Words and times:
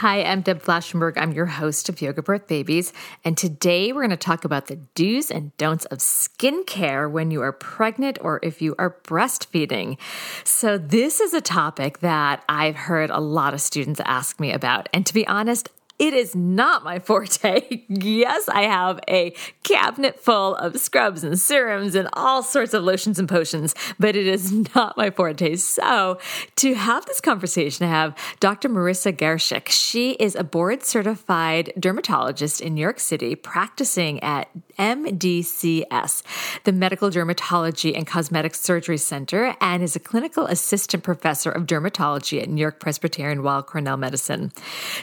Hi, 0.00 0.22
I'm 0.22 0.40
Deb 0.40 0.62
Flashenberg. 0.62 1.18
I'm 1.18 1.32
your 1.32 1.44
host 1.44 1.90
of 1.90 2.00
Yoga 2.00 2.22
Birth 2.22 2.46
Babies. 2.48 2.94
And 3.22 3.36
today 3.36 3.92
we're 3.92 4.00
going 4.00 4.08
to 4.08 4.16
talk 4.16 4.46
about 4.46 4.68
the 4.68 4.76
do's 4.94 5.30
and 5.30 5.54
don'ts 5.58 5.84
of 5.84 5.98
skincare 5.98 7.10
when 7.10 7.30
you 7.30 7.42
are 7.42 7.52
pregnant 7.52 8.16
or 8.22 8.40
if 8.42 8.62
you 8.62 8.74
are 8.78 8.96
breastfeeding. 9.04 9.98
So, 10.42 10.78
this 10.78 11.20
is 11.20 11.34
a 11.34 11.42
topic 11.42 11.98
that 11.98 12.42
I've 12.48 12.76
heard 12.76 13.10
a 13.10 13.20
lot 13.20 13.52
of 13.52 13.60
students 13.60 14.00
ask 14.06 14.40
me 14.40 14.52
about. 14.52 14.88
And 14.94 15.04
to 15.04 15.12
be 15.12 15.26
honest, 15.26 15.68
it 16.00 16.14
is 16.14 16.34
not 16.34 16.82
my 16.82 16.98
forte. 16.98 17.84
yes, 17.88 18.48
I 18.48 18.62
have 18.62 19.00
a 19.06 19.34
cabinet 19.62 20.18
full 20.18 20.56
of 20.56 20.80
scrubs 20.80 21.22
and 21.22 21.38
serums 21.38 21.94
and 21.94 22.08
all 22.14 22.42
sorts 22.42 22.72
of 22.72 22.82
lotions 22.82 23.18
and 23.18 23.28
potions, 23.28 23.74
but 23.98 24.16
it 24.16 24.26
is 24.26 24.50
not 24.74 24.96
my 24.96 25.10
forte. 25.10 25.56
So, 25.56 26.18
to 26.56 26.74
have 26.74 27.04
this 27.04 27.20
conversation, 27.20 27.84
I 27.84 27.90
have 27.90 28.16
Dr. 28.40 28.70
Marisa 28.70 29.12
Garshick. 29.12 29.68
She 29.68 30.12
is 30.12 30.34
a 30.34 30.42
board 30.42 30.84
certified 30.84 31.70
dermatologist 31.78 32.62
in 32.62 32.74
New 32.74 32.80
York 32.80 32.98
City 32.98 33.34
practicing 33.34 34.20
at 34.20 34.48
MDCS, 34.78 36.22
the 36.64 36.72
Medical 36.72 37.10
Dermatology 37.10 37.94
and 37.94 38.06
Cosmetic 38.06 38.54
Surgery 38.54 38.96
Center, 38.96 39.54
and 39.60 39.82
is 39.82 39.94
a 39.94 40.00
clinical 40.00 40.46
assistant 40.46 41.02
professor 41.02 41.50
of 41.50 41.66
dermatology 41.66 42.40
at 42.40 42.48
New 42.48 42.62
York 42.62 42.80
Presbyterian 42.80 43.42
Weill 43.42 43.62
Cornell 43.62 43.98
Medicine. 43.98 44.52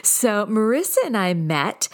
So, 0.02 0.44
Marisa 0.46 0.87
and 0.96 1.16
I 1.16 1.34
met 1.34 1.88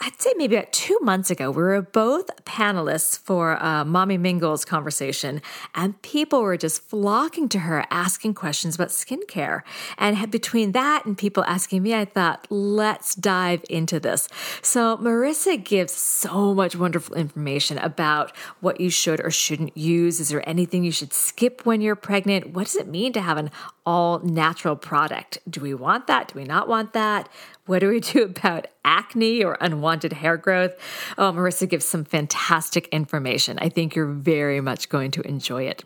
I'd 0.00 0.20
say 0.20 0.32
maybe 0.36 0.54
about 0.54 0.72
two 0.72 0.96
months 1.02 1.28
ago, 1.28 1.50
we 1.50 1.60
were 1.60 1.82
both 1.82 2.30
panelists 2.44 3.18
for 3.18 3.60
uh, 3.60 3.84
Mommy 3.84 4.16
Mingle's 4.16 4.64
conversation, 4.64 5.42
and 5.74 6.00
people 6.02 6.40
were 6.40 6.56
just 6.56 6.82
flocking 6.88 7.48
to 7.48 7.60
her 7.60 7.84
asking 7.90 8.34
questions 8.34 8.76
about 8.76 8.88
skincare. 8.88 9.62
And 9.96 10.30
between 10.30 10.70
that 10.72 11.04
and 11.04 11.18
people 11.18 11.42
asking 11.44 11.82
me, 11.82 11.94
I 11.94 12.04
thought, 12.04 12.46
let's 12.48 13.16
dive 13.16 13.64
into 13.68 13.98
this. 13.98 14.28
So, 14.62 14.98
Marisa 14.98 15.62
gives 15.62 15.94
so 15.94 16.54
much 16.54 16.76
wonderful 16.76 17.16
information 17.16 17.76
about 17.78 18.36
what 18.60 18.80
you 18.80 18.90
should 18.90 19.20
or 19.20 19.32
shouldn't 19.32 19.76
use. 19.76 20.20
Is 20.20 20.28
there 20.28 20.48
anything 20.48 20.84
you 20.84 20.92
should 20.92 21.12
skip 21.12 21.66
when 21.66 21.80
you're 21.80 21.96
pregnant? 21.96 22.50
What 22.50 22.66
does 22.66 22.76
it 22.76 22.86
mean 22.86 23.12
to 23.14 23.20
have 23.20 23.36
an 23.36 23.50
all 23.84 24.20
natural 24.20 24.76
product? 24.76 25.38
Do 25.50 25.60
we 25.60 25.74
want 25.74 26.06
that? 26.06 26.28
Do 26.28 26.38
we 26.38 26.44
not 26.44 26.68
want 26.68 26.92
that? 26.92 27.28
What 27.68 27.80
do 27.80 27.90
we 27.90 28.00
do 28.00 28.22
about 28.22 28.66
acne 28.82 29.44
or 29.44 29.58
unwanted 29.60 30.14
hair 30.14 30.38
growth? 30.38 30.72
Oh, 31.18 31.30
Marisa 31.32 31.68
gives 31.68 31.86
some 31.86 32.02
fantastic 32.02 32.88
information. 32.88 33.58
I 33.58 33.68
think 33.68 33.94
you're 33.94 34.06
very 34.06 34.62
much 34.62 34.88
going 34.88 35.10
to 35.12 35.20
enjoy 35.28 35.64
it. 35.64 35.84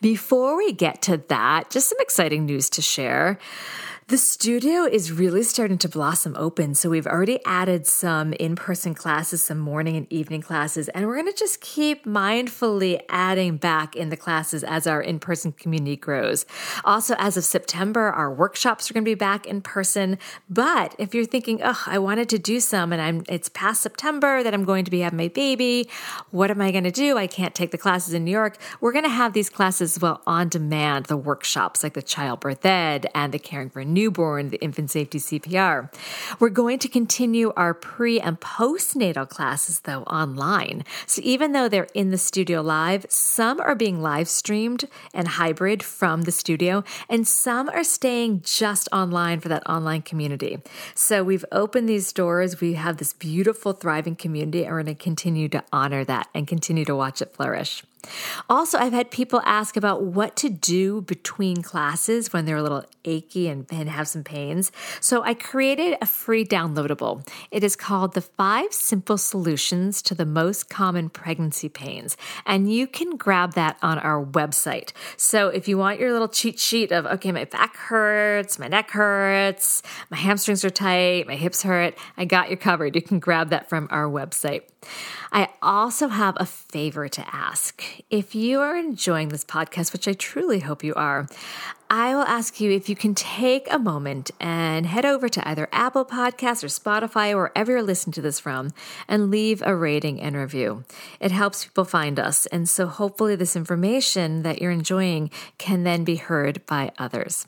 Before 0.00 0.56
we 0.56 0.72
get 0.72 1.02
to 1.02 1.18
that, 1.28 1.70
just 1.70 1.88
some 1.88 1.98
exciting 2.00 2.46
news 2.46 2.68
to 2.70 2.82
share. 2.82 3.38
The 4.10 4.18
studio 4.18 4.86
is 4.86 5.12
really 5.12 5.44
starting 5.44 5.78
to 5.78 5.88
blossom 5.88 6.34
open. 6.36 6.74
So 6.74 6.90
we've 6.90 7.06
already 7.06 7.38
added 7.44 7.86
some 7.86 8.32
in 8.32 8.56
person 8.56 8.92
classes, 8.92 9.40
some 9.40 9.60
morning 9.60 9.96
and 9.96 10.12
evening 10.12 10.42
classes, 10.42 10.88
and 10.88 11.06
we're 11.06 11.14
going 11.14 11.32
to 11.32 11.38
just 11.38 11.60
keep 11.60 12.04
mindfully 12.04 13.00
adding 13.08 13.56
back 13.56 13.94
in 13.94 14.08
the 14.08 14.16
classes 14.16 14.64
as 14.64 14.88
our 14.88 15.00
in 15.00 15.20
person 15.20 15.52
community 15.52 15.94
grows. 15.94 16.44
Also, 16.84 17.14
as 17.18 17.36
of 17.36 17.44
September, 17.44 18.10
our 18.10 18.34
workshops 18.34 18.90
are 18.90 18.94
going 18.94 19.04
to 19.04 19.08
be 19.08 19.14
back 19.14 19.46
in 19.46 19.62
person. 19.62 20.18
But 20.48 20.96
if 20.98 21.14
you're 21.14 21.24
thinking, 21.24 21.60
oh, 21.62 21.80
I 21.86 22.00
wanted 22.00 22.28
to 22.30 22.38
do 22.40 22.58
some 22.58 22.92
and 22.92 23.00
I'm 23.00 23.22
it's 23.28 23.48
past 23.50 23.80
September 23.80 24.42
that 24.42 24.52
I'm 24.52 24.64
going 24.64 24.84
to 24.86 24.90
be 24.90 25.02
having 25.02 25.18
my 25.18 25.28
baby, 25.28 25.88
what 26.32 26.50
am 26.50 26.60
I 26.60 26.72
going 26.72 26.82
to 26.82 26.90
do? 26.90 27.16
I 27.16 27.28
can't 27.28 27.54
take 27.54 27.70
the 27.70 27.78
classes 27.78 28.12
in 28.12 28.24
New 28.24 28.32
York. 28.32 28.58
We're 28.80 28.90
going 28.90 29.04
to 29.04 29.08
have 29.08 29.34
these 29.34 29.48
classes 29.48 30.00
well 30.00 30.20
on 30.26 30.48
demand, 30.48 31.06
the 31.06 31.16
workshops 31.16 31.84
like 31.84 31.94
the 31.94 32.02
childbirth 32.02 32.66
ed 32.66 33.06
and 33.14 33.32
the 33.32 33.38
caring 33.38 33.70
for 33.70 33.84
new 33.84 33.99
newborn, 34.00 34.48
the 34.48 34.60
infant 34.62 34.90
safety 34.90 35.18
CPR. 35.18 35.92
We're 36.38 36.48
going 36.48 36.78
to 36.78 36.88
continue 36.88 37.52
our 37.54 37.74
pre 37.74 38.18
and 38.18 38.40
postnatal 38.40 39.28
classes 39.28 39.80
though 39.80 40.04
online. 40.04 40.84
So 41.06 41.20
even 41.22 41.52
though 41.52 41.68
they're 41.68 41.88
in 41.92 42.10
the 42.10 42.18
studio 42.18 42.62
live, 42.62 43.04
some 43.10 43.60
are 43.60 43.74
being 43.74 44.00
live 44.00 44.28
streamed 44.28 44.88
and 45.12 45.28
hybrid 45.28 45.82
from 45.82 46.22
the 46.22 46.32
studio, 46.32 46.82
and 47.08 47.28
some 47.28 47.68
are 47.68 47.84
staying 47.84 48.40
just 48.42 48.88
online 48.90 49.40
for 49.40 49.50
that 49.50 49.68
online 49.68 50.02
community. 50.02 50.58
So 50.94 51.22
we've 51.22 51.44
opened 51.52 51.88
these 51.88 52.12
doors. 52.12 52.60
We 52.60 52.74
have 52.74 52.96
this 52.96 53.12
beautiful, 53.12 53.72
thriving 53.74 54.16
community, 54.16 54.64
and 54.64 54.72
we're 54.72 54.82
going 54.82 54.96
to 54.96 55.02
continue 55.02 55.48
to 55.50 55.62
honor 55.72 56.04
that 56.04 56.28
and 56.34 56.48
continue 56.48 56.86
to 56.86 56.96
watch 56.96 57.20
it 57.20 57.34
flourish. 57.34 57.82
Also, 58.48 58.78
I've 58.78 58.92
had 58.92 59.10
people 59.10 59.42
ask 59.44 59.76
about 59.76 60.02
what 60.02 60.36
to 60.36 60.48
do 60.48 61.02
between 61.02 61.62
classes 61.62 62.32
when 62.32 62.44
they're 62.44 62.56
a 62.56 62.62
little 62.62 62.84
achy 63.04 63.48
and, 63.48 63.66
and, 63.70 63.88
have 63.88 64.08
some 64.08 64.22
pains. 64.22 64.70
So 65.00 65.22
I 65.22 65.34
created 65.34 65.96
a 66.00 66.06
free 66.06 66.44
downloadable. 66.44 67.26
It 67.50 67.64
is 67.64 67.74
called 67.74 68.14
The 68.14 68.20
Five 68.20 68.72
Simple 68.72 69.18
Solutions 69.18 70.02
to 70.02 70.14
the 70.14 70.26
Most 70.26 70.68
Common 70.68 71.08
Pregnancy 71.08 71.68
Pains. 71.68 72.16
And 72.46 72.72
you 72.72 72.86
can 72.86 73.16
grab 73.16 73.54
that 73.54 73.78
on 73.82 73.98
our 73.98 74.24
website. 74.24 74.92
So 75.16 75.48
if 75.48 75.66
you 75.66 75.78
want 75.78 75.98
your 75.98 76.12
little 76.12 76.28
cheat 76.28 76.58
sheet 76.58 76.92
of, 76.92 77.06
okay, 77.06 77.32
my 77.32 77.44
back 77.44 77.76
hurts, 77.76 78.58
my 78.58 78.68
neck 78.68 78.90
hurts, 78.90 79.82
my 80.10 80.16
hamstrings 80.16 80.64
are 80.64 80.70
tight, 80.70 81.26
my 81.26 81.36
hips 81.36 81.62
hurt, 81.62 81.94
I 82.16 82.26
got 82.26 82.50
you 82.50 82.56
covered. 82.56 82.94
You 82.94 83.02
can 83.02 83.18
grab 83.18 83.50
that 83.50 83.68
from 83.68 83.88
our 83.90 84.08
website. 84.08 84.62
I 85.32 85.48
also 85.62 86.08
have 86.08 86.36
a 86.38 86.46
favor 86.46 87.08
to 87.08 87.34
ask. 87.34 87.82
If 88.10 88.34
you 88.34 88.60
are 88.60 88.76
enjoying 88.76 89.28
this 89.28 89.44
podcast, 89.44 89.92
which 89.92 90.08
I 90.08 90.12
truly 90.12 90.60
hope 90.60 90.82
you 90.82 90.94
are, 90.94 91.28
I 91.88 92.14
will 92.14 92.22
ask 92.22 92.60
you 92.60 92.70
if 92.70 92.88
you 92.88 92.94
can 92.94 93.14
take 93.14 93.66
a 93.70 93.78
moment 93.78 94.30
and 94.38 94.86
head 94.86 95.04
over 95.04 95.28
to 95.28 95.48
either 95.48 95.68
Apple 95.72 96.04
Podcasts 96.04 96.62
or 96.62 96.68
Spotify 96.68 97.32
or 97.32 97.38
wherever 97.38 97.72
you're 97.72 97.82
listening 97.82 98.12
to 98.14 98.22
this 98.22 98.38
from 98.38 98.72
and 99.08 99.30
leave 99.30 99.60
a 99.64 99.74
rating 99.74 100.20
and 100.20 100.36
review. 100.36 100.84
It 101.18 101.32
helps 101.32 101.64
people 101.64 101.84
find 101.84 102.20
us. 102.20 102.46
And 102.46 102.68
so 102.68 102.86
hopefully, 102.86 103.34
this 103.34 103.56
information 103.56 104.42
that 104.42 104.62
you're 104.62 104.70
enjoying 104.70 105.30
can 105.58 105.82
then 105.82 106.04
be 106.04 106.16
heard 106.16 106.64
by 106.66 106.92
others. 106.96 107.46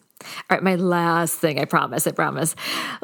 All 0.51 0.57
right, 0.57 0.63
my 0.63 0.77
last 0.77 1.39
thing, 1.39 1.59
I 1.59 1.65
promise, 1.65 2.07
I 2.07 2.13
promise. 2.13 2.55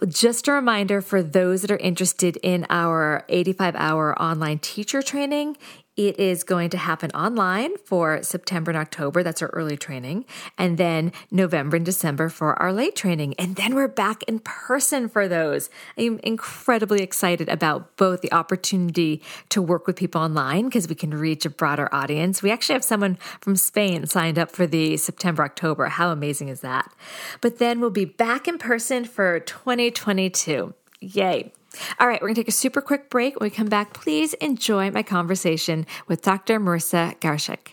Just 0.07 0.49
a 0.49 0.53
reminder 0.53 1.01
for 1.01 1.23
those 1.23 1.63
that 1.63 1.71
are 1.71 1.79
interested 1.79 2.37
in 2.39 2.67
our 2.71 3.25
85 3.29 3.75
hour 3.77 4.21
online 4.21 4.59
teacher 4.59 5.03
training. 5.03 5.57
It 5.99 6.21
is 6.21 6.45
going 6.45 6.71
to 6.71 6.79
happen 6.79 7.11
online 7.11 7.77
for 7.79 8.23
September 8.23 8.71
and 8.71 8.79
October. 8.79 9.25
That's 9.25 9.43
our 9.43 9.49
early 9.49 9.77
training. 9.77 10.27
And 10.57 10.79
then 10.79 11.11
November 11.33 11.75
and 11.75 11.85
December 11.85 12.29
for 12.29 12.55
our 12.63 12.73
late 12.73 12.95
training. 12.95 13.35
And 13.35 13.57
then 13.57 13.75
we're 13.75 13.89
back 13.89 14.23
in 14.29 14.39
person 14.39 15.09
for 15.09 15.27
those. 15.27 15.71
I'm 15.99 16.21
incredibly 16.21 17.03
excited 17.03 17.49
about 17.49 17.97
both 17.97 18.21
the 18.21 18.33
opportunity 18.33 19.21
to 19.49 19.61
work 19.61 19.89
with 19.89 19.97
people 19.97 20.21
online 20.21 20.67
because 20.67 20.89
we 20.89 20.95
can 20.95 21.11
reach 21.11 21.45
a 21.45 21.51
broader 21.51 21.93
audience. 21.93 22.45
We 22.45 22.53
actually 22.53 22.75
have 22.75 22.85
someone 22.85 23.17
from 23.41 23.57
Spain 23.57 24.07
signed 24.07 24.39
up 24.39 24.53
for 24.53 24.69
the 24.69 24.99
September, 24.99 25.43
October. 25.43 25.87
How 25.87 26.13
amazing 26.13 26.47
is 26.47 26.61
that? 26.61 26.95
But 27.41 27.59
then 27.59 27.81
we'll 27.81 27.91
be 27.91 28.05
back 28.05 28.47
in 28.47 28.59
person 28.59 29.05
for 29.05 29.41
2022. 29.41 30.75
Yay. 31.01 31.53
All 31.99 32.07
right, 32.09 32.21
we're 32.21 32.29
going 32.29 32.35
to 32.37 32.41
take 32.43 32.49
a 32.49 32.53
super 32.53 32.81
quick 32.81 33.11
break. 33.11 33.39
When 33.39 33.47
we 33.47 33.55
come 33.55 33.69
back, 33.69 33.95
please 33.95 34.35
enjoy 34.35 34.91
my 34.91 35.03
conversation 35.03 35.87
with 36.07 36.23
Dr. 36.23 36.61
Marisa 36.61 37.19
Garshick. 37.21 37.73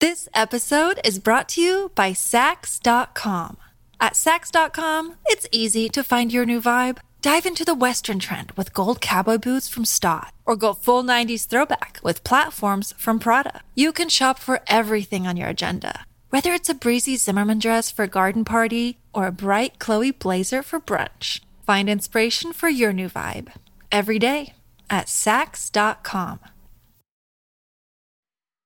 This 0.00 0.28
episode 0.32 1.00
is 1.04 1.18
brought 1.18 1.48
to 1.50 1.60
you 1.60 1.90
by 1.96 2.12
Saks.com. 2.12 3.56
At 4.00 4.12
Saks.com, 4.12 5.16
it's 5.26 5.48
easy 5.50 5.88
to 5.88 6.04
find 6.04 6.32
your 6.32 6.46
new 6.46 6.60
vibe. 6.60 6.98
Dive 7.20 7.46
into 7.46 7.64
the 7.64 7.74
Western 7.74 8.20
trend 8.20 8.52
with 8.52 8.72
gold 8.72 9.00
cowboy 9.00 9.38
boots 9.38 9.68
from 9.68 9.84
Staud, 9.84 10.30
or 10.46 10.54
go 10.54 10.72
full 10.72 11.02
90s 11.02 11.48
throwback 11.48 11.98
with 12.04 12.22
platforms 12.22 12.94
from 12.96 13.18
Prada. 13.18 13.62
You 13.74 13.90
can 13.90 14.08
shop 14.08 14.38
for 14.38 14.60
everything 14.68 15.26
on 15.26 15.36
your 15.36 15.48
agenda, 15.48 16.04
whether 16.30 16.52
it's 16.52 16.68
a 16.68 16.74
breezy 16.74 17.16
Zimmermann 17.16 17.58
dress 17.58 17.90
for 17.90 18.04
a 18.04 18.08
garden 18.08 18.44
party 18.44 18.98
or 19.12 19.26
a 19.26 19.32
bright 19.32 19.80
Chloe 19.80 20.12
blazer 20.12 20.62
for 20.62 20.78
brunch. 20.78 21.40
Find 21.68 21.90
inspiration 21.90 22.54
for 22.54 22.70
your 22.70 22.94
new 22.94 23.10
vibe 23.10 23.48
every 23.92 24.18
day 24.18 24.54
at 24.88 25.04
Saks.com. 25.04 26.40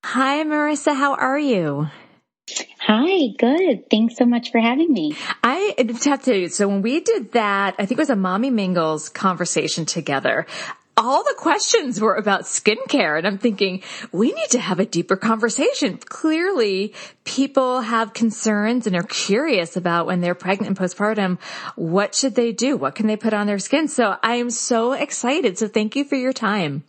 Hi, 0.04 0.44
Marisa. 0.44 0.94
How 0.94 1.16
are 1.16 1.36
you? 1.36 1.88
Hi, 2.78 3.26
good. 3.40 3.90
Thanks 3.90 4.16
so 4.16 4.24
much 4.24 4.52
for 4.52 4.60
having 4.60 4.92
me. 4.92 5.16
I 5.42 5.74
have 5.78 5.88
to 5.88 6.18
tell 6.24 6.36
you, 6.36 6.48
so 6.48 6.68
when 6.68 6.82
we 6.82 7.00
did 7.00 7.32
that, 7.32 7.74
I 7.76 7.86
think 7.86 7.98
it 7.98 8.02
was 8.02 8.10
a 8.10 8.14
Mommy 8.14 8.50
Mingles 8.50 9.08
conversation 9.08 9.84
together. 9.84 10.46
All 11.04 11.24
the 11.24 11.34
questions 11.36 12.00
were 12.00 12.14
about 12.14 12.42
skincare 12.42 13.18
and 13.18 13.26
I'm 13.26 13.36
thinking 13.36 13.82
we 14.12 14.32
need 14.32 14.50
to 14.50 14.60
have 14.60 14.78
a 14.78 14.86
deeper 14.86 15.16
conversation. 15.16 15.98
Clearly 15.98 16.94
people 17.24 17.80
have 17.80 18.14
concerns 18.14 18.86
and 18.86 18.94
are 18.94 19.02
curious 19.02 19.76
about 19.76 20.06
when 20.06 20.20
they're 20.20 20.36
pregnant 20.36 20.68
and 20.68 20.78
postpartum, 20.78 21.40
what 21.74 22.14
should 22.14 22.36
they 22.36 22.52
do? 22.52 22.76
What 22.76 22.94
can 22.94 23.08
they 23.08 23.16
put 23.16 23.34
on 23.34 23.48
their 23.48 23.58
skin? 23.58 23.88
So 23.88 24.16
I 24.22 24.36
am 24.36 24.48
so 24.50 24.92
excited. 24.92 25.58
So 25.58 25.66
thank 25.66 25.96
you 25.96 26.04
for 26.04 26.14
your 26.14 26.32
time. 26.32 26.84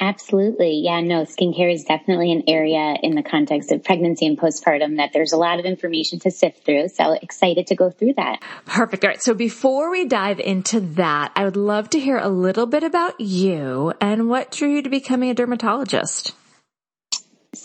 Absolutely. 0.00 0.80
Yeah, 0.84 1.00
no, 1.00 1.22
skincare 1.22 1.72
is 1.72 1.84
definitely 1.84 2.30
an 2.30 2.44
area 2.46 2.96
in 3.02 3.16
the 3.16 3.22
context 3.22 3.72
of 3.72 3.82
pregnancy 3.82 4.26
and 4.26 4.38
postpartum 4.38 4.98
that 4.98 5.10
there's 5.12 5.32
a 5.32 5.36
lot 5.36 5.58
of 5.58 5.64
information 5.64 6.20
to 6.20 6.30
sift 6.30 6.64
through. 6.64 6.88
So 6.88 7.12
excited 7.12 7.66
to 7.68 7.74
go 7.74 7.90
through 7.90 8.14
that. 8.14 8.40
Perfect. 8.64 9.04
All 9.04 9.08
right. 9.08 9.22
So 9.22 9.34
before 9.34 9.90
we 9.90 10.04
dive 10.04 10.38
into 10.38 10.80
that, 10.80 11.32
I 11.34 11.44
would 11.44 11.56
love 11.56 11.90
to 11.90 12.00
hear 12.00 12.18
a 12.18 12.28
little 12.28 12.66
bit 12.66 12.84
about 12.84 13.20
you 13.20 13.92
and 14.00 14.28
what 14.28 14.52
drew 14.52 14.76
you 14.76 14.82
to 14.82 14.88
becoming 14.88 15.30
a 15.30 15.34
dermatologist. 15.34 16.32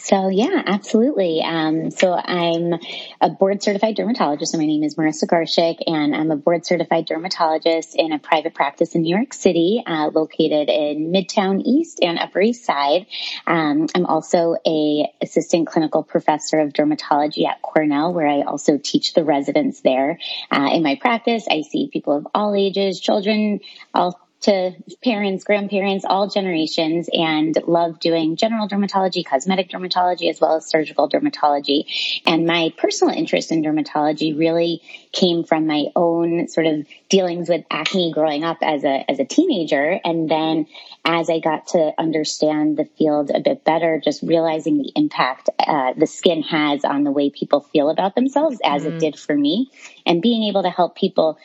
So 0.02 0.28
yeah, 0.30 0.62
absolutely. 0.66 1.42
Um, 1.42 1.92
so 1.92 2.14
I'm 2.14 2.74
a 3.22 3.30
board 3.30 3.62
certified 3.62 3.96
dermatologist. 3.96 4.52
So 4.52 4.58
my 4.58 4.66
name 4.66 4.84
is 4.84 4.96
Marisa 4.96 5.26
Garshick 5.26 5.78
and 5.86 6.16
I'm 6.16 6.32
a 6.32 6.36
board 6.36 6.66
certified 6.66 7.06
dermatologist 7.06 7.96
in 7.96 8.12
a 8.12 8.20
private 8.20 8.54
practice 8.54 8.96
in 8.96 9.04
New 9.04 9.16
York 9.16 9.34
City, 9.34 9.84
uh, 9.86 10.10
located 10.14 10.70
in 10.70 11.12
Midtown 11.12 11.62
East 11.64 12.00
and 12.02 12.18
Upper 12.18 12.42
East 12.42 12.66
Side. 12.66 13.06
Um, 13.46 13.88
I'm 13.96 14.06
also 14.06 14.56
a 14.66 15.12
assistant 15.22 15.68
clinical 15.68 16.04
professor 16.04 16.60
of 16.60 16.74
dermatology 16.74 17.48
at 17.48 17.62
Cornell, 17.62 18.14
where 18.14 18.28
I 18.28 18.42
also 18.42 18.78
teach 18.78 19.14
the 19.14 19.24
residents 19.24 19.82
there. 19.82 20.20
Uh, 20.52 20.70
in 20.74 20.84
my 20.84 20.96
practice, 20.96 21.46
I 21.50 21.62
see 21.62 21.90
people 21.92 22.18
of 22.18 22.28
all 22.34 22.56
ages, 22.56 23.00
children, 23.00 23.60
all 23.94 24.20
to 24.44 24.74
parents, 25.04 25.44
grandparents, 25.44 26.06
all 26.08 26.28
generations 26.28 27.10
and 27.12 27.58
love 27.66 28.00
doing 28.00 28.36
general 28.36 28.68
dermatology, 28.68 29.26
cosmetic 29.26 29.70
dermatology, 29.70 30.30
as 30.30 30.40
well 30.40 30.56
as 30.56 30.68
surgical 30.68 31.10
dermatology. 31.10 32.22
And 32.26 32.46
my 32.46 32.74
personal 32.78 33.14
interest 33.14 33.52
in 33.52 33.64
dermatology 33.64 34.38
really 34.38 34.82
came 35.12 35.44
from 35.44 35.68
my 35.68 35.86
own 35.96 36.48
sort 36.48 36.68
of 36.68 36.86
dealings 37.10 37.48
with 37.48 37.64
acne 37.72 38.12
growing 38.14 38.44
up 38.44 38.58
as 38.62 38.84
a, 38.84 39.10
as 39.10 39.20
a 39.20 39.26
teenager. 39.26 40.00
And 40.04 40.30
then 40.30 40.68
as 41.06 41.30
I 41.30 41.40
got 41.40 41.68
to 41.68 41.92
understand 41.98 42.78
the 42.78 42.86
field 42.86 43.32
a 43.34 43.40
bit 43.40 43.64
better, 43.64 44.02
just 44.04 44.24
realizing 44.24 44.78
the 44.78 44.92
impact 44.96 45.50
uh, 45.60 45.94
the 45.96 46.08
skin 46.08 46.44
has 46.44 46.84
on 46.84 47.04
the 47.04 47.12
way 47.12 47.30
people 47.30 47.62
feel 47.62 47.90
about 47.90 48.16
themselves 48.16 48.60
as 48.64 48.84
mm-hmm. 48.84 48.98
it 48.98 49.00
did 49.00 49.20
for 49.20 49.36
me 49.36 49.70
and 50.06 50.22
being 50.22 50.44
able 50.50 50.64
to 50.64 50.70
help 50.70 50.96
people 50.96 51.38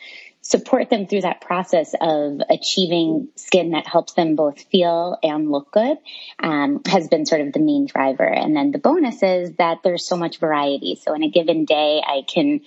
support 0.49 0.89
them 0.89 1.05
through 1.05 1.21
that 1.21 1.41
process 1.41 1.93
of 2.01 2.41
achieving 2.49 3.27
skin 3.35 3.71
that 3.71 3.85
helps 3.85 4.13
them 4.13 4.35
both 4.35 4.59
feel 4.71 5.15
and 5.21 5.51
look 5.51 5.71
good 5.71 5.97
um, 6.39 6.81
has 6.87 7.07
been 7.07 7.27
sort 7.27 7.41
of 7.41 7.53
the 7.53 7.59
main 7.59 7.85
driver. 7.85 8.25
And 8.25 8.55
then 8.55 8.71
the 8.71 8.79
bonus 8.79 9.21
is 9.21 9.53
that 9.57 9.83
there's 9.83 10.07
so 10.07 10.17
much 10.17 10.39
variety. 10.39 10.99
So 11.03 11.13
in 11.13 11.23
a 11.23 11.29
given 11.29 11.65
day, 11.65 12.01
I 12.03 12.23
can 12.27 12.61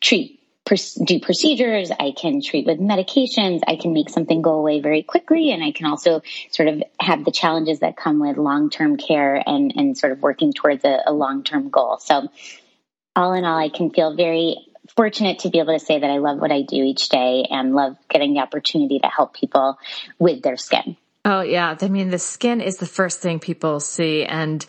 treat 0.00 0.38
do 1.04 1.20
procedures, 1.20 1.90
I 1.90 2.12
can 2.12 2.40
treat 2.40 2.64
with 2.64 2.78
medications, 2.78 3.60
I 3.66 3.76
can 3.76 3.92
make 3.92 4.08
something 4.08 4.40
go 4.40 4.54
away 4.54 4.80
very 4.80 5.02
quickly, 5.02 5.50
and 5.50 5.62
I 5.62 5.72
can 5.72 5.84
also 5.84 6.22
sort 6.50 6.68
of 6.68 6.82
have 6.98 7.22
the 7.22 7.32
challenges 7.32 7.80
that 7.80 7.98
come 7.98 8.18
with 8.18 8.38
long-term 8.38 8.96
care 8.96 9.42
and, 9.46 9.74
and 9.76 9.96
sort 9.96 10.12
of 10.12 10.22
working 10.22 10.54
towards 10.54 10.82
a, 10.86 11.02
a 11.06 11.12
long-term 11.12 11.68
goal. 11.68 11.98
So 11.98 12.28
all 13.14 13.34
in 13.34 13.44
all, 13.44 13.58
I 13.58 13.68
can 13.68 13.90
feel 13.90 14.16
very 14.16 14.56
fortunate 14.96 15.40
to 15.40 15.50
be 15.50 15.58
able 15.58 15.78
to 15.78 15.84
say 15.84 15.98
that 15.98 16.10
I 16.10 16.18
love 16.18 16.38
what 16.38 16.52
I 16.52 16.62
do 16.62 16.76
each 16.76 17.08
day 17.08 17.46
and 17.50 17.74
love 17.74 17.96
getting 18.08 18.34
the 18.34 18.40
opportunity 18.40 18.98
to 19.00 19.08
help 19.08 19.34
people 19.34 19.78
with 20.18 20.42
their 20.42 20.56
skin. 20.56 20.96
Oh 21.24 21.40
yeah. 21.40 21.76
I 21.80 21.88
mean, 21.88 22.10
the 22.10 22.18
skin 22.18 22.60
is 22.60 22.76
the 22.76 22.86
first 22.86 23.20
thing 23.20 23.40
people 23.40 23.80
see. 23.80 24.24
And 24.24 24.64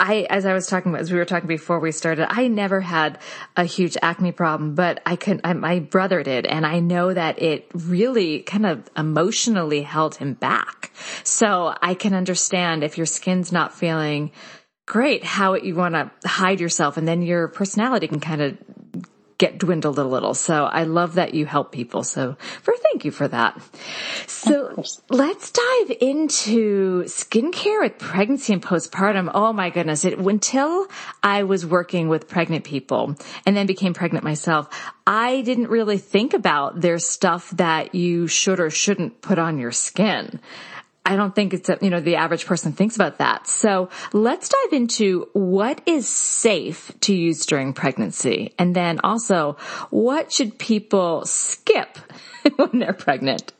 I, 0.00 0.26
as 0.28 0.44
I 0.44 0.52
was 0.52 0.66
talking, 0.66 0.90
about, 0.90 1.02
as 1.02 1.12
we 1.12 1.18
were 1.18 1.24
talking 1.24 1.46
before 1.46 1.78
we 1.78 1.92
started, 1.92 2.26
I 2.28 2.48
never 2.48 2.80
had 2.80 3.20
a 3.56 3.64
huge 3.64 3.96
acne 4.02 4.32
problem, 4.32 4.74
but 4.74 5.00
I 5.06 5.14
could, 5.14 5.40
I, 5.44 5.52
my 5.52 5.78
brother 5.78 6.24
did. 6.24 6.46
And 6.46 6.66
I 6.66 6.80
know 6.80 7.14
that 7.14 7.40
it 7.40 7.70
really 7.72 8.40
kind 8.40 8.66
of 8.66 8.90
emotionally 8.96 9.82
held 9.82 10.16
him 10.16 10.34
back. 10.34 10.92
So 11.22 11.72
I 11.80 11.94
can 11.94 12.12
understand 12.12 12.82
if 12.82 12.98
your 12.98 13.06
skin's 13.06 13.52
not 13.52 13.72
feeling 13.72 14.32
great, 14.86 15.24
how 15.24 15.54
you 15.54 15.76
want 15.76 15.94
to 15.94 16.10
hide 16.28 16.60
yourself 16.60 16.96
and 16.96 17.06
then 17.06 17.22
your 17.22 17.48
personality 17.48 18.08
can 18.08 18.20
kind 18.20 18.42
of 18.42 18.58
get 19.38 19.58
dwindled 19.58 19.98
a 19.98 20.04
little. 20.04 20.34
So 20.34 20.64
I 20.64 20.84
love 20.84 21.14
that 21.14 21.34
you 21.34 21.46
help 21.46 21.72
people. 21.72 22.02
So 22.02 22.36
for 22.62 22.74
thank 22.76 23.04
you 23.04 23.10
for 23.10 23.26
that. 23.28 23.60
So 24.26 24.82
let's 25.10 25.50
dive 25.50 25.96
into 26.00 27.02
skincare 27.04 27.80
with 27.80 27.98
pregnancy 27.98 28.52
and 28.52 28.62
postpartum. 28.62 29.30
Oh 29.34 29.52
my 29.52 29.70
goodness. 29.70 30.04
It, 30.04 30.18
until 30.18 30.86
I 31.22 31.42
was 31.42 31.66
working 31.66 32.08
with 32.08 32.28
pregnant 32.28 32.64
people 32.64 33.16
and 33.44 33.56
then 33.56 33.66
became 33.66 33.94
pregnant 33.94 34.24
myself, 34.24 34.68
I 35.06 35.42
didn't 35.42 35.68
really 35.68 35.98
think 35.98 36.34
about 36.34 36.80
there's 36.80 37.06
stuff 37.06 37.50
that 37.52 37.94
you 37.94 38.26
should 38.26 38.60
or 38.60 38.70
shouldn't 38.70 39.20
put 39.20 39.38
on 39.38 39.58
your 39.58 39.72
skin. 39.72 40.40
I 41.06 41.16
don't 41.16 41.34
think 41.34 41.52
it's, 41.52 41.68
a, 41.68 41.78
you 41.82 41.90
know, 41.90 42.00
the 42.00 42.16
average 42.16 42.46
person 42.46 42.72
thinks 42.72 42.96
about 42.96 43.18
that. 43.18 43.46
So 43.46 43.90
let's 44.12 44.48
dive 44.48 44.72
into 44.72 45.28
what 45.34 45.82
is 45.86 46.08
safe 46.08 46.92
to 47.00 47.14
use 47.14 47.44
during 47.44 47.74
pregnancy. 47.74 48.54
And 48.58 48.74
then 48.74 49.00
also 49.04 49.56
what 49.90 50.32
should 50.32 50.58
people 50.58 51.26
skip 51.26 51.98
when 52.56 52.78
they're 52.78 52.94
pregnant? 52.94 53.52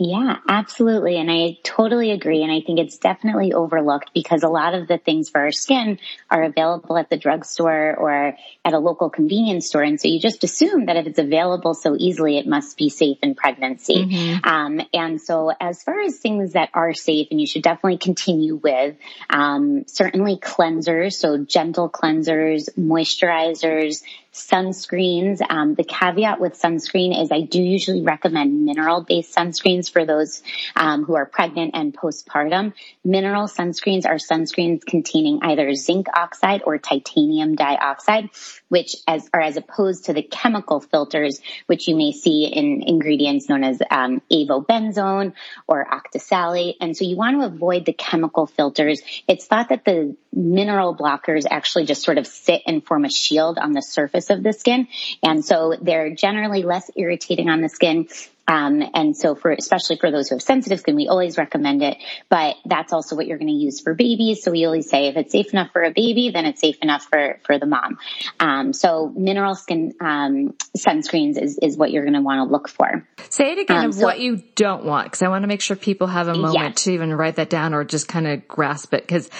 Yeah, 0.00 0.38
absolutely. 0.48 1.18
And 1.18 1.30
I 1.30 1.56
totally 1.62 2.10
agree. 2.10 2.42
And 2.42 2.50
I 2.50 2.62
think 2.62 2.80
it's 2.80 2.98
definitely 2.98 3.52
overlooked 3.52 4.10
because 4.12 4.42
a 4.42 4.48
lot 4.48 4.74
of 4.74 4.88
the 4.88 4.98
things 4.98 5.28
for 5.28 5.42
our 5.42 5.52
skin 5.52 6.00
are 6.28 6.42
available 6.42 6.98
at 6.98 7.10
the 7.10 7.16
drugstore 7.16 7.94
or 7.94 8.36
at 8.64 8.72
a 8.72 8.78
local 8.80 9.08
convenience 9.08 9.68
store. 9.68 9.84
And 9.84 10.00
so 10.00 10.08
you 10.08 10.18
just 10.18 10.42
assume 10.42 10.86
that 10.86 10.96
if 10.96 11.06
it's 11.06 11.20
available 11.20 11.74
so 11.74 11.94
easily, 11.96 12.38
it 12.38 12.46
must 12.46 12.76
be 12.76 12.88
safe 12.88 13.18
in 13.22 13.36
pregnancy. 13.36 14.04
Mm-hmm. 14.04 14.48
Um, 14.48 14.80
and 14.92 15.20
so 15.20 15.52
as 15.60 15.84
far 15.84 16.00
as 16.00 16.18
things 16.18 16.54
that 16.54 16.70
are 16.74 16.92
safe 16.92 17.28
and 17.30 17.40
you 17.40 17.46
should 17.46 17.62
definitely 17.62 17.98
continue 17.98 18.56
with, 18.56 18.96
um, 19.30 19.84
certainly 19.86 20.38
cleansers. 20.38 21.12
So 21.12 21.44
gentle 21.44 21.88
cleansers, 21.88 22.68
moisturizers, 22.76 24.02
sunscreens. 24.34 25.40
Um, 25.48 25.74
the 25.74 25.84
caveat 25.84 26.40
with 26.40 26.60
sunscreen 26.60 27.20
is 27.22 27.30
I 27.30 27.40
do 27.40 27.62
usually 27.62 28.02
recommend 28.02 28.64
mineral 28.64 29.02
based 29.02 29.34
sunscreens 29.34 29.90
for 29.90 30.04
those 30.04 30.42
um, 30.76 31.04
who 31.04 31.14
are 31.14 31.24
pregnant 31.24 31.70
and 31.74 31.94
postpartum. 31.94 32.74
Mineral 33.04 33.46
sunscreens 33.46 34.04
are 34.04 34.16
sunscreens 34.16 34.84
containing 34.84 35.40
either 35.42 35.74
zinc 35.74 36.08
oxide 36.14 36.62
or 36.66 36.78
titanium 36.78 37.54
dioxide, 37.54 38.28
which 38.74 38.96
as 39.06 39.30
are 39.32 39.40
as 39.40 39.56
opposed 39.56 40.06
to 40.06 40.12
the 40.12 40.22
chemical 40.22 40.80
filters, 40.80 41.40
which 41.66 41.86
you 41.86 41.94
may 41.94 42.10
see 42.10 42.46
in 42.46 42.82
ingredients 42.82 43.48
known 43.48 43.62
as 43.62 43.80
um, 43.88 44.20
avobenzone 44.32 45.32
or 45.68 45.86
octisalate. 45.86 46.74
And 46.80 46.96
so 46.96 47.04
you 47.04 47.14
want 47.14 47.40
to 47.40 47.46
avoid 47.46 47.84
the 47.84 47.92
chemical 47.92 48.48
filters. 48.48 49.00
It's 49.28 49.46
thought 49.46 49.68
that 49.68 49.84
the 49.84 50.16
mineral 50.32 50.96
blockers 50.96 51.44
actually 51.48 51.84
just 51.84 52.02
sort 52.02 52.18
of 52.18 52.26
sit 52.26 52.62
and 52.66 52.84
form 52.84 53.04
a 53.04 53.10
shield 53.10 53.58
on 53.58 53.74
the 53.74 53.80
surface 53.80 54.28
of 54.30 54.42
the 54.42 54.52
skin. 54.52 54.88
And 55.22 55.44
so 55.44 55.76
they're 55.80 56.12
generally 56.12 56.64
less 56.64 56.90
irritating 56.96 57.48
on 57.48 57.60
the 57.60 57.68
skin 57.68 58.08
um, 58.46 58.82
and 58.94 59.16
so 59.16 59.34
for, 59.34 59.50
especially 59.50 59.96
for 59.96 60.10
those 60.10 60.28
who 60.28 60.34
have 60.34 60.42
sensitive 60.42 60.80
skin, 60.80 60.96
we 60.96 61.08
always 61.08 61.38
recommend 61.38 61.82
it, 61.82 61.96
but 62.28 62.56
that's 62.66 62.92
also 62.92 63.16
what 63.16 63.26
you're 63.26 63.38
going 63.38 63.48
to 63.48 63.54
use 63.54 63.80
for 63.80 63.94
babies. 63.94 64.42
So 64.42 64.50
we 64.50 64.66
always 64.66 64.88
say 64.88 65.06
if 65.06 65.16
it's 65.16 65.32
safe 65.32 65.52
enough 65.52 65.70
for 65.72 65.82
a 65.82 65.90
baby, 65.90 66.30
then 66.30 66.44
it's 66.44 66.60
safe 66.60 66.76
enough 66.82 67.04
for, 67.04 67.40
for 67.44 67.58
the 67.58 67.66
mom. 67.66 67.98
Um, 68.38 68.72
so 68.72 69.10
mineral 69.16 69.54
skin, 69.54 69.94
um, 70.00 70.54
sunscreens 70.76 71.40
is, 71.40 71.58
is 71.62 71.76
what 71.76 71.90
you're 71.90 72.04
going 72.04 72.14
to 72.14 72.20
want 72.20 72.46
to 72.46 72.52
look 72.52 72.68
for. 72.68 73.06
Say 73.30 73.52
it 73.52 73.58
again 73.58 73.78
um, 73.78 73.86
of 73.86 73.94
so, 73.94 74.02
what 74.02 74.20
you 74.20 74.42
don't 74.54 74.84
want, 74.84 75.06
because 75.06 75.22
I 75.22 75.28
want 75.28 75.42
to 75.42 75.48
make 75.48 75.62
sure 75.62 75.76
people 75.76 76.08
have 76.08 76.28
a 76.28 76.34
moment 76.34 76.54
yes. 76.54 76.84
to 76.84 76.92
even 76.92 77.14
write 77.14 77.36
that 77.36 77.48
down 77.48 77.72
or 77.72 77.84
just 77.84 78.08
kind 78.08 78.26
of 78.26 78.46
grasp 78.46 78.92
it. 78.92 79.02
Because 79.02 79.30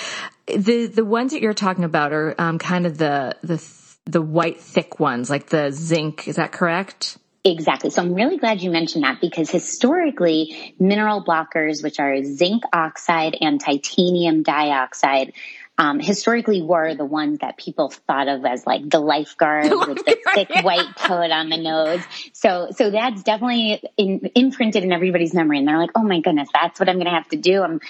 the, 0.47 0.87
the 0.87 1.05
ones 1.05 1.33
that 1.33 1.43
you're 1.43 1.53
talking 1.53 1.85
about 1.85 2.13
are, 2.13 2.35
um, 2.39 2.59
kind 2.59 2.87
of 2.87 2.97
the, 2.97 3.37
the, 3.43 3.63
the 4.07 4.23
white 4.23 4.61
thick 4.61 4.99
ones, 4.99 5.29
like 5.29 5.47
the 5.47 5.71
zinc. 5.71 6.27
Is 6.27 6.37
that 6.37 6.53
correct? 6.53 7.19
Exactly. 7.47 7.91
So 7.91 8.01
I'm 8.01 8.15
really 8.15 8.39
glad 8.39 8.63
you 8.63 8.71
mentioned 8.71 9.05
that 9.05 9.21
because 9.21 9.51
historically, 9.51 10.75
mineral 10.79 11.23
blockers, 11.23 11.83
which 11.83 12.01
are 12.01 12.23
zinc 12.23 12.63
oxide 12.73 13.37
and 13.39 13.61
titanium 13.61 14.43
dioxide, 14.43 15.35
um, 15.77 15.99
historically 15.99 16.63
were 16.63 16.95
the 16.95 17.05
ones 17.05 17.41
that 17.41 17.59
people 17.59 17.91
thought 17.91 18.29
of 18.29 18.47
as 18.47 18.67
like 18.67 18.89
the 18.89 19.01
lifeguard 19.01 19.71
with 19.71 20.05
the 20.07 20.17
thick 20.35 20.51
white 20.63 20.95
coat 20.97 21.31
on 21.31 21.51
the 21.51 21.57
nose. 21.57 22.01
So, 22.33 22.69
so 22.71 22.91
that's 22.91 23.23
definitely 23.25 23.83
in, 23.97 24.31
imprinted 24.35 24.85
in 24.85 24.93
everybody's 24.93 25.35
memory. 25.35 25.59
And 25.59 25.69
they're 25.69 25.79
like, 25.79 25.91
oh 25.97 26.05
my 26.05 26.21
goodness, 26.21 26.49
that's 26.55 26.79
what 26.79 26.89
I'm 26.89 26.97
going 26.97 27.07
to 27.07 27.13
have 27.13 27.29
to 27.29 27.37
do. 27.37 27.63
I'm 27.63 27.81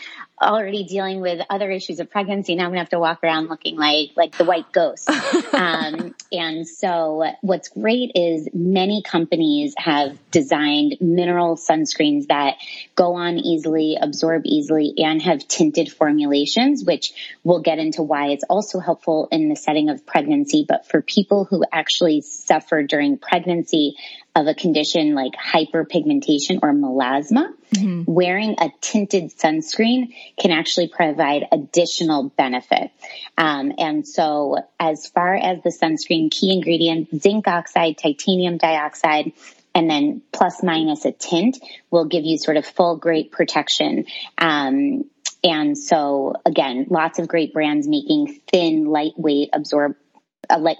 already 0.40 0.84
dealing 0.84 1.20
with 1.20 1.40
other 1.48 1.70
issues 1.70 2.00
of 2.00 2.10
pregnancy. 2.10 2.54
Now 2.54 2.64
I'm 2.64 2.70
gonna 2.70 2.80
have 2.80 2.88
to 2.90 2.98
walk 2.98 3.22
around 3.22 3.48
looking 3.48 3.76
like 3.76 4.10
like 4.16 4.36
the 4.36 4.44
white 4.44 4.70
ghost. 4.72 5.08
um, 5.54 6.14
and 6.32 6.66
so, 6.66 7.24
what's 7.40 7.68
great 7.68 8.12
is 8.14 8.48
many 8.52 9.02
companies 9.02 9.74
have 9.76 10.18
designed 10.30 10.96
mineral 11.00 11.56
sunscreens 11.56 12.26
that 12.28 12.56
go 12.94 13.14
on 13.14 13.38
easily, 13.38 13.96
absorb 14.00 14.42
easily, 14.44 14.94
and 14.98 15.22
have 15.22 15.46
tinted 15.46 15.90
formulations, 15.92 16.84
which 16.84 17.12
we'll 17.44 17.60
get 17.60 17.78
into 17.78 18.02
why 18.02 18.28
it's 18.28 18.44
also 18.50 18.80
helpful 18.80 19.28
in 19.30 19.48
the 19.48 19.56
setting 19.56 19.88
of 19.88 20.04
pregnancy. 20.04 20.64
But 20.68 20.86
for 20.86 21.00
people 21.00 21.44
who 21.44 21.64
actually 21.70 22.20
suffer 22.22 22.82
during 22.82 23.18
pregnancy 23.18 23.96
of 24.36 24.48
a 24.48 24.54
condition 24.54 25.14
like 25.14 25.32
hyperpigmentation 25.34 26.58
or 26.62 26.72
melasma, 26.72 27.52
mm-hmm. 27.72 28.02
wearing 28.06 28.56
a 28.58 28.70
tinted 28.80 29.30
sunscreen 29.30 30.12
can 30.38 30.50
actually 30.50 30.88
provide 30.88 31.44
additional 31.52 32.30
benefit. 32.30 32.90
Um, 33.38 33.72
and 33.78 34.06
so 34.06 34.58
as 34.80 35.06
far 35.06 35.36
as 35.36 35.62
the 35.62 35.70
sunscreen 35.70 36.30
key 36.30 36.52
ingredients, 36.52 37.22
zinc 37.22 37.46
oxide, 37.46 37.96
titanium 37.96 38.56
dioxide, 38.56 39.32
and 39.74 39.88
then 39.88 40.22
plus 40.32 40.62
minus 40.62 41.04
a 41.04 41.12
tint 41.12 41.58
will 41.90 42.04
give 42.04 42.24
you 42.24 42.38
sort 42.38 42.56
of 42.56 42.66
full 42.66 42.96
great 42.96 43.30
protection. 43.30 44.06
Um, 44.38 45.04
and 45.42 45.76
so 45.76 46.34
again, 46.46 46.86
lots 46.90 47.18
of 47.18 47.28
great 47.28 47.52
brands 47.52 47.86
making 47.86 48.40
thin, 48.50 48.86
lightweight, 48.86 49.50
absorb 49.52 49.96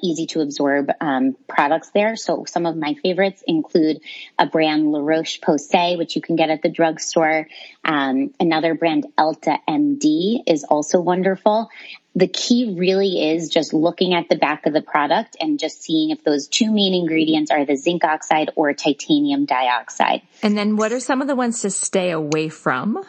easy 0.03 0.27
to 0.27 0.41
absorb 0.41 0.91
um, 1.01 1.37
products 1.49 1.91
there. 1.91 2.17
So 2.17 2.45
some 2.47 2.67
of 2.67 2.77
my 2.77 2.95
favorites 2.95 3.43
include 3.47 4.01
a 4.39 4.47
brand 4.47 4.91
La 4.91 5.01
Roche 5.01 5.41
Posay, 5.41 5.99
which 5.99 6.17
you 6.17 6.23
can 6.23 6.37
get 6.37 6.51
at 6.51 6.63
the 6.63 6.69
drugstore. 6.69 7.49
Um, 7.85 8.33
another 8.41 8.75
brand 8.75 9.07
Elta 9.19 9.59
MD 9.69 10.43
is 10.47 10.65
also 10.65 11.01
wonderful. 11.01 11.71
The 12.17 12.29
key 12.29 12.77
really 12.79 13.31
is 13.31 13.49
just 13.49 13.75
looking 13.75 14.15
at 14.15 14.29
the 14.29 14.37
back 14.37 14.67
of 14.67 14.73
the 14.73 14.83
product 14.83 15.37
and 15.41 15.59
just 15.59 15.83
seeing 15.83 16.11
if 16.11 16.23
those 16.23 16.47
two 16.47 16.71
main 16.71 16.95
ingredients 16.95 17.51
are 17.51 17.65
the 17.65 17.77
zinc 17.77 18.05
oxide 18.05 18.51
or 18.55 18.73
titanium 18.73 19.47
dioxide. 19.47 20.23
And 20.43 20.57
then 20.57 20.77
what 20.77 20.93
are 20.93 21.01
some 21.01 21.23
of 21.23 21.27
the 21.27 21.35
ones 21.35 21.63
to 21.63 21.71
stay 21.71 22.13
away 22.13 22.51
from? 22.51 23.05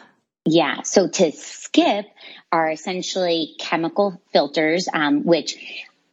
Yeah. 0.46 0.82
So 0.82 1.08
to 1.08 1.32
skip 1.32 2.06
are 2.52 2.70
essentially 2.70 3.54
chemical 3.58 4.20
filters, 4.32 4.88
um, 4.92 5.24
which 5.24 5.56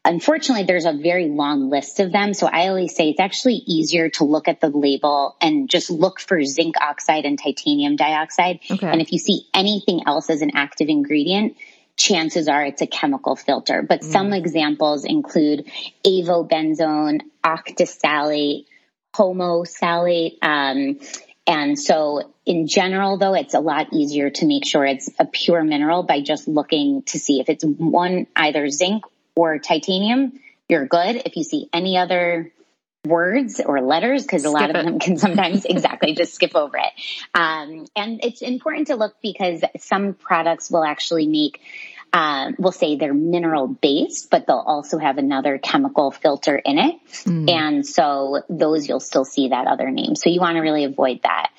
Unfortunately, 0.05 0.65
there's 0.65 0.86
a 0.86 0.91
very 0.93 1.29
long 1.29 1.69
list 1.69 2.00
of 2.01 2.12
them. 2.12 2.33
So 2.33 2.45
I 2.45 2.67
always 2.67 2.93
say 2.93 3.10
it's 3.10 3.22
actually 3.22 3.55
easier 3.55 4.10
to 4.12 4.25
look 4.25 4.50
at 4.50 4.60
the 4.60 4.69
label 4.69 5.38
and 5.39 5.69
just 5.69 5.89
look 5.89 6.19
for 6.19 6.43
zinc 6.43 6.75
oxide 6.81 7.24
and 7.24 7.39
titanium 7.39 7.95
dioxide. 7.95 8.60
Okay. 8.69 8.86
And 8.86 9.01
if 9.01 9.13
you 9.13 9.19
see 9.19 9.48
anything 9.53 10.01
else 10.05 10.29
as 10.29 10.41
an 10.41 10.51
active 10.55 10.89
ingredient, 10.89 11.55
chances 11.95 12.50
are 12.50 12.65
it's 12.65 12.81
a 12.81 12.88
chemical 12.88 13.38
filter. 13.38 13.81
But 13.81 14.01
mm. 14.01 14.12
some 14.12 14.33
examples 14.33 15.05
include 15.05 15.72
avobenzone, 16.05 17.22
octisalate, 17.45 18.65
homosalate, 19.15 20.38
um, 20.41 21.00
and 21.45 21.77
so 21.77 22.33
in 22.45 22.67
general, 22.67 23.17
though, 23.17 23.33
it's 23.33 23.53
a 23.53 23.60
lot 23.60 23.88
easier 23.91 24.29
to 24.29 24.45
make 24.45 24.65
sure 24.65 24.86
it's 24.86 25.10
a 25.19 25.25
pure 25.25 25.63
mineral 25.63 26.03
by 26.03 26.22
just 26.22 26.48
looking 26.48 27.03
to 27.03 27.19
see 27.19 27.39
if 27.41 27.50
it's 27.50 27.65
one, 27.65 28.27
either 28.36 28.69
zinc 28.69 29.03
or 29.35 29.59
titanium, 29.59 30.39
you're 30.69 30.85
good. 30.85 31.21
If 31.25 31.35
you 31.35 31.43
see 31.43 31.69
any 31.73 31.97
other 31.97 32.51
words 33.05 33.59
or 33.59 33.81
letters, 33.81 34.23
because 34.23 34.45
a 34.45 34.49
lot 34.49 34.69
of 34.69 34.75
it. 34.75 34.85
them 34.85 34.99
can 34.99 35.17
sometimes 35.17 35.65
exactly 35.69 36.13
just 36.15 36.33
skip 36.33 36.55
over 36.55 36.77
it. 36.77 36.93
Um, 37.33 37.85
and 37.95 38.23
it's 38.23 38.41
important 38.41 38.87
to 38.87 38.95
look 38.95 39.15
because 39.21 39.61
some 39.79 40.13
products 40.13 40.71
will 40.71 40.83
actually 40.83 41.27
make 41.27 41.59
uh, 42.13 42.51
we'll 42.59 42.71
say 42.71 42.95
they're 42.95 43.11
mineral 43.11 43.67
based, 43.67 44.29
but 44.29 44.45
they'll 44.45 44.57
also 44.57 44.99
have 44.99 45.17
another 45.17 45.57
chemical 45.57 46.11
filter 46.11 46.55
in 46.55 46.77
it. 46.77 46.95
Mm. 47.23 47.49
And 47.49 47.87
so 47.87 48.43
those 48.49 48.87
you'll 48.87 48.99
still 48.99 49.25
see 49.25 49.49
that 49.49 49.65
other 49.65 49.89
name. 49.89 50.15
So 50.15 50.29
you 50.29 50.39
want 50.39 50.55
to 50.57 50.61
really 50.61 50.83
avoid 50.83 51.21
that. 51.23 51.49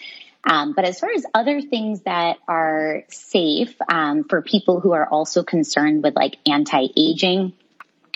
Um, 0.44 0.72
but 0.74 0.84
as 0.84 1.00
far 1.00 1.10
as 1.10 1.26
other 1.34 1.60
things 1.60 2.02
that 2.02 2.36
are 2.46 3.02
safe 3.08 3.74
um, 3.88 4.24
for 4.24 4.42
people 4.42 4.78
who 4.78 4.92
are 4.92 5.08
also 5.08 5.42
concerned 5.42 6.04
with 6.04 6.14
like 6.14 6.36
anti-aging, 6.46 7.54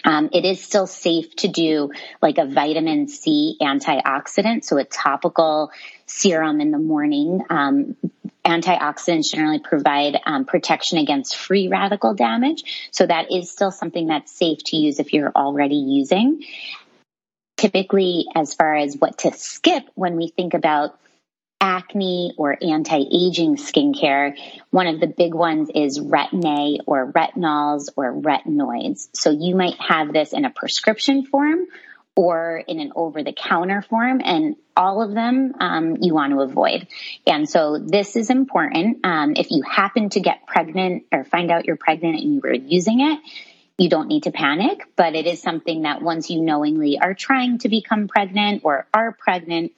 um, 0.04 0.30
it 0.32 0.44
is 0.44 0.62
still 0.62 0.86
safe 0.86 1.34
to 1.36 1.48
do 1.48 1.90
like 2.22 2.38
a 2.38 2.46
vitamin 2.46 3.08
C 3.08 3.56
antioxidant, 3.60 4.64
so 4.64 4.78
a 4.78 4.84
topical 4.84 5.70
serum 6.06 6.60
in 6.60 6.70
the 6.70 6.78
morning. 6.78 7.42
Um, 7.50 7.96
antioxidants 8.44 9.32
generally 9.32 9.58
provide 9.58 10.18
um, 10.24 10.44
protection 10.44 10.98
against 10.98 11.36
free 11.36 11.68
radical 11.68 12.14
damage, 12.14 12.90
so 12.90 13.06
that 13.06 13.32
is 13.32 13.50
still 13.50 13.70
something 13.70 14.06
that's 14.06 14.32
safe 14.32 14.58
to 14.66 14.76
use 14.76 14.98
if 15.00 15.12
you're 15.12 15.32
already 15.34 15.76
using. 15.76 16.44
Typically, 17.56 18.26
as 18.36 18.54
far 18.54 18.76
as 18.76 18.96
what 18.96 19.18
to 19.18 19.32
skip 19.32 19.84
when 19.94 20.16
we 20.16 20.28
think 20.28 20.54
about 20.54 20.98
acne 21.60 22.34
or 22.36 22.56
anti-aging 22.62 23.56
skincare, 23.56 24.36
one 24.70 24.86
of 24.86 25.00
the 25.00 25.06
big 25.06 25.34
ones 25.34 25.70
is 25.74 25.98
retin-A 25.98 26.80
or 26.86 27.12
retinols 27.12 27.88
or 27.96 28.14
retinoids. 28.14 29.08
So 29.14 29.30
you 29.30 29.56
might 29.56 29.74
have 29.80 30.12
this 30.12 30.32
in 30.32 30.44
a 30.44 30.50
prescription 30.50 31.24
form 31.26 31.66
or 32.14 32.62
in 32.66 32.80
an 32.80 32.92
over-the-counter 32.96 33.82
form, 33.82 34.20
and 34.24 34.56
all 34.76 35.02
of 35.02 35.14
them 35.14 35.54
um, 35.60 35.98
you 36.00 36.12
want 36.12 36.32
to 36.32 36.40
avoid. 36.40 36.88
And 37.28 37.48
so 37.48 37.78
this 37.78 38.16
is 38.16 38.28
important. 38.28 39.06
Um, 39.06 39.34
if 39.36 39.52
you 39.52 39.62
happen 39.62 40.08
to 40.10 40.20
get 40.20 40.44
pregnant 40.44 41.04
or 41.12 41.22
find 41.22 41.52
out 41.52 41.66
you're 41.66 41.76
pregnant 41.76 42.20
and 42.20 42.34
you 42.34 42.40
were 42.42 42.54
using 42.54 43.00
it, 43.02 43.20
you 43.78 43.88
don't 43.88 44.08
need 44.08 44.24
to 44.24 44.32
panic, 44.32 44.82
but 44.96 45.14
it 45.14 45.26
is 45.26 45.40
something 45.40 45.82
that 45.82 46.02
once 46.02 46.28
you 46.28 46.42
knowingly 46.42 46.98
are 46.98 47.14
trying 47.14 47.58
to 47.58 47.68
become 47.68 48.08
pregnant 48.08 48.62
or 48.64 48.88
are 48.92 49.12
pregnant, 49.12 49.70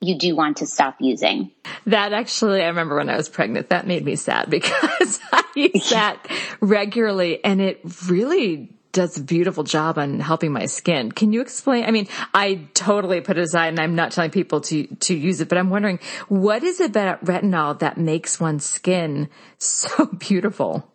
you 0.00 0.16
do 0.16 0.36
want 0.36 0.58
to 0.58 0.66
stop 0.66 0.96
using. 1.00 1.50
That 1.86 2.12
actually, 2.12 2.62
I 2.62 2.68
remember 2.68 2.96
when 2.96 3.10
I 3.10 3.16
was 3.16 3.28
pregnant, 3.28 3.70
that 3.70 3.86
made 3.86 4.04
me 4.04 4.16
sad 4.16 4.50
because 4.50 5.20
I 5.32 5.44
use 5.56 5.90
that 5.90 6.26
regularly 6.60 7.44
and 7.44 7.60
it 7.60 7.80
really 8.08 8.74
does 8.92 9.18
a 9.18 9.22
beautiful 9.22 9.64
job 9.64 9.98
on 9.98 10.18
helping 10.18 10.52
my 10.52 10.66
skin. 10.66 11.12
Can 11.12 11.32
you 11.32 11.40
explain? 11.40 11.84
I 11.84 11.90
mean, 11.90 12.08
I 12.32 12.68
totally 12.74 13.20
put 13.20 13.36
it 13.36 13.42
aside 13.42 13.68
and 13.68 13.80
I'm 13.80 13.94
not 13.94 14.12
telling 14.12 14.30
people 14.30 14.60
to, 14.62 14.86
to 14.86 15.14
use 15.14 15.40
it, 15.40 15.48
but 15.48 15.58
I'm 15.58 15.70
wondering 15.70 16.00
what 16.28 16.62
is 16.62 16.80
it 16.80 16.90
about 16.90 17.24
retinol 17.24 17.78
that 17.80 17.98
makes 17.98 18.40
one's 18.40 18.64
skin 18.64 19.28
so 19.58 20.06
beautiful? 20.06 20.90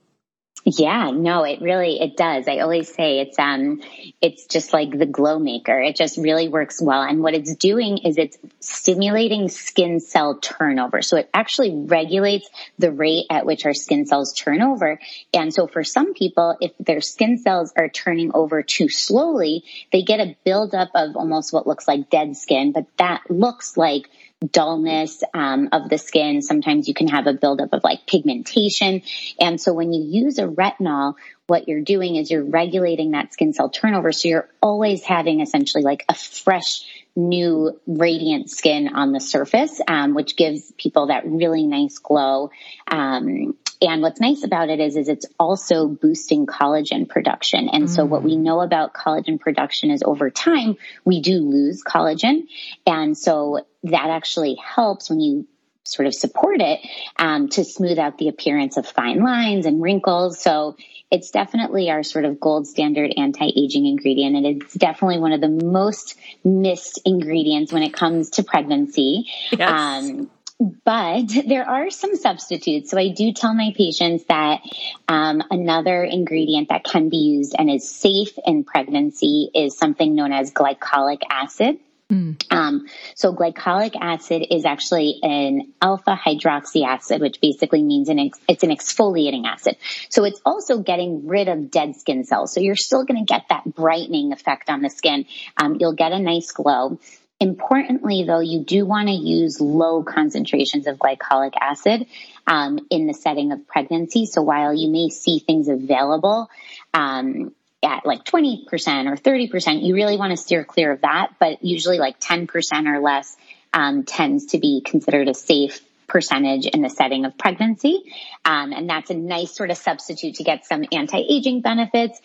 Yeah, 0.65 1.11
no, 1.11 1.43
it 1.43 1.61
really, 1.61 1.99
it 1.99 2.15
does. 2.15 2.47
I 2.47 2.59
always 2.59 2.93
say 2.93 3.19
it's, 3.19 3.37
um, 3.37 3.81
it's 4.21 4.45
just 4.45 4.71
like 4.71 4.97
the 4.97 5.05
glow 5.05 5.37
maker. 5.37 5.77
It 5.81 5.97
just 5.97 6.17
really 6.17 6.47
works 6.47 6.81
well. 6.81 7.01
And 7.01 7.21
what 7.21 7.33
it's 7.33 7.53
doing 7.55 7.97
is 7.97 8.17
it's 8.17 8.37
stimulating 8.61 9.49
skin 9.49 9.99
cell 9.99 10.35
turnover. 10.35 11.01
So 11.01 11.17
it 11.17 11.29
actually 11.33 11.85
regulates 11.85 12.49
the 12.79 12.93
rate 12.93 13.25
at 13.29 13.45
which 13.45 13.65
our 13.65 13.73
skin 13.73 14.05
cells 14.05 14.31
turn 14.31 14.61
over. 14.61 15.01
And 15.33 15.53
so 15.53 15.67
for 15.67 15.83
some 15.83 16.13
people, 16.13 16.55
if 16.61 16.71
their 16.79 17.01
skin 17.01 17.37
cells 17.37 17.73
are 17.75 17.89
turning 17.89 18.31
over 18.33 18.63
too 18.63 18.87
slowly, 18.87 19.65
they 19.91 20.03
get 20.03 20.21
a 20.21 20.37
buildup 20.45 20.91
of 20.95 21.17
almost 21.17 21.51
what 21.51 21.67
looks 21.67 21.89
like 21.89 22.09
dead 22.09 22.37
skin, 22.37 22.71
but 22.71 22.85
that 22.97 23.29
looks 23.29 23.75
like 23.75 24.09
dullness 24.51 25.23
um, 25.33 25.69
of 25.71 25.89
the 25.89 25.97
skin. 25.97 26.41
Sometimes 26.41 26.87
you 26.87 26.93
can 26.93 27.07
have 27.07 27.27
a 27.27 27.33
buildup 27.33 27.73
of 27.73 27.83
like 27.83 28.05
pigmentation. 28.07 29.01
And 29.39 29.59
so 29.59 29.73
when 29.73 29.93
you 29.93 30.23
use 30.23 30.37
a 30.37 30.47
retinol, 30.47 31.15
what 31.47 31.67
you're 31.67 31.81
doing 31.81 32.15
is 32.15 32.31
you're 32.31 32.43
regulating 32.43 33.11
that 33.11 33.33
skin 33.33 33.53
cell 33.53 33.69
turnover. 33.69 34.11
So 34.11 34.27
you're 34.27 34.49
always 34.61 35.03
having 35.03 35.41
essentially 35.41 35.83
like 35.83 36.05
a 36.09 36.15
fresh, 36.15 36.81
new, 37.15 37.79
radiant 37.85 38.49
skin 38.49 38.87
on 38.87 39.11
the 39.11 39.19
surface, 39.19 39.79
um, 39.87 40.13
which 40.13 40.35
gives 40.35 40.71
people 40.77 41.07
that 41.07 41.25
really 41.25 41.67
nice 41.67 41.97
glow. 41.99 42.51
Um, 42.87 43.55
and 43.83 44.01
what's 44.01 44.21
nice 44.21 44.43
about 44.43 44.69
it 44.69 44.79
is, 44.79 44.95
is 44.95 45.09
it's 45.09 45.25
also 45.37 45.87
boosting 45.87 46.45
collagen 46.45 47.07
production. 47.07 47.67
And 47.67 47.89
so 47.89 48.05
what 48.05 48.23
we 48.23 48.35
mm. 48.35 48.39
know 48.39 48.61
about 48.61 48.93
collagen 48.93 49.39
production 49.39 49.91
is 49.91 50.01
over 50.03 50.29
time, 50.29 50.77
we 51.03 51.21
do 51.21 51.39
lose 51.39 51.83
collagen. 51.83 52.47
And 52.87 53.17
so 53.17 53.65
that 53.83 54.09
actually 54.09 54.55
helps 54.55 55.09
when 55.09 55.19
you 55.19 55.47
sort 55.83 56.07
of 56.07 56.15
support 56.15 56.61
it 56.61 56.79
um, 57.17 57.49
to 57.49 57.65
smooth 57.65 57.99
out 57.99 58.17
the 58.17 58.29
appearance 58.29 58.77
of 58.77 58.87
fine 58.87 59.21
lines 59.21 59.65
and 59.65 59.81
wrinkles. 59.81 60.39
So 60.39 60.77
it's 61.11 61.29
definitely 61.31 61.91
our 61.91 62.03
sort 62.03 62.23
of 62.23 62.39
gold 62.39 62.67
standard 62.67 63.13
anti-aging 63.17 63.85
ingredient. 63.85 64.37
And 64.37 64.45
it's 64.45 64.73
definitely 64.73 65.19
one 65.19 65.33
of 65.33 65.41
the 65.41 65.49
most 65.49 66.15
missed 66.43 67.01
ingredients 67.05 67.73
when 67.73 67.83
it 67.83 67.93
comes 67.93 68.31
to 68.31 68.43
pregnancy. 68.43 69.29
Yes. 69.51 69.69
Um, 69.69 70.29
but 70.59 71.27
there 71.47 71.67
are 71.67 71.89
some 71.89 72.15
substitutes. 72.15 72.91
So 72.91 72.97
I 72.97 73.09
do 73.09 73.33
tell 73.33 73.53
my 73.53 73.73
patients 73.75 74.25
that 74.25 74.61
um, 75.07 75.43
another 75.49 76.03
ingredient 76.03 76.69
that 76.69 76.83
can 76.83 77.09
be 77.09 77.17
used 77.17 77.55
and 77.57 77.69
is 77.69 77.89
safe 77.89 78.37
in 78.45 78.63
pregnancy 78.63 79.49
is 79.53 79.77
something 79.77 80.15
known 80.15 80.31
as 80.31 80.51
glycolic 80.51 81.21
acid. 81.29 81.79
Mm. 82.09 82.43
Um, 82.51 82.87
so 83.15 83.33
glycolic 83.33 83.95
acid 83.99 84.45
is 84.51 84.65
actually 84.65 85.19
an 85.23 85.73
alpha 85.81 86.15
hydroxy 86.15 86.85
acid, 86.85 87.21
which 87.21 87.41
basically 87.41 87.81
means 87.81 88.09
an 88.09 88.19
ex- 88.19 88.39
it's 88.47 88.63
an 88.63 88.69
exfoliating 88.69 89.45
acid. 89.45 89.77
So 90.09 90.23
it's 90.23 90.39
also 90.45 90.79
getting 90.79 91.27
rid 91.27 91.47
of 91.47 91.71
dead 91.71 91.95
skin 91.95 92.23
cells. 92.23 92.53
So 92.53 92.59
you're 92.59 92.75
still 92.75 93.05
going 93.05 93.25
to 93.25 93.31
get 93.31 93.45
that 93.49 93.63
brightening 93.65 94.31
effect 94.31 94.69
on 94.69 94.81
the 94.81 94.89
skin. 94.89 95.25
Um, 95.57 95.77
you'll 95.79 95.93
get 95.93 96.11
a 96.11 96.19
nice 96.19 96.51
glow. 96.51 96.99
Importantly, 97.43 98.23
though, 98.23 98.39
you 98.39 98.63
do 98.63 98.85
want 98.85 99.09
to 99.09 99.13
use 99.13 99.59
low 99.59 100.01
concentrations 100.01 100.87
of 100.87 100.97
glycolic 100.97 101.51
acid 101.59 102.07
um, 102.47 102.79
in 102.89 103.05
the 103.05 103.13
setting 103.13 103.51
of 103.51 103.67
pregnancy. 103.67 104.25
So 104.27 104.41
while 104.41 104.73
you 104.73 104.89
may 104.89 105.09
see 105.09 105.39
things 105.39 105.67
available, 105.67 106.49
um, 106.93 107.53
at 107.83 108.05
like 108.05 108.23
20% 108.23 108.63
or 109.11 109.17
30%, 109.17 109.85
you 109.85 109.93
really 109.93 110.15
want 110.15 110.31
to 110.31 110.37
steer 110.37 110.63
clear 110.63 110.93
of 110.93 111.01
that. 111.01 111.33
But 111.37 111.65
usually 111.65 111.97
like 111.97 112.17
10% 112.17 112.47
or 112.87 113.01
less 113.01 113.35
um, 113.73 114.03
tends 114.03 114.45
to 114.47 114.57
be 114.57 114.79
considered 114.79 115.27
a 115.27 115.33
safe 115.33 115.81
percentage 116.07 116.65
in 116.65 116.81
the 116.81 116.89
setting 116.89 117.25
of 117.25 117.37
pregnancy. 117.37 118.03
Um, 118.45 118.71
and 118.71 118.89
that's 118.89 119.09
a 119.09 119.15
nice 119.15 119.53
sort 119.53 119.69
of 119.69 119.75
substitute 119.75 120.35
to 120.35 120.45
get 120.45 120.65
some 120.65 120.85
anti-aging 120.93 121.59
benefits. 121.59 122.21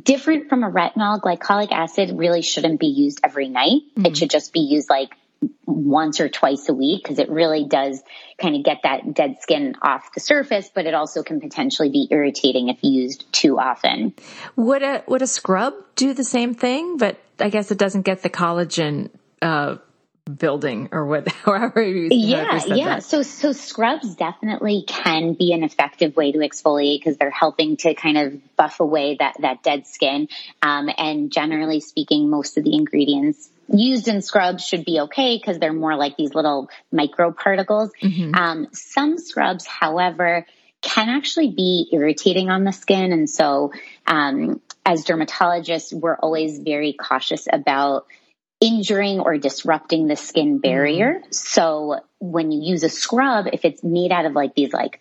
Different 0.00 0.48
from 0.48 0.64
a 0.64 0.70
retinol, 0.70 1.20
glycolic 1.20 1.70
acid 1.70 2.12
really 2.14 2.42
shouldn't 2.42 2.80
be 2.80 2.88
used 2.88 3.20
every 3.22 3.48
night. 3.48 3.82
Mm-hmm. 3.96 4.06
It 4.06 4.16
should 4.16 4.30
just 4.30 4.52
be 4.52 4.60
used 4.60 4.90
like 4.90 5.10
once 5.66 6.20
or 6.20 6.28
twice 6.28 6.68
a 6.68 6.74
week 6.74 7.02
because 7.02 7.18
it 7.18 7.28
really 7.28 7.64
does 7.64 8.02
kind 8.40 8.56
of 8.56 8.64
get 8.64 8.78
that 8.84 9.14
dead 9.14 9.36
skin 9.40 9.76
off 9.82 10.12
the 10.14 10.20
surface, 10.20 10.70
but 10.72 10.86
it 10.86 10.94
also 10.94 11.22
can 11.22 11.40
potentially 11.40 11.88
be 11.88 12.08
irritating 12.10 12.68
if 12.68 12.82
used 12.82 13.30
too 13.32 13.58
often. 13.58 14.14
Would 14.56 14.82
a 14.82 15.04
would 15.06 15.22
a 15.22 15.26
scrub 15.26 15.74
do 15.96 16.14
the 16.14 16.24
same 16.24 16.54
thing? 16.54 16.96
But 16.96 17.18
I 17.38 17.48
guess 17.48 17.70
it 17.70 17.78
doesn't 17.78 18.02
get 18.02 18.22
the 18.22 18.30
collagen 18.30 19.10
uh, 19.40 19.76
building 20.24 20.88
or 20.92 21.04
what 21.04 21.26
however 21.44 21.82
you 21.82 22.08
yeah 22.10 22.60
yeah 22.66 22.94
that. 22.94 23.02
so 23.02 23.22
so 23.22 23.52
scrubs 23.52 24.14
definitely 24.14 24.84
can 24.86 25.34
be 25.34 25.52
an 25.52 25.64
effective 25.64 26.14
way 26.14 26.30
to 26.30 26.38
exfoliate 26.38 27.00
because 27.00 27.16
they're 27.16 27.30
helping 27.30 27.76
to 27.76 27.92
kind 27.94 28.16
of 28.16 28.56
buff 28.56 28.78
away 28.78 29.16
that 29.18 29.34
that 29.40 29.64
dead 29.64 29.86
skin 29.86 30.28
um, 30.62 30.88
and 30.96 31.32
generally 31.32 31.80
speaking 31.80 32.30
most 32.30 32.56
of 32.56 32.62
the 32.62 32.74
ingredients 32.74 33.50
used 33.72 34.08
in 34.08 34.22
scrubs 34.22 34.64
should 34.64 34.84
be 34.84 35.00
okay 35.00 35.36
because 35.38 35.58
they're 35.58 35.72
more 35.72 35.96
like 35.96 36.16
these 36.16 36.34
little 36.34 36.68
micro 36.90 37.32
particles. 37.32 37.90
Mm-hmm. 38.02 38.34
Um, 38.34 38.68
some 38.72 39.18
scrubs, 39.18 39.66
however, 39.66 40.46
can 40.82 41.08
actually 41.08 41.50
be 41.50 41.88
irritating 41.92 42.50
on 42.50 42.64
the 42.64 42.72
skin. 42.72 43.12
And 43.12 43.30
so, 43.30 43.72
um, 44.06 44.60
as 44.84 45.04
dermatologists, 45.04 45.92
we're 45.92 46.16
always 46.16 46.58
very 46.58 46.92
cautious 46.92 47.46
about 47.50 48.06
injuring 48.62 49.18
or 49.18 49.36
disrupting 49.38 50.06
the 50.06 50.16
skin 50.16 50.58
barrier. 50.58 51.14
Mm-hmm. 51.14 51.32
So 51.32 52.00
when 52.20 52.52
you 52.52 52.62
use 52.62 52.84
a 52.84 52.88
scrub, 52.88 53.48
if 53.52 53.64
it's 53.64 53.82
made 53.82 54.12
out 54.12 54.24
of 54.24 54.32
like 54.34 54.54
these 54.54 54.72
like 54.72 55.00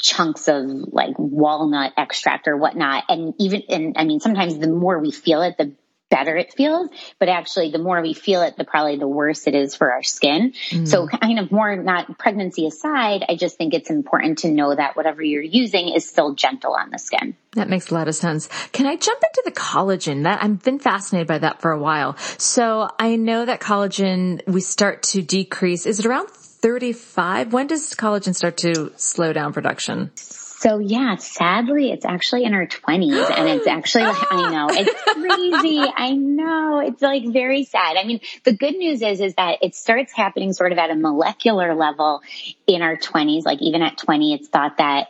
chunks 0.00 0.48
of 0.48 0.64
like 0.64 1.14
walnut 1.18 1.92
extract 1.98 2.48
or 2.48 2.56
whatnot, 2.56 3.04
and 3.10 3.34
even, 3.38 3.62
and 3.68 3.96
I 3.98 4.04
mean, 4.04 4.20
sometimes 4.20 4.58
the 4.58 4.68
more 4.68 4.98
we 4.98 5.10
feel 5.10 5.42
it, 5.42 5.58
the 5.58 5.72
better 6.10 6.36
it 6.36 6.52
feels, 6.54 6.90
but 7.18 7.28
actually 7.28 7.70
the 7.70 7.78
more 7.78 8.00
we 8.00 8.14
feel 8.14 8.42
it, 8.42 8.56
the 8.56 8.64
probably 8.64 8.96
the 8.96 9.08
worse 9.08 9.46
it 9.46 9.54
is 9.54 9.74
for 9.74 9.92
our 9.92 10.02
skin. 10.02 10.52
Mm. 10.70 10.86
So 10.86 11.06
kind 11.06 11.38
of 11.38 11.50
more 11.50 11.74
not 11.76 12.18
pregnancy 12.18 12.66
aside, 12.66 13.24
I 13.28 13.36
just 13.36 13.56
think 13.56 13.74
it's 13.74 13.90
important 13.90 14.38
to 14.38 14.50
know 14.50 14.74
that 14.74 14.96
whatever 14.96 15.22
you're 15.22 15.42
using 15.42 15.90
is 15.90 16.08
still 16.08 16.34
gentle 16.34 16.74
on 16.74 16.90
the 16.90 16.98
skin. 16.98 17.36
That 17.52 17.68
makes 17.68 17.90
a 17.90 17.94
lot 17.94 18.08
of 18.08 18.14
sense. 18.14 18.48
Can 18.72 18.86
I 18.86 18.96
jump 18.96 19.22
into 19.22 19.42
the 19.44 19.52
collagen? 19.52 20.24
That 20.24 20.42
I've 20.42 20.62
been 20.62 20.78
fascinated 20.78 21.26
by 21.26 21.38
that 21.38 21.60
for 21.60 21.72
a 21.72 21.78
while. 21.78 22.16
So 22.38 22.88
I 22.98 23.16
know 23.16 23.44
that 23.44 23.60
collagen 23.60 24.46
we 24.46 24.60
start 24.60 25.02
to 25.04 25.22
decrease. 25.22 25.86
Is 25.86 26.00
it 26.00 26.06
around 26.06 26.28
35? 26.28 27.52
When 27.52 27.66
does 27.66 27.94
collagen 27.94 28.34
start 28.34 28.58
to 28.58 28.92
slow 28.96 29.32
down 29.32 29.52
production? 29.52 30.10
So 30.58 30.78
yeah, 30.78 31.16
sadly, 31.16 31.92
it's 31.92 32.04
actually 32.04 32.44
in 32.44 32.54
our 32.54 32.66
twenties 32.66 33.28
and 33.28 33.48
it's 33.48 33.66
actually, 33.66 34.04
like, 34.04 34.32
I 34.32 34.50
know, 34.50 34.66
it's 34.70 35.02
crazy. 35.12 35.80
I 35.94 36.12
know. 36.12 36.80
It's 36.80 37.02
like 37.02 37.24
very 37.30 37.64
sad. 37.64 37.96
I 37.96 38.04
mean, 38.04 38.20
the 38.44 38.52
good 38.52 38.74
news 38.74 39.02
is, 39.02 39.20
is 39.20 39.34
that 39.34 39.58
it 39.62 39.74
starts 39.74 40.12
happening 40.12 40.52
sort 40.52 40.72
of 40.72 40.78
at 40.78 40.90
a 40.90 40.94
molecular 40.94 41.74
level 41.74 42.22
in 42.66 42.80
our 42.80 42.96
twenties. 42.96 43.44
Like 43.44 43.60
even 43.60 43.82
at 43.82 43.98
20, 43.98 44.34
it's 44.34 44.48
thought 44.48 44.78
that 44.78 45.08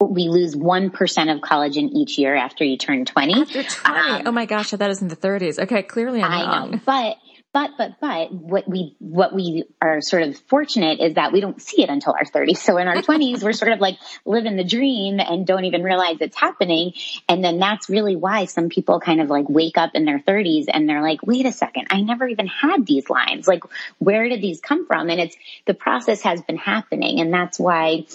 we 0.00 0.28
lose 0.28 0.56
1% 0.56 1.34
of 1.34 1.40
collagen 1.40 1.90
each 1.92 2.18
year 2.18 2.34
after 2.34 2.64
you 2.64 2.78
turn 2.78 3.04
20. 3.04 3.42
After 3.42 3.62
20. 3.62 4.00
Um, 4.00 4.22
oh 4.26 4.32
my 4.32 4.46
gosh, 4.46 4.70
that 4.70 4.90
is 4.90 5.02
in 5.02 5.08
the 5.08 5.16
30s. 5.16 5.58
Okay, 5.58 5.82
clearly 5.82 6.22
I'm 6.22 6.32
I 6.32 6.42
wrong. 6.42 6.70
Know, 6.70 6.80
but 6.84 7.16
but, 7.52 7.72
but, 7.76 8.00
but 8.00 8.32
what 8.32 8.68
we, 8.68 8.94
what 9.00 9.34
we 9.34 9.64
are 9.82 10.00
sort 10.00 10.22
of 10.22 10.38
fortunate 10.48 11.00
is 11.00 11.14
that 11.14 11.32
we 11.32 11.40
don't 11.40 11.60
see 11.60 11.82
it 11.82 11.90
until 11.90 12.12
our 12.12 12.24
30s. 12.24 12.58
So 12.58 12.76
in 12.76 12.86
our 12.86 12.96
20s, 13.02 13.42
we're 13.42 13.52
sort 13.52 13.72
of 13.72 13.80
like 13.80 13.98
living 14.24 14.56
the 14.56 14.64
dream 14.64 15.18
and 15.18 15.46
don't 15.46 15.64
even 15.64 15.82
realize 15.82 16.18
it's 16.20 16.36
happening. 16.36 16.92
And 17.28 17.42
then 17.42 17.58
that's 17.58 17.88
really 17.88 18.14
why 18.14 18.44
some 18.44 18.68
people 18.68 19.00
kind 19.00 19.20
of 19.20 19.28
like 19.28 19.48
wake 19.48 19.76
up 19.76 19.90
in 19.94 20.04
their 20.04 20.20
30s 20.20 20.66
and 20.72 20.88
they're 20.88 21.02
like, 21.02 21.26
wait 21.26 21.44
a 21.44 21.52
second, 21.52 21.88
I 21.90 22.02
never 22.02 22.28
even 22.28 22.46
had 22.46 22.86
these 22.86 23.10
lines. 23.10 23.48
Like, 23.48 23.64
where 23.98 24.28
did 24.28 24.40
these 24.40 24.60
come 24.60 24.86
from? 24.86 25.10
And 25.10 25.20
it's, 25.20 25.36
the 25.66 25.74
process 25.74 26.22
has 26.22 26.40
been 26.42 26.58
happening. 26.58 27.20
And 27.20 27.32
that's 27.32 27.58
why, 27.58 28.06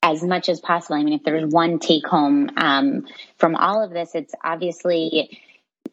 as 0.00 0.22
much 0.22 0.48
as 0.48 0.60
possible. 0.60 0.94
I 0.94 1.02
mean, 1.02 1.14
if 1.14 1.24
there's 1.24 1.50
one 1.50 1.80
take 1.80 2.06
home 2.06 2.50
um, 2.56 3.06
from 3.38 3.56
all 3.56 3.82
of 3.82 3.90
this, 3.90 4.14
it's 4.14 4.34
obviously 4.44 5.40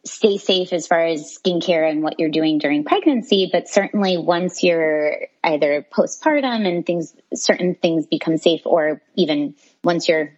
stay 0.04 0.38
safe 0.38 0.72
as 0.72 0.86
far 0.86 1.04
as 1.04 1.38
skincare 1.38 1.88
and 1.88 2.02
what 2.02 2.18
you're 2.18 2.30
doing 2.30 2.58
during 2.58 2.84
pregnancy, 2.84 3.48
but 3.50 3.68
certainly 3.68 4.16
once 4.16 4.62
you're 4.62 5.26
either 5.42 5.86
postpartum 5.92 6.66
and 6.66 6.84
things, 6.84 7.14
certain 7.34 7.74
things 7.74 8.06
become 8.06 8.36
safe 8.36 8.62
or 8.64 9.02
even 9.14 9.54
once 9.82 10.08
you're 10.08 10.32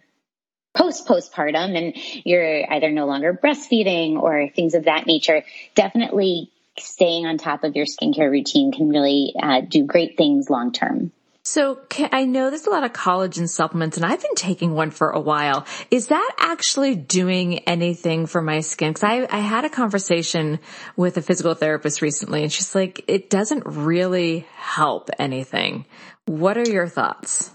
post 0.75 1.07
postpartum 1.07 1.77
and 1.77 1.93
you're 2.25 2.71
either 2.71 2.91
no 2.91 3.07
longer 3.07 3.33
breastfeeding 3.33 4.21
or 4.21 4.49
things 4.55 4.75
of 4.75 4.85
that 4.85 5.07
nature, 5.07 5.43
definitely 5.75 6.51
staying 6.77 7.25
on 7.25 7.37
top 7.37 7.63
of 7.63 7.75
your 7.75 7.85
skincare 7.85 8.29
routine 8.29 8.71
can 8.71 8.89
really 8.89 9.33
uh, 9.41 9.61
do 9.61 9.85
great 9.85 10.17
things 10.17 10.49
long 10.49 10.71
term. 10.71 11.11
So 11.49 11.79
I 12.11 12.25
know 12.25 12.49
there's 12.49 12.67
a 12.67 12.69
lot 12.69 12.83
of 12.83 12.91
collagen 12.91 13.47
supplements 13.47 13.95
and 13.95 14.05
I've 14.05 14.21
been 14.21 14.35
taking 14.35 14.73
one 14.73 14.91
for 14.91 15.11
a 15.11 15.19
while. 15.21 15.65
Is 15.89 16.07
that 16.07 16.31
actually 16.37 16.95
doing 16.95 17.59
anything 17.59 18.25
for 18.25 18.41
my 18.41 18.59
skin? 18.59 18.93
Cause 18.93 19.05
I, 19.05 19.25
I 19.31 19.39
had 19.39 19.63
a 19.63 19.69
conversation 19.69 20.59
with 20.97 21.15
a 21.15 21.21
physical 21.21 21.53
therapist 21.53 22.01
recently 22.01 22.43
and 22.43 22.51
she's 22.51 22.75
like, 22.75 23.05
it 23.07 23.29
doesn't 23.29 23.63
really 23.65 24.45
help 24.57 25.09
anything. 25.17 25.85
What 26.25 26.57
are 26.57 26.69
your 26.69 26.89
thoughts? 26.89 27.49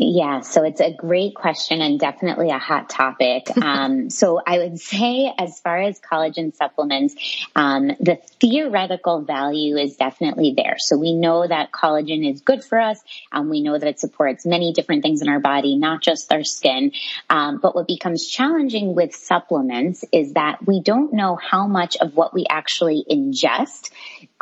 Yeah, 0.00 0.40
so 0.40 0.64
it's 0.64 0.80
a 0.80 0.92
great 0.92 1.36
question 1.36 1.80
and 1.80 2.00
definitely 2.00 2.50
a 2.50 2.58
hot 2.58 2.90
topic. 2.90 3.48
Um, 3.64 4.10
so 4.10 4.40
I 4.46 4.58
would 4.58 4.78
say, 4.78 5.32
as 5.38 5.58
far 5.58 5.80
as 5.80 5.98
collagen 5.98 6.54
supplements, 6.54 7.14
um, 7.56 7.88
the 7.98 8.18
theoretical 8.40 9.22
value 9.22 9.76
is 9.76 9.96
definitely 9.96 10.54
there. 10.56 10.76
So 10.78 10.98
we 10.98 11.14
know 11.14 11.46
that 11.46 11.72
collagen 11.72 12.30
is 12.30 12.42
good 12.42 12.62
for 12.62 12.78
us. 12.78 13.02
and 13.32 13.48
we 13.48 13.62
know 13.62 13.76
that 13.78 13.88
it 13.88 13.98
supports 13.98 14.44
many 14.44 14.72
different 14.72 15.02
things 15.02 15.22
in 15.22 15.28
our 15.28 15.40
body, 15.40 15.76
not 15.76 16.02
just 16.02 16.32
our 16.32 16.44
skin. 16.44 16.92
Um, 17.30 17.58
but 17.60 17.74
what 17.74 17.88
becomes 17.88 18.28
challenging 18.28 18.94
with 18.94 19.14
supplements 19.14 20.04
is 20.12 20.34
that 20.34 20.64
we 20.66 20.80
don't 20.80 21.12
know 21.12 21.36
how 21.36 21.66
much 21.66 21.96
of 21.96 22.14
what 22.14 22.34
we 22.34 22.44
actually 22.48 23.04
ingest 23.10 23.90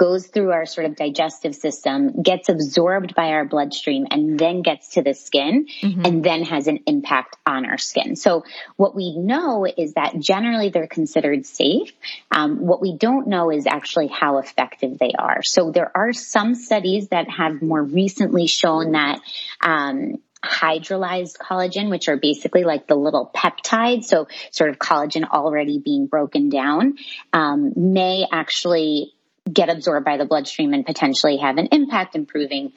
goes 0.02 0.26
through 0.26 0.50
our 0.50 0.66
sort 0.66 0.84
of 0.84 0.96
digestive 0.96 1.54
system, 1.54 2.22
gets 2.22 2.48
absorbed 2.48 3.14
by 3.14 3.28
our 3.28 3.44
bloodstream, 3.44 4.04
and 4.10 4.36
then 4.36 4.60
gets 4.62 4.94
to 4.94 5.02
the 5.02 5.14
skin 5.14 5.68
mm-hmm. 5.80 6.04
and 6.04 6.24
then 6.24 6.42
has 6.42 6.66
an 6.66 6.80
impact 6.86 7.36
on 7.46 7.64
our 7.66 7.78
skin. 7.78 8.16
So 8.16 8.42
what 8.74 8.96
we 8.96 9.16
know 9.16 9.64
is 9.64 9.94
that 9.94 10.18
generally 10.18 10.70
they're 10.70 10.88
considered 10.88 11.46
safe. 11.46 11.92
Um, 12.32 12.66
what 12.66 12.82
we 12.82 12.96
don't 12.96 13.28
know 13.28 13.52
is 13.52 13.68
actually 13.68 14.08
how 14.08 14.38
effective 14.38 14.98
they 14.98 15.12
are. 15.16 15.40
So 15.44 15.70
there 15.70 15.96
are 15.96 16.12
some 16.12 16.56
studies 16.56 17.08
that 17.10 17.30
have 17.30 17.62
more 17.62 17.82
recently 17.82 18.48
shown 18.48 18.92
that, 18.92 19.20
um, 19.60 20.18
hydrolyzed 20.44 21.38
collagen, 21.38 21.90
which 21.90 22.08
are 22.08 22.16
basically 22.16 22.64
like 22.64 22.88
the 22.88 22.96
little 22.96 23.30
peptides, 23.32 24.06
so 24.06 24.26
sort 24.50 24.70
of 24.70 24.80
collagen 24.80 25.22
already 25.30 25.78
being 25.78 26.08
broken 26.08 26.48
down, 26.48 26.96
um, 27.32 27.72
may 27.76 28.26
actually 28.32 29.14
get 29.50 29.68
absorbed 29.68 30.04
by 30.04 30.16
the 30.16 30.24
bloodstream 30.24 30.72
and 30.74 30.86
potentially 30.86 31.38
have 31.38 31.58
an 31.58 31.68
impact 31.72 32.14
improving 32.14 32.72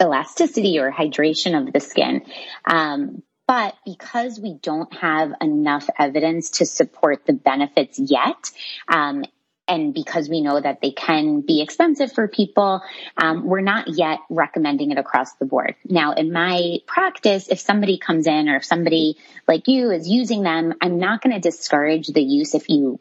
elasticity 0.00 0.78
or 0.78 0.90
hydration 0.90 1.60
of 1.60 1.72
the 1.72 1.80
skin. 1.80 2.22
Um, 2.66 3.22
but 3.46 3.74
because 3.84 4.40
we 4.40 4.54
don't 4.54 4.92
have 4.94 5.32
enough 5.40 5.88
evidence 5.98 6.50
to 6.52 6.66
support 6.66 7.26
the 7.26 7.34
benefits 7.34 7.98
yet, 7.98 8.50
um, 8.88 9.24
and 9.66 9.94
because 9.94 10.28
we 10.28 10.40
know 10.40 10.60
that 10.60 10.80
they 10.82 10.90
can 10.90 11.40
be 11.40 11.62
expensive 11.62 12.12
for 12.12 12.28
people, 12.28 12.82
um, 13.16 13.46
we're 13.46 13.60
not 13.60 13.88
yet 13.88 14.20
recommending 14.28 14.90
it 14.90 14.98
across 14.98 15.32
the 15.34 15.46
board. 15.46 15.74
Now, 15.84 16.12
in 16.12 16.32
my 16.32 16.78
practice, 16.86 17.48
if 17.48 17.60
somebody 17.60 17.98
comes 17.98 18.26
in 18.26 18.48
or 18.48 18.56
if 18.56 18.64
somebody 18.64 19.16
like 19.48 19.66
you 19.68 19.90
is 19.90 20.08
using 20.08 20.42
them, 20.42 20.74
I'm 20.80 20.98
not 20.98 21.22
going 21.22 21.34
to 21.34 21.40
discourage 21.40 22.08
the 22.08 22.22
use 22.22 22.54
if 22.54 22.68
you 22.68 23.00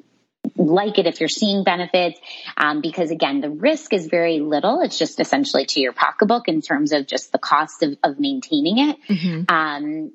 like 0.56 0.98
it 1.00 1.08
if 1.08 1.20
you're 1.20 1.30
seeing 1.30 1.64
benefits 1.64 2.20
um, 2.58 2.82
because 2.82 3.12
again 3.12 3.42
the 3.42 3.50
risk 3.50 3.94
is 3.94 4.08
very 4.08 4.40
little 4.40 4.82
it's 4.82 4.98
just 4.98 5.20
essentially 5.20 5.66
to 5.66 5.80
your 5.80 5.94
pocketbook 5.94 6.48
in 6.48 6.62
terms 6.62 6.92
of 6.92 7.08
just 7.08 7.32
the 7.32 7.40
cost 7.40 7.84
of, 7.84 7.98
of 8.04 8.20
maintaining 8.20 8.78
it 8.90 8.98
mm-hmm. 9.10 9.54
um, 9.54 10.12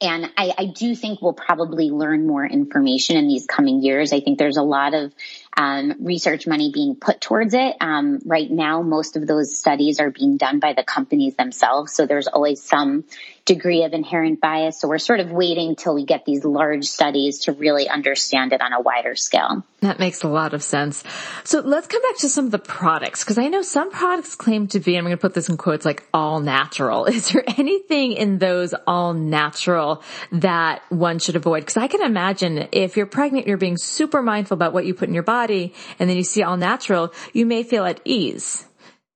and 0.00 0.30
I, 0.36 0.52
I, 0.56 0.66
do 0.66 0.94
think 0.94 1.20
we'll 1.20 1.32
probably 1.32 1.90
learn 1.90 2.26
more 2.26 2.44
information 2.44 3.16
in 3.16 3.28
these 3.28 3.46
coming 3.46 3.82
years. 3.82 4.12
I 4.12 4.20
think 4.20 4.38
there's 4.38 4.56
a 4.56 4.62
lot 4.62 4.94
of 4.94 5.12
um, 5.56 5.94
research 6.00 6.46
money 6.46 6.70
being 6.72 6.96
put 6.96 7.20
towards 7.20 7.54
it. 7.54 7.76
Um, 7.80 8.20
right 8.24 8.50
now, 8.50 8.82
most 8.82 9.16
of 9.16 9.26
those 9.26 9.56
studies 9.58 10.00
are 10.00 10.10
being 10.10 10.36
done 10.36 10.58
by 10.60 10.72
the 10.72 10.82
companies 10.82 11.36
themselves. 11.36 11.92
So 11.92 12.06
there's 12.06 12.26
always 12.26 12.62
some 12.62 13.04
degree 13.44 13.82
of 13.84 13.92
inherent 13.92 14.40
bias. 14.40 14.80
So 14.80 14.88
we're 14.88 14.98
sort 14.98 15.20
of 15.20 15.30
waiting 15.30 15.74
till 15.74 15.94
we 15.94 16.04
get 16.04 16.24
these 16.24 16.44
large 16.44 16.84
studies 16.84 17.40
to 17.40 17.52
really 17.52 17.88
understand 17.88 18.52
it 18.52 18.60
on 18.60 18.72
a 18.72 18.80
wider 18.80 19.16
scale. 19.16 19.64
That 19.80 19.98
makes 19.98 20.22
a 20.22 20.28
lot 20.28 20.54
of 20.54 20.62
sense. 20.62 21.02
So 21.42 21.58
let's 21.58 21.88
come 21.88 22.02
back 22.02 22.18
to 22.18 22.28
some 22.28 22.44
of 22.44 22.52
the 22.52 22.60
products 22.60 23.24
because 23.24 23.38
I 23.38 23.48
know 23.48 23.62
some 23.62 23.90
products 23.90 24.36
claim 24.36 24.68
to 24.68 24.80
be, 24.80 24.96
I'm 24.96 25.02
going 25.02 25.16
to 25.16 25.20
put 25.20 25.34
this 25.34 25.48
in 25.48 25.56
quotes, 25.56 25.84
like 25.84 26.06
all 26.14 26.38
natural. 26.38 27.04
Is 27.12 27.30
there 27.30 27.42
anything 27.58 28.12
in 28.12 28.38
those 28.38 28.74
all 28.86 29.12
natural 29.12 30.02
that 30.30 30.82
one 30.88 31.18
should 31.18 31.34
avoid? 31.34 31.60
Because 31.60 31.78
I 31.78 31.88
can 31.88 32.02
imagine 32.02 32.68
if 32.70 32.96
you're 32.96 33.06
pregnant, 33.06 33.48
you're 33.48 33.56
being 33.56 33.76
super 33.76 34.22
mindful 34.22 34.54
about 34.54 34.72
what 34.72 34.86
you 34.86 34.94
put 34.94 35.08
in 35.08 35.14
your 35.14 35.24
body 35.42 35.74
and 35.98 36.08
then 36.08 36.16
you 36.16 36.24
see 36.24 36.42
all 36.42 36.56
natural, 36.56 37.12
you 37.32 37.46
may 37.46 37.62
feel 37.62 37.84
at 37.84 38.00
ease. 38.04 38.66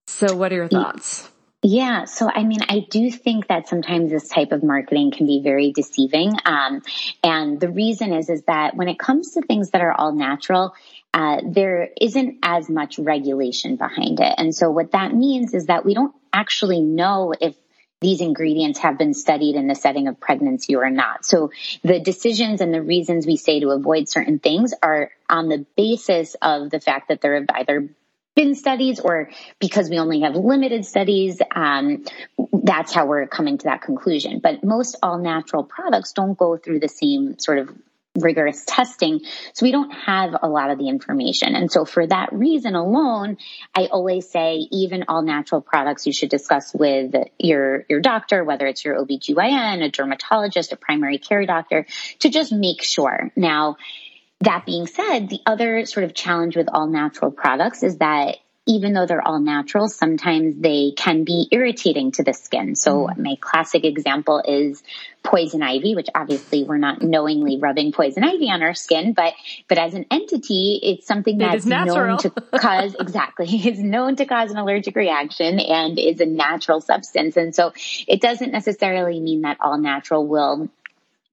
So 0.06 0.36
what 0.36 0.52
are 0.52 0.56
your 0.56 0.68
thoughts? 0.68 1.28
Yeah. 1.62 2.04
So, 2.04 2.30
I 2.32 2.44
mean, 2.44 2.60
I 2.68 2.86
do 2.88 3.10
think 3.10 3.48
that 3.48 3.66
sometimes 3.66 4.10
this 4.10 4.28
type 4.28 4.52
of 4.52 4.62
marketing 4.62 5.10
can 5.10 5.26
be 5.26 5.40
very 5.42 5.72
deceiving. 5.72 6.32
Um, 6.44 6.82
and 7.24 7.58
the 7.58 7.68
reason 7.68 8.12
is, 8.12 8.28
is 8.28 8.42
that 8.42 8.76
when 8.76 8.88
it 8.88 8.98
comes 8.98 9.32
to 9.32 9.42
things 9.42 9.70
that 9.70 9.80
are 9.80 9.92
all 9.92 10.12
natural, 10.12 10.74
uh, 11.12 11.40
there 11.44 11.88
isn't 12.00 12.38
as 12.42 12.68
much 12.68 12.98
regulation 12.98 13.76
behind 13.76 14.20
it. 14.20 14.34
And 14.38 14.54
so 14.54 14.70
what 14.70 14.92
that 14.92 15.14
means 15.14 15.54
is 15.54 15.66
that 15.66 15.84
we 15.84 15.94
don't 15.94 16.14
actually 16.32 16.82
know 16.82 17.32
if 17.40 17.56
these 18.00 18.20
ingredients 18.20 18.80
have 18.80 18.98
been 18.98 19.14
studied 19.14 19.56
in 19.56 19.68
the 19.68 19.74
setting 19.74 20.06
of 20.06 20.20
pregnancy 20.20 20.76
or 20.76 20.90
not. 20.90 21.24
So 21.24 21.50
the 21.82 21.98
decisions 21.98 22.60
and 22.60 22.72
the 22.72 22.82
reasons 22.82 23.26
we 23.26 23.36
say 23.36 23.60
to 23.60 23.70
avoid 23.70 24.08
certain 24.08 24.38
things 24.38 24.74
are 24.82 25.10
on 25.30 25.48
the 25.48 25.64
basis 25.76 26.36
of 26.42 26.70
the 26.70 26.80
fact 26.80 27.08
that 27.08 27.20
there 27.20 27.34
have 27.36 27.46
either 27.54 27.88
been 28.34 28.54
studies 28.54 29.00
or 29.00 29.30
because 29.58 29.88
we 29.88 29.98
only 29.98 30.20
have 30.20 30.36
limited 30.36 30.84
studies, 30.84 31.40
um, 31.54 32.04
that's 32.52 32.92
how 32.92 33.06
we're 33.06 33.26
coming 33.26 33.56
to 33.56 33.64
that 33.64 33.80
conclusion. 33.80 34.40
But 34.40 34.62
most 34.62 34.96
all 35.02 35.18
natural 35.18 35.64
products 35.64 36.12
don't 36.12 36.36
go 36.36 36.58
through 36.58 36.80
the 36.80 36.88
same 36.88 37.38
sort 37.38 37.58
of 37.58 37.70
rigorous 38.20 38.64
testing. 38.66 39.20
So 39.52 39.64
we 39.66 39.72
don't 39.72 39.90
have 39.90 40.36
a 40.40 40.48
lot 40.48 40.70
of 40.70 40.78
the 40.78 40.88
information. 40.88 41.54
And 41.54 41.70
so 41.70 41.84
for 41.84 42.06
that 42.06 42.32
reason 42.32 42.74
alone, 42.74 43.38
I 43.74 43.86
always 43.86 44.28
say 44.28 44.66
even 44.70 45.04
all 45.08 45.22
natural 45.22 45.60
products 45.60 46.06
you 46.06 46.12
should 46.12 46.30
discuss 46.30 46.74
with 46.74 47.14
your, 47.38 47.84
your 47.88 48.00
doctor, 48.00 48.44
whether 48.44 48.66
it's 48.66 48.84
your 48.84 48.96
OBGYN, 48.96 49.84
a 49.84 49.90
dermatologist, 49.90 50.72
a 50.72 50.76
primary 50.76 51.18
care 51.18 51.44
doctor, 51.46 51.86
to 52.20 52.28
just 52.28 52.52
make 52.52 52.82
sure. 52.82 53.30
Now, 53.36 53.76
that 54.40 54.66
being 54.66 54.86
said, 54.86 55.28
the 55.28 55.40
other 55.46 55.86
sort 55.86 56.04
of 56.04 56.14
challenge 56.14 56.56
with 56.56 56.68
all 56.70 56.86
natural 56.86 57.30
products 57.30 57.82
is 57.82 57.98
that 57.98 58.36
even 58.66 58.92
though 58.92 59.06
they're 59.06 59.26
all 59.26 59.38
natural, 59.38 59.88
sometimes 59.88 60.56
they 60.56 60.92
can 60.96 61.22
be 61.22 61.48
irritating 61.52 62.10
to 62.12 62.24
the 62.24 62.32
skin. 62.32 62.74
So 62.74 63.06
mm. 63.06 63.16
my 63.16 63.36
classic 63.40 63.84
example 63.84 64.42
is 64.44 64.82
poison 65.22 65.62
ivy, 65.62 65.94
which 65.94 66.08
obviously 66.14 66.64
we're 66.64 66.76
not 66.76 67.00
knowingly 67.00 67.58
rubbing 67.58 67.92
poison 67.92 68.24
ivy 68.24 68.50
on 68.50 68.62
our 68.62 68.74
skin, 68.74 69.12
but, 69.12 69.34
but 69.68 69.78
as 69.78 69.94
an 69.94 70.06
entity, 70.10 70.80
it's 70.82 71.06
something 71.06 71.38
that's 71.38 71.64
known 71.64 72.18
to 72.18 72.30
cause, 72.58 72.96
exactly, 72.98 73.46
is 73.68 73.78
known 73.78 74.16
to 74.16 74.26
cause 74.26 74.50
an 74.50 74.58
allergic 74.58 74.96
reaction 74.96 75.60
and 75.60 75.98
is 75.98 76.20
a 76.20 76.26
natural 76.26 76.80
substance. 76.80 77.36
And 77.36 77.54
so 77.54 77.72
it 78.08 78.20
doesn't 78.20 78.50
necessarily 78.50 79.20
mean 79.20 79.42
that 79.42 79.58
all 79.60 79.78
natural 79.78 80.26
will 80.26 80.68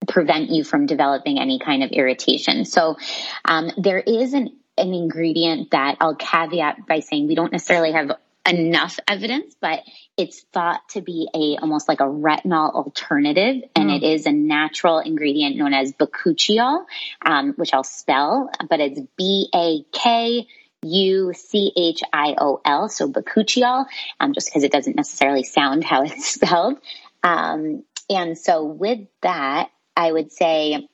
prevent 0.08 0.50
you 0.50 0.64
from 0.64 0.86
developing 0.86 1.40
any 1.40 1.60
kind 1.60 1.84
of 1.84 1.92
irritation. 1.92 2.66
So 2.66 2.98
um, 3.46 3.72
there 3.78 4.00
is 4.00 4.34
an, 4.34 4.56
an 4.78 4.94
ingredient 4.94 5.72
that 5.72 5.98
I'll 6.00 6.16
caveat 6.16 6.88
by 6.88 7.00
saying 7.00 7.28
we 7.28 7.36
don't 7.36 7.52
necessarily 7.52 7.92
have 7.92 8.12
enough 8.48 9.00
evidence, 9.08 9.56
but 9.60 9.80
it's 10.18 10.42
thought 10.52 10.82
to 10.90 11.02
be 11.02 11.30
a 11.34 11.62
almost 11.62 11.88
like 11.88 12.02
a 12.02 12.06
retinol 12.06 12.74
alternative, 12.74 13.64
and 13.76 13.90
mm. 13.90 13.96
it 13.98 14.04
is 14.04 14.26
a 14.26 14.32
natural 14.32 15.00
ingredient 15.00 15.56
known 15.56 15.74
as 15.74 15.94
bakuchiol, 15.94 16.86
um, 17.26 17.54
which 17.54 17.74
I'll 17.74 17.84
spell, 17.84 18.50
but 18.70 18.80
it's 18.80 19.00
B 19.18 19.50
A 19.54 19.84
K. 19.92 20.48
U 20.86 21.32
C 21.34 21.72
H 21.78 22.02
I 22.12 22.36
O 22.38 22.60
L, 22.66 22.90
so 22.90 23.10
bakuchiol, 23.10 23.86
um, 24.20 24.34
just 24.34 24.50
because 24.50 24.66
it 24.66 24.72
doesn't 24.74 24.98
necessarily 24.98 25.44
sound 25.44 25.82
how 25.82 26.04
it's 26.04 26.26
spelled. 26.34 26.78
Um, 27.24 27.86
and 28.10 28.38
so 28.38 28.66
with 28.66 29.00
that, 29.22 29.70
I 29.96 30.12
would 30.12 30.34
say 30.34 30.90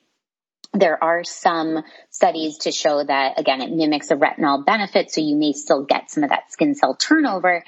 there 0.72 1.02
are 1.02 1.24
some 1.24 1.82
studies 2.10 2.58
to 2.58 2.72
show 2.72 3.02
that 3.02 3.38
again 3.38 3.60
it 3.60 3.70
mimics 3.70 4.10
a 4.10 4.16
retinol 4.16 4.64
benefit 4.64 5.10
so 5.10 5.20
you 5.20 5.36
may 5.36 5.52
still 5.52 5.84
get 5.84 6.10
some 6.10 6.22
of 6.22 6.30
that 6.30 6.52
skin 6.52 6.74
cell 6.74 6.94
turnover. 6.94 7.64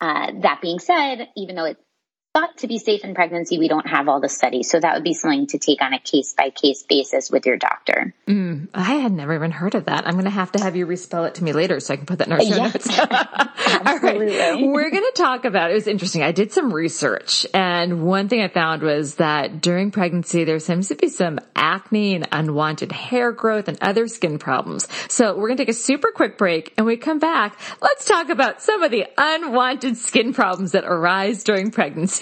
Uh, 0.00 0.32
that 0.40 0.60
being 0.60 0.80
said 0.80 1.28
even 1.36 1.54
though 1.54 1.64
it 1.64 1.78
thought 2.32 2.56
to 2.58 2.66
be 2.66 2.78
safe 2.78 3.04
in 3.04 3.14
pregnancy, 3.14 3.58
we 3.58 3.68
don't 3.68 3.86
have 3.86 4.08
all 4.08 4.20
the 4.20 4.28
studies. 4.28 4.70
So 4.70 4.80
that 4.80 4.94
would 4.94 5.04
be 5.04 5.12
something 5.12 5.48
to 5.48 5.58
take 5.58 5.82
on 5.82 5.92
a 5.92 5.98
case 5.98 6.32
by 6.32 6.48
case 6.50 6.82
basis 6.82 7.30
with 7.30 7.44
your 7.44 7.58
doctor. 7.58 8.14
Mm, 8.26 8.68
I 8.72 8.94
had 8.94 9.12
never 9.12 9.34
even 9.34 9.50
heard 9.50 9.74
of 9.74 9.84
that. 9.84 10.06
I'm 10.06 10.14
going 10.14 10.24
to 10.24 10.30
have 10.30 10.52
to 10.52 10.62
have 10.62 10.74
you 10.74 10.86
respell 10.86 11.26
it 11.26 11.34
to 11.36 11.44
me 11.44 11.52
later 11.52 11.78
so 11.80 11.92
I 11.92 11.96
can 11.98 12.06
put 12.06 12.18
that 12.18 12.28
in 12.28 12.32
our 12.32 12.40
show 12.40 12.46
yes, 12.46 12.74
notes. 12.74 12.98
Absolutely. 12.98 14.40
all 14.40 14.52
right. 14.54 14.66
We're 14.66 14.90
going 14.90 15.02
to 15.02 15.12
talk 15.14 15.44
about 15.44 15.70
it. 15.70 15.74
was 15.74 15.86
interesting. 15.86 16.22
I 16.22 16.32
did 16.32 16.52
some 16.52 16.72
research 16.72 17.46
and 17.52 18.02
one 18.02 18.28
thing 18.28 18.40
I 18.40 18.48
found 18.48 18.82
was 18.82 19.16
that 19.16 19.60
during 19.60 19.90
pregnancy, 19.90 20.44
there 20.44 20.58
seems 20.58 20.88
to 20.88 20.94
be 20.94 21.08
some 21.08 21.38
acne 21.54 22.14
and 22.14 22.26
unwanted 22.32 22.92
hair 22.92 23.32
growth 23.32 23.68
and 23.68 23.76
other 23.82 24.08
skin 24.08 24.38
problems. 24.38 24.88
So 25.08 25.36
we're 25.36 25.48
going 25.48 25.58
to 25.58 25.64
take 25.64 25.68
a 25.68 25.74
super 25.74 26.10
quick 26.12 26.38
break 26.38 26.72
and 26.78 26.86
we 26.86 26.96
come 26.96 27.18
back. 27.18 27.58
Let's 27.82 28.06
talk 28.06 28.30
about 28.30 28.62
some 28.62 28.82
of 28.82 28.90
the 28.90 29.06
unwanted 29.18 29.98
skin 29.98 30.32
problems 30.32 30.72
that 30.72 30.84
arise 30.84 31.44
during 31.44 31.70
pregnancy 31.70 32.21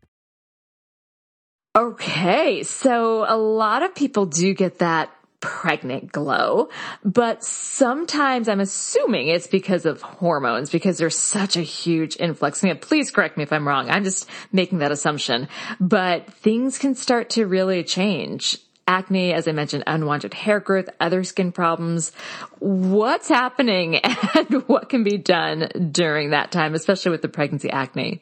Okay, 1.73 2.63
so 2.63 3.25
a 3.25 3.37
lot 3.37 3.81
of 3.81 3.95
people 3.95 4.25
do 4.25 4.53
get 4.53 4.79
that 4.79 5.09
pregnant 5.39 6.11
glow, 6.11 6.67
but 7.05 7.45
sometimes 7.45 8.49
I'm 8.49 8.59
assuming 8.59 9.29
it's 9.29 9.47
because 9.47 9.85
of 9.85 10.01
hormones 10.01 10.69
because 10.69 10.97
there's 10.97 11.17
such 11.17 11.55
a 11.55 11.61
huge 11.61 12.17
influx. 12.19 12.61
I 12.61 12.73
please 12.73 13.09
correct 13.09 13.37
me 13.37 13.43
if 13.43 13.53
I'm 13.53 13.65
wrong. 13.65 13.89
I'm 13.89 14.03
just 14.03 14.29
making 14.51 14.79
that 14.79 14.91
assumption, 14.91 15.47
but 15.79 16.31
things 16.33 16.77
can 16.77 16.93
start 16.93 17.29
to 17.31 17.45
really 17.45 17.85
change 17.85 18.57
acne, 18.85 19.31
as 19.31 19.47
I 19.47 19.53
mentioned, 19.53 19.85
unwanted 19.87 20.33
hair 20.33 20.59
growth, 20.59 20.89
other 20.99 21.23
skin 21.23 21.53
problems. 21.53 22.11
What's 22.59 23.29
happening 23.29 23.95
and 24.35 24.67
what 24.67 24.89
can 24.89 25.05
be 25.05 25.17
done 25.17 25.69
during 25.93 26.31
that 26.31 26.51
time, 26.51 26.75
especially 26.75 27.11
with 27.11 27.21
the 27.21 27.29
pregnancy 27.29 27.69
acne? 27.69 28.21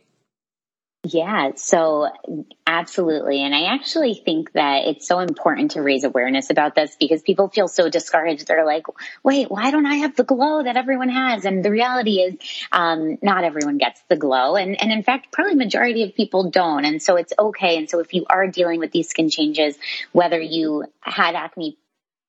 Yeah, 1.05 1.51
so 1.55 2.09
absolutely. 2.67 3.41
And 3.41 3.55
I 3.55 3.73
actually 3.73 4.15
think 4.15 4.51
that 4.51 4.85
it's 4.85 5.07
so 5.07 5.19
important 5.19 5.71
to 5.71 5.81
raise 5.81 6.03
awareness 6.03 6.49
about 6.49 6.75
this 6.75 6.97
because 6.99 7.21
people 7.21 7.47
feel 7.47 7.69
so 7.69 7.89
discouraged. 7.89 8.47
They're 8.47 8.65
like, 8.65 8.85
wait, 9.23 9.49
why 9.49 9.71
don't 9.71 9.85
I 9.85 9.95
have 9.97 10.17
the 10.17 10.25
glow 10.25 10.61
that 10.61 10.75
everyone 10.75 11.07
has? 11.07 11.45
And 11.45 11.63
the 11.63 11.71
reality 11.71 12.19
is, 12.19 12.35
um, 12.73 13.17
not 13.21 13.45
everyone 13.45 13.77
gets 13.77 14.01
the 14.09 14.17
glow. 14.17 14.57
And, 14.57 14.79
and 14.81 14.91
in 14.91 15.03
fact, 15.03 15.31
probably 15.31 15.55
majority 15.55 16.03
of 16.03 16.15
people 16.15 16.51
don't. 16.51 16.83
And 16.83 17.01
so 17.01 17.15
it's 17.15 17.31
okay. 17.39 17.77
And 17.77 17.89
so 17.89 18.01
if 18.01 18.13
you 18.13 18.25
are 18.29 18.47
dealing 18.47 18.79
with 18.81 18.91
these 18.91 19.07
skin 19.07 19.29
changes, 19.29 19.77
whether 20.11 20.39
you 20.39 20.83
had 20.99 21.33
acne 21.33 21.77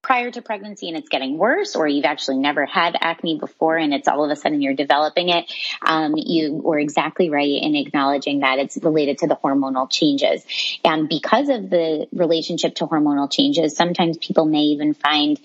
prior 0.03 0.31
to 0.31 0.43
pregnancy 0.43 0.89
and 0.89 0.97
it's 0.97 1.09
getting 1.09 1.37
worse, 1.37 1.77
or 1.77 1.87
you've 1.87 2.05
actually 2.05 2.39
never 2.39 2.65
had 2.65 2.97
acne 3.01 3.39
before 3.39 3.77
and 3.77 3.93
it's 3.93 4.09
all 4.09 4.25
of 4.25 4.31
a 4.31 4.37
sudden 4.37 4.63
you're 4.63 4.75
developing 4.75 5.29
it, 5.29 5.53
um, 5.83 6.15
you 6.17 6.55
were 6.55 6.79
exactly 6.79 7.31
right 7.31 7.63
in 7.63 7.75
acknowledging 7.75 8.41
that 8.41 8.59
it's 8.59 8.79
related 8.83 9.19
to 9.19 9.27
the 9.27 9.37
hormonal 9.37 9.91
changes. 9.91 10.45
And 10.85 11.09
because 11.09 11.49
of 11.49 11.69
the 11.69 12.07
relationship 12.13 12.77
to 12.77 12.87
hormonal 12.87 13.31
changes, 13.31 13.77
sometimes 13.77 14.17
people 14.19 14.47
may 14.47 14.63
even 14.63 14.95
find 14.95 15.39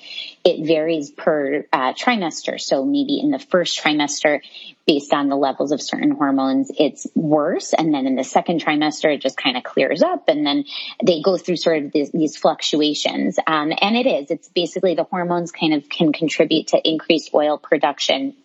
it 0.44 0.66
varies 0.66 1.10
per 1.10 1.66
uh, 1.74 1.94
trimester. 1.94 2.60
So 2.62 2.86
maybe 2.86 3.20
in 3.20 3.32
the 3.32 3.40
first 3.40 3.82
trimester, 3.82 4.42
based 4.86 5.14
on 5.14 5.30
the 5.30 5.36
levels 5.36 5.72
of 5.72 5.82
certain 5.82 6.12
hormones, 6.12 6.72
it's 6.78 7.08
worse. 7.16 7.74
And 7.74 7.94
then 7.94 8.06
in 8.06 8.16
the 8.16 8.24
second 8.24 8.64
trimester, 8.64 9.14
it 9.14 9.22
just 9.22 9.38
kind 9.38 9.58
of 9.58 9.64
clears 9.64 10.04
up. 10.04 10.30
And 10.30 10.46
then 10.46 10.66
they 11.04 11.22
go 11.24 11.38
through 11.38 11.58
sort 11.58 11.84
of 11.84 11.92
these, 11.92 12.12
these 12.12 12.38
fluctuations. 12.38 13.40
Um, 13.48 13.74
and 13.82 13.96
it 13.96 14.06
is, 14.06 14.30
it's 14.30 14.45
basically 14.54 14.96
the 14.96 15.04
hormones 15.04 15.52
kind 15.52 15.74
of 15.74 15.90
can 15.90 16.14
contribute 16.14 16.68
to 16.68 16.82
increased 16.88 17.32
oil 17.34 17.58
production 17.58 18.36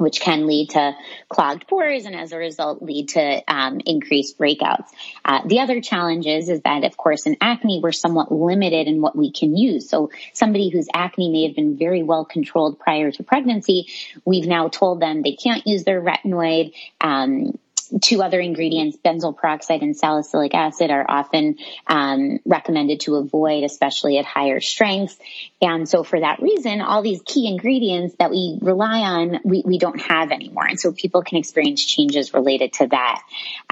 which 0.00 0.20
can 0.20 0.46
lead 0.46 0.70
to 0.70 0.96
clogged 1.28 1.66
pores 1.68 2.06
and 2.06 2.16
as 2.16 2.32
a 2.32 2.38
result 2.38 2.82
lead 2.82 3.10
to 3.10 3.42
um, 3.46 3.80
increased 3.84 4.38
breakouts. 4.38 4.86
Uh, 5.24 5.40
the 5.46 5.60
other 5.60 5.80
challenge 5.80 6.26
is, 6.26 6.48
is 6.48 6.60
that 6.62 6.84
of 6.84 6.96
course 6.96 7.26
in 7.26 7.36
acne 7.40 7.80
we're 7.82 7.92
somewhat 7.92 8.32
limited 8.32 8.88
in 8.88 9.00
what 9.00 9.16
we 9.16 9.30
can 9.30 9.56
use. 9.56 9.88
So 9.88 10.10
somebody 10.32 10.70
whose 10.70 10.88
acne 10.92 11.30
may 11.30 11.46
have 11.46 11.54
been 11.54 11.76
very 11.76 12.02
well 12.02 12.24
controlled 12.24 12.78
prior 12.78 13.10
to 13.12 13.22
pregnancy, 13.22 13.88
we've 14.24 14.46
now 14.46 14.68
told 14.68 15.00
them 15.00 15.22
they 15.22 15.36
can't 15.36 15.66
use 15.66 15.84
their 15.84 16.00
retinoid. 16.00 16.72
Um, 17.00 17.58
two 18.02 18.22
other 18.22 18.40
ingredients, 18.40 18.96
benzoyl 19.04 19.36
peroxide 19.36 19.82
and 19.82 19.96
salicylic 19.96 20.54
acid, 20.54 20.90
are 20.90 21.04
often 21.08 21.56
um, 21.86 22.38
recommended 22.44 23.00
to 23.00 23.16
avoid, 23.16 23.64
especially 23.64 24.18
at 24.18 24.24
higher 24.24 24.60
strengths. 24.60 25.16
And 25.62 25.88
so, 25.88 26.02
for 26.02 26.20
that 26.20 26.40
reason, 26.40 26.80
all 26.80 27.02
these 27.02 27.22
key 27.24 27.48
ingredients 27.48 28.14
that 28.18 28.30
we 28.30 28.58
rely 28.60 29.00
on, 29.00 29.40
we, 29.44 29.62
we 29.64 29.78
don't 29.78 30.00
have 30.00 30.30
anymore. 30.30 30.66
And 30.66 30.78
so, 30.78 30.92
people 30.92 31.22
can 31.22 31.38
experience 31.38 31.84
changes 31.84 32.32
related 32.32 32.74
to 32.74 32.86
that. 32.88 33.22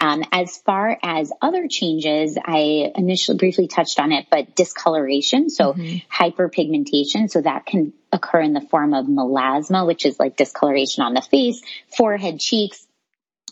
Um, 0.00 0.24
as 0.33 0.59
far 0.59 0.98
as 1.02 1.33
other 1.40 1.68
changes, 1.68 2.37
I 2.42 2.92
initially 2.94 3.38
briefly 3.38 3.68
touched 3.68 4.00
on 4.00 4.12
it, 4.12 4.26
but 4.31 4.54
discoloration, 4.57 5.50
so 5.50 5.72
mm-hmm. 5.72 5.98
hyperpigmentation, 6.12 7.31
so 7.31 7.40
that 7.40 7.66
can 7.66 7.92
occur 8.12 8.40
in 8.40 8.52
the 8.52 8.61
form 8.61 8.94
of 8.94 9.07
melasma, 9.07 9.87
which 9.87 10.07
is 10.07 10.18
like 10.18 10.37
discoloration 10.37 11.02
on 11.02 11.14
the 11.14 11.22
face, 11.22 11.62
forehead, 11.96 12.40
cheeks, 12.40 12.88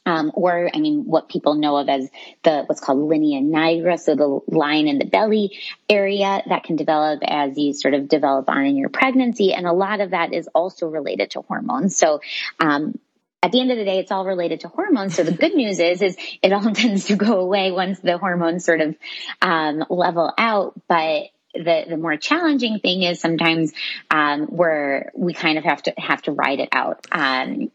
um, 0.06 0.30
or 0.34 0.70
I 0.72 0.78
mean, 0.78 1.04
what 1.04 1.28
people 1.28 1.54
know 1.54 1.76
of 1.76 1.88
as 1.88 2.08
the 2.44 2.62
what's 2.64 2.80
called 2.80 3.00
linea 3.00 3.40
nigra, 3.40 3.98
so 3.98 4.14
the 4.14 4.40
line 4.46 4.88
in 4.88 4.98
the 4.98 5.04
belly 5.04 5.58
area 5.88 6.42
that 6.48 6.64
can 6.64 6.76
develop 6.76 7.20
as 7.26 7.58
you 7.58 7.74
sort 7.74 7.94
of 7.94 8.08
develop 8.08 8.48
on 8.48 8.64
in 8.64 8.76
your 8.76 8.88
pregnancy, 8.88 9.52
and 9.52 9.66
a 9.66 9.72
lot 9.72 10.00
of 10.00 10.10
that 10.10 10.32
is 10.32 10.48
also 10.54 10.86
related 10.86 11.32
to 11.32 11.42
hormones. 11.42 11.96
So. 11.96 12.20
Um, 12.60 12.98
at 13.42 13.52
the 13.52 13.60
end 13.60 13.70
of 13.70 13.76
the 13.76 13.84
day, 13.84 14.00
it's 14.00 14.10
all 14.10 14.24
related 14.24 14.60
to 14.60 14.68
hormones. 14.68 15.14
So 15.14 15.22
the 15.22 15.30
good 15.30 15.54
news 15.54 15.78
is, 15.78 16.02
is 16.02 16.16
it 16.42 16.52
all 16.52 16.62
tends 16.74 17.04
to 17.06 17.16
go 17.16 17.38
away 17.38 17.70
once 17.70 18.00
the 18.00 18.18
hormones 18.18 18.64
sort 18.64 18.80
of 18.80 18.96
um, 19.40 19.84
level 19.88 20.32
out. 20.36 20.72
But 20.88 21.26
the 21.56 21.84
the 21.88 21.96
more 21.96 22.16
challenging 22.16 22.80
thing 22.80 23.02
is 23.02 23.20
sometimes 23.20 23.72
um, 24.10 24.46
where 24.46 25.12
we 25.14 25.32
kind 25.32 25.58
of 25.58 25.64
have 25.64 25.82
to 25.82 25.94
have 25.96 26.22
to 26.22 26.32
ride 26.32 26.60
it 26.60 26.68
out. 26.72 27.06
Um, 27.12 27.70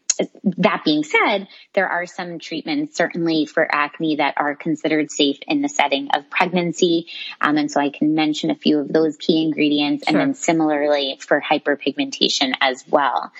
that 0.58 0.82
being 0.84 1.04
said, 1.04 1.48
there 1.72 1.88
are 1.88 2.06
some 2.06 2.38
treatments 2.38 2.96
certainly 2.96 3.46
for 3.46 3.66
acne 3.70 4.16
that 4.16 4.34
are 4.36 4.54
considered 4.54 5.10
safe 5.10 5.38
in 5.46 5.62
the 5.62 5.68
setting 5.68 6.08
of 6.14 6.28
pregnancy. 6.30 7.06
Um, 7.40 7.56
and 7.56 7.70
so 7.70 7.80
I 7.80 7.90
can 7.90 8.14
mention 8.14 8.50
a 8.50 8.54
few 8.54 8.78
of 8.78 8.92
those 8.92 9.16
key 9.16 9.42
ingredients 9.42 10.04
sure. 10.06 10.18
and 10.18 10.20
then 10.20 10.34
similarly 10.34 11.18
for 11.20 11.40
hyperpigmentation 11.40 12.54
as 12.60 12.84
well. 12.88 13.32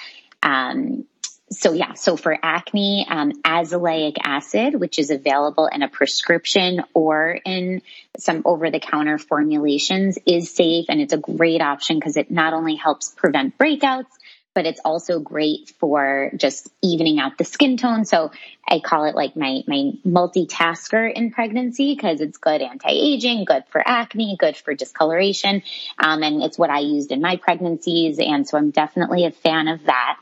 Um, 0.42 1.06
so 1.52 1.72
yeah, 1.72 1.92
so 1.94 2.16
for 2.16 2.36
acne, 2.42 3.06
um, 3.08 3.32
azelaic 3.42 4.16
acid, 4.22 4.74
which 4.74 4.98
is 4.98 5.10
available 5.10 5.66
in 5.66 5.82
a 5.82 5.88
prescription 5.88 6.82
or 6.94 7.38
in 7.44 7.82
some 8.18 8.42
over-the-counter 8.44 9.18
formulations, 9.18 10.18
is 10.26 10.54
safe 10.54 10.86
and 10.88 11.00
it's 11.00 11.12
a 11.12 11.18
great 11.18 11.60
option 11.60 11.98
because 11.98 12.16
it 12.16 12.30
not 12.30 12.54
only 12.54 12.76
helps 12.76 13.10
prevent 13.10 13.58
breakouts, 13.58 14.06
but 14.54 14.66
it's 14.66 14.80
also 14.84 15.18
great 15.18 15.72
for 15.78 16.30
just 16.36 16.68
evening 16.82 17.18
out 17.18 17.38
the 17.38 17.44
skin 17.44 17.76
tone. 17.76 18.04
So 18.04 18.32
I 18.68 18.80
call 18.80 19.04
it 19.04 19.14
like 19.14 19.36
my, 19.36 19.62
my 19.66 19.92
multitasker 20.06 21.12
in 21.12 21.30
pregnancy 21.30 21.94
because 21.94 22.20
it's 22.20 22.38
good 22.38 22.60
anti-aging, 22.62 23.44
good 23.44 23.64
for 23.70 23.82
acne, 23.86 24.36
good 24.38 24.56
for 24.56 24.74
discoloration. 24.74 25.62
Um, 25.98 26.22
and 26.22 26.42
it's 26.42 26.58
what 26.58 26.70
I 26.70 26.80
used 26.80 27.12
in 27.12 27.20
my 27.20 27.36
pregnancies. 27.36 28.18
And 28.18 28.46
so 28.46 28.58
I'm 28.58 28.70
definitely 28.70 29.24
a 29.24 29.30
fan 29.30 29.68
of 29.68 29.84
that. 29.84 30.18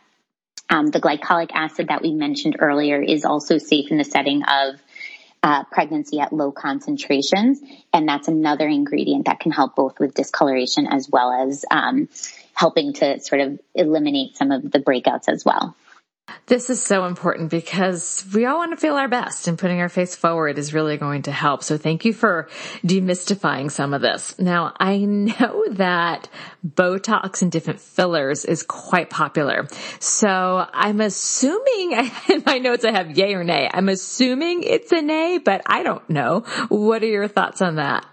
Um, 0.68 0.86
the 0.86 1.00
glycolic 1.00 1.50
acid 1.52 1.88
that 1.88 2.00
we 2.00 2.12
mentioned 2.12 2.56
earlier 2.60 3.02
is 3.02 3.24
also 3.24 3.58
safe 3.58 3.90
in 3.90 3.98
the 3.98 4.04
setting 4.04 4.44
of 4.44 4.80
uh, 5.42 5.64
pregnancy 5.64 6.20
at 6.20 6.32
low 6.32 6.52
concentrations, 6.52 7.60
and 7.92 8.08
that's 8.08 8.28
another 8.28 8.68
ingredient 8.68 9.26
that 9.26 9.40
can 9.40 9.52
help 9.52 9.74
both 9.74 9.98
with 9.98 10.14
discoloration 10.14 10.86
as 10.86 11.08
well 11.08 11.32
as 11.32 11.64
um, 11.70 12.08
helping 12.54 12.92
to 12.92 13.20
sort 13.20 13.40
of 13.40 13.60
eliminate 13.74 14.36
some 14.36 14.50
of 14.50 14.70
the 14.70 14.78
breakouts 14.78 15.28
as 15.28 15.44
well. 15.44 15.74
This 16.46 16.70
is 16.70 16.82
so 16.82 17.04
important 17.04 17.50
because 17.50 18.24
we 18.34 18.44
all 18.46 18.58
want 18.58 18.72
to 18.72 18.76
feel 18.76 18.94
our 18.94 19.08
best 19.08 19.48
and 19.48 19.58
putting 19.58 19.80
our 19.80 19.88
face 19.88 20.16
forward 20.16 20.58
is 20.58 20.74
really 20.74 20.96
going 20.96 21.22
to 21.22 21.32
help. 21.32 21.62
So 21.62 21.76
thank 21.76 22.04
you 22.04 22.12
for 22.12 22.48
demystifying 22.84 23.70
some 23.70 23.94
of 23.94 24.02
this. 24.02 24.38
Now 24.38 24.74
I 24.78 24.98
know 24.98 25.64
that 25.70 26.28
Botox 26.66 27.42
and 27.42 27.52
different 27.52 27.80
fillers 27.80 28.44
is 28.44 28.62
quite 28.62 29.10
popular. 29.10 29.68
So 29.98 30.66
I'm 30.72 31.00
assuming 31.00 31.92
in 32.28 32.42
my 32.44 32.58
notes 32.58 32.84
I 32.84 32.92
have 32.92 33.16
yay 33.16 33.34
or 33.34 33.44
nay. 33.44 33.70
I'm 33.72 33.88
assuming 33.88 34.62
it's 34.62 34.92
a 34.92 35.02
nay, 35.02 35.38
but 35.38 35.62
I 35.66 35.82
don't 35.82 36.08
know. 36.10 36.40
What 36.68 37.02
are 37.02 37.06
your 37.06 37.28
thoughts 37.28 37.62
on 37.62 37.76
that? 37.76 38.06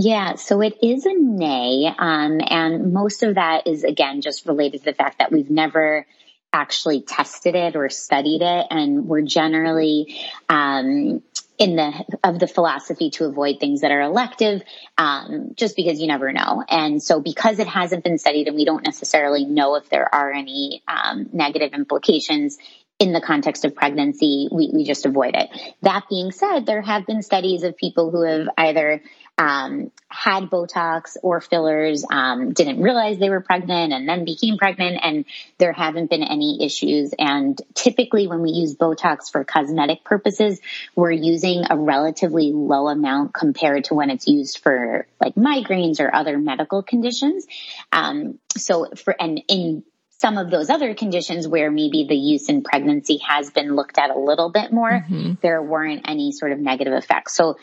Yeah, 0.00 0.36
so 0.36 0.60
it 0.60 0.78
is 0.80 1.06
a 1.06 1.14
nay. 1.14 1.92
Um, 1.98 2.40
and 2.46 2.92
most 2.92 3.24
of 3.24 3.34
that 3.34 3.66
is 3.66 3.82
again 3.82 4.20
just 4.20 4.46
related 4.46 4.78
to 4.78 4.84
the 4.84 4.94
fact 4.94 5.18
that 5.18 5.32
we've 5.32 5.50
never 5.50 6.06
actually 6.52 7.02
tested 7.02 7.54
it 7.54 7.76
or 7.76 7.88
studied 7.88 8.42
it. 8.42 8.66
And 8.70 9.06
we're 9.06 9.22
generally, 9.22 10.20
um, 10.48 11.22
in 11.58 11.74
the 11.74 12.04
of 12.22 12.38
the 12.38 12.46
philosophy 12.46 13.10
to 13.10 13.24
avoid 13.24 13.58
things 13.58 13.80
that 13.80 13.90
are 13.90 14.00
elective, 14.00 14.62
um, 14.96 15.54
just 15.56 15.74
because 15.74 16.00
you 16.00 16.06
never 16.06 16.32
know. 16.32 16.62
And 16.68 17.02
so, 17.02 17.20
because 17.20 17.58
it 17.58 17.66
hasn't 17.66 18.04
been 18.04 18.18
studied, 18.18 18.46
and 18.46 18.56
we 18.56 18.64
don't 18.64 18.84
necessarily 18.84 19.44
know 19.44 19.74
if 19.74 19.88
there 19.90 20.12
are 20.14 20.32
any 20.32 20.82
um, 20.86 21.28
negative 21.32 21.72
implications 21.74 22.58
in 22.98 23.12
the 23.12 23.20
context 23.20 23.64
of 23.64 23.74
pregnancy, 23.74 24.48
we, 24.50 24.70
we 24.72 24.84
just 24.84 25.06
avoid 25.06 25.34
it. 25.36 25.50
That 25.82 26.04
being 26.08 26.32
said, 26.32 26.66
there 26.66 26.82
have 26.82 27.06
been 27.06 27.22
studies 27.22 27.62
of 27.62 27.76
people 27.76 28.10
who 28.10 28.22
have 28.22 28.48
either 28.56 29.02
um, 29.38 29.92
had 30.08 30.50
Botox 30.50 31.16
or 31.22 31.40
fillers, 31.40 32.04
um, 32.10 32.52
didn't 32.52 32.82
realize 32.82 33.18
they 33.18 33.30
were 33.30 33.40
pregnant 33.40 33.92
and 33.92 34.08
then 34.08 34.24
became 34.24 34.58
pregnant 34.58 34.98
and 35.00 35.24
there 35.58 35.72
haven't 35.72 36.10
been 36.10 36.24
any 36.24 36.64
issues. 36.64 37.14
And 37.16 37.60
typically 37.74 38.26
when 38.26 38.42
we 38.42 38.50
use 38.50 38.74
Botox 38.74 39.30
for 39.30 39.44
cosmetic 39.44 40.02
purposes, 40.02 40.60
we're 40.96 41.12
using 41.12 41.62
a 41.70 41.76
relatively 41.76 42.52
low 42.52 42.88
amount 42.88 43.32
compared 43.32 43.84
to 43.84 43.94
when 43.94 44.10
it's 44.10 44.26
used 44.26 44.58
for 44.58 45.06
like 45.20 45.36
migraines 45.36 46.00
or 46.00 46.12
other 46.12 46.36
medical 46.36 46.82
conditions. 46.82 47.46
Um, 47.92 48.40
so 48.56 48.88
for, 48.96 49.14
and 49.20 49.40
in 49.46 49.84
some 50.18 50.36
of 50.36 50.50
those 50.50 50.68
other 50.68 50.94
conditions 50.94 51.46
where 51.46 51.70
maybe 51.70 52.06
the 52.08 52.16
use 52.16 52.48
in 52.48 52.64
pregnancy 52.64 53.18
has 53.18 53.50
been 53.50 53.76
looked 53.76 53.98
at 53.98 54.10
a 54.10 54.18
little 54.18 54.50
bit 54.50 54.72
more, 54.72 54.90
mm-hmm. 54.90 55.34
there 55.42 55.62
weren't 55.62 56.08
any 56.08 56.32
sort 56.32 56.50
of 56.50 56.58
negative 56.58 56.92
effects. 56.92 57.34
So 57.34 57.56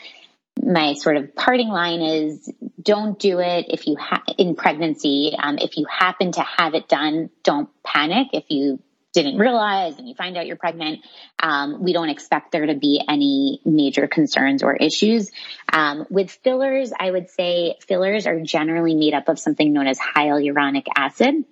my 0.62 0.94
sort 0.94 1.16
of 1.16 1.34
parting 1.34 1.68
line 1.68 2.00
is 2.00 2.50
don't 2.80 3.18
do 3.18 3.40
it 3.40 3.66
if 3.68 3.86
you 3.86 3.96
ha- 3.96 4.24
in 4.38 4.54
pregnancy. 4.56 5.34
Um, 5.38 5.58
if 5.58 5.76
you 5.76 5.86
happen 5.90 6.32
to 6.32 6.42
have 6.42 6.74
it 6.74 6.88
done, 6.88 7.30
don't 7.42 7.68
panic. 7.84 8.28
If 8.32 8.44
you 8.48 8.80
didn't 9.12 9.38
realize 9.38 9.98
and 9.98 10.08
you 10.08 10.14
find 10.14 10.36
out 10.36 10.46
you're 10.46 10.56
pregnant, 10.56 11.00
um, 11.42 11.82
we 11.82 11.92
don't 11.92 12.10
expect 12.10 12.52
there 12.52 12.66
to 12.66 12.74
be 12.74 13.02
any 13.08 13.60
major 13.64 14.06
concerns 14.06 14.62
or 14.62 14.74
issues. 14.74 15.30
Um, 15.72 16.06
with 16.10 16.30
fillers, 16.30 16.92
I 16.98 17.10
would 17.10 17.30
say 17.30 17.76
fillers 17.86 18.26
are 18.26 18.40
generally 18.40 18.94
made 18.94 19.14
up 19.14 19.28
of 19.28 19.38
something 19.38 19.72
known 19.72 19.86
as 19.86 19.98
hyaluronic 19.98 20.86
acid 20.94 21.44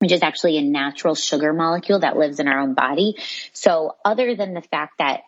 which 0.00 0.12
is 0.12 0.22
actually 0.22 0.58
a 0.58 0.62
natural 0.62 1.14
sugar 1.14 1.54
molecule 1.54 2.00
that 2.00 2.14
lives 2.14 2.38
in 2.38 2.46
our 2.46 2.60
own 2.60 2.74
body. 2.74 3.16
So 3.54 3.96
other 4.04 4.34
than 4.34 4.52
the 4.52 4.60
fact 4.60 4.98
that 4.98 5.22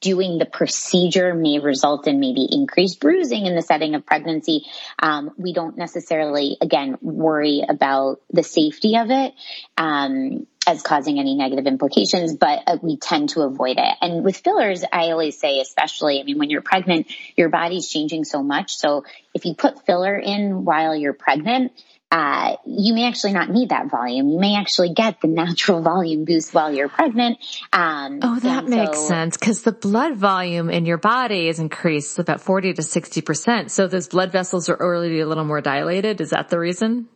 doing 0.00 0.38
the 0.38 0.46
procedure 0.46 1.34
may 1.34 1.58
result 1.58 2.06
in 2.06 2.20
maybe 2.20 2.46
increased 2.50 3.00
bruising 3.00 3.46
in 3.46 3.54
the 3.54 3.62
setting 3.62 3.94
of 3.94 4.06
pregnancy. 4.06 4.66
Um, 4.98 5.30
we 5.36 5.52
don't 5.52 5.76
necessarily, 5.76 6.56
again, 6.60 6.96
worry 7.00 7.62
about 7.68 8.20
the 8.30 8.42
safety 8.42 8.96
of 8.96 9.10
it. 9.10 9.34
Um, 9.76 10.46
as 10.66 10.82
causing 10.82 11.18
any 11.18 11.34
negative 11.34 11.66
implications, 11.66 12.36
but 12.36 12.62
uh, 12.66 12.78
we 12.80 12.96
tend 12.96 13.28
to 13.30 13.42
avoid 13.42 13.76
it. 13.78 13.96
And 14.00 14.24
with 14.24 14.38
fillers, 14.38 14.82
I 14.90 15.10
always 15.10 15.38
say, 15.38 15.60
especially, 15.60 16.20
I 16.20 16.24
mean, 16.24 16.38
when 16.38 16.48
you're 16.48 16.62
pregnant, 16.62 17.06
your 17.36 17.50
body's 17.50 17.88
changing 17.88 18.24
so 18.24 18.42
much. 18.42 18.76
So 18.76 19.04
if 19.34 19.44
you 19.44 19.54
put 19.54 19.84
filler 19.84 20.16
in 20.16 20.64
while 20.64 20.96
you're 20.96 21.12
pregnant, 21.12 21.72
uh, 22.10 22.56
you 22.64 22.94
may 22.94 23.06
actually 23.06 23.32
not 23.32 23.50
need 23.50 23.70
that 23.70 23.90
volume. 23.90 24.28
You 24.28 24.38
may 24.38 24.56
actually 24.56 24.92
get 24.92 25.20
the 25.20 25.28
natural 25.42 25.82
volume 25.82 26.24
boost 26.24 26.54
while 26.54 26.72
you're 26.72 26.88
pregnant. 26.88 27.38
Um, 27.72 28.20
oh, 28.22 28.38
that 28.40 28.66
makes 28.66 28.98
so, 28.98 29.08
sense 29.08 29.36
because 29.36 29.62
the 29.62 29.72
blood 29.72 30.16
volume 30.16 30.70
in 30.70 30.86
your 30.86 30.98
body 30.98 31.48
is 31.48 31.58
increased 31.58 32.18
about 32.18 32.40
40 32.40 32.74
to 32.74 32.82
60%. 32.82 33.70
So 33.70 33.86
those 33.86 34.08
blood 34.08 34.32
vessels 34.32 34.68
are 34.68 34.80
already 34.80 35.20
a 35.20 35.26
little 35.26 35.44
more 35.44 35.60
dilated. 35.60 36.20
Is 36.20 36.30
that 36.30 36.48
the 36.48 36.58
reason? 36.58 37.08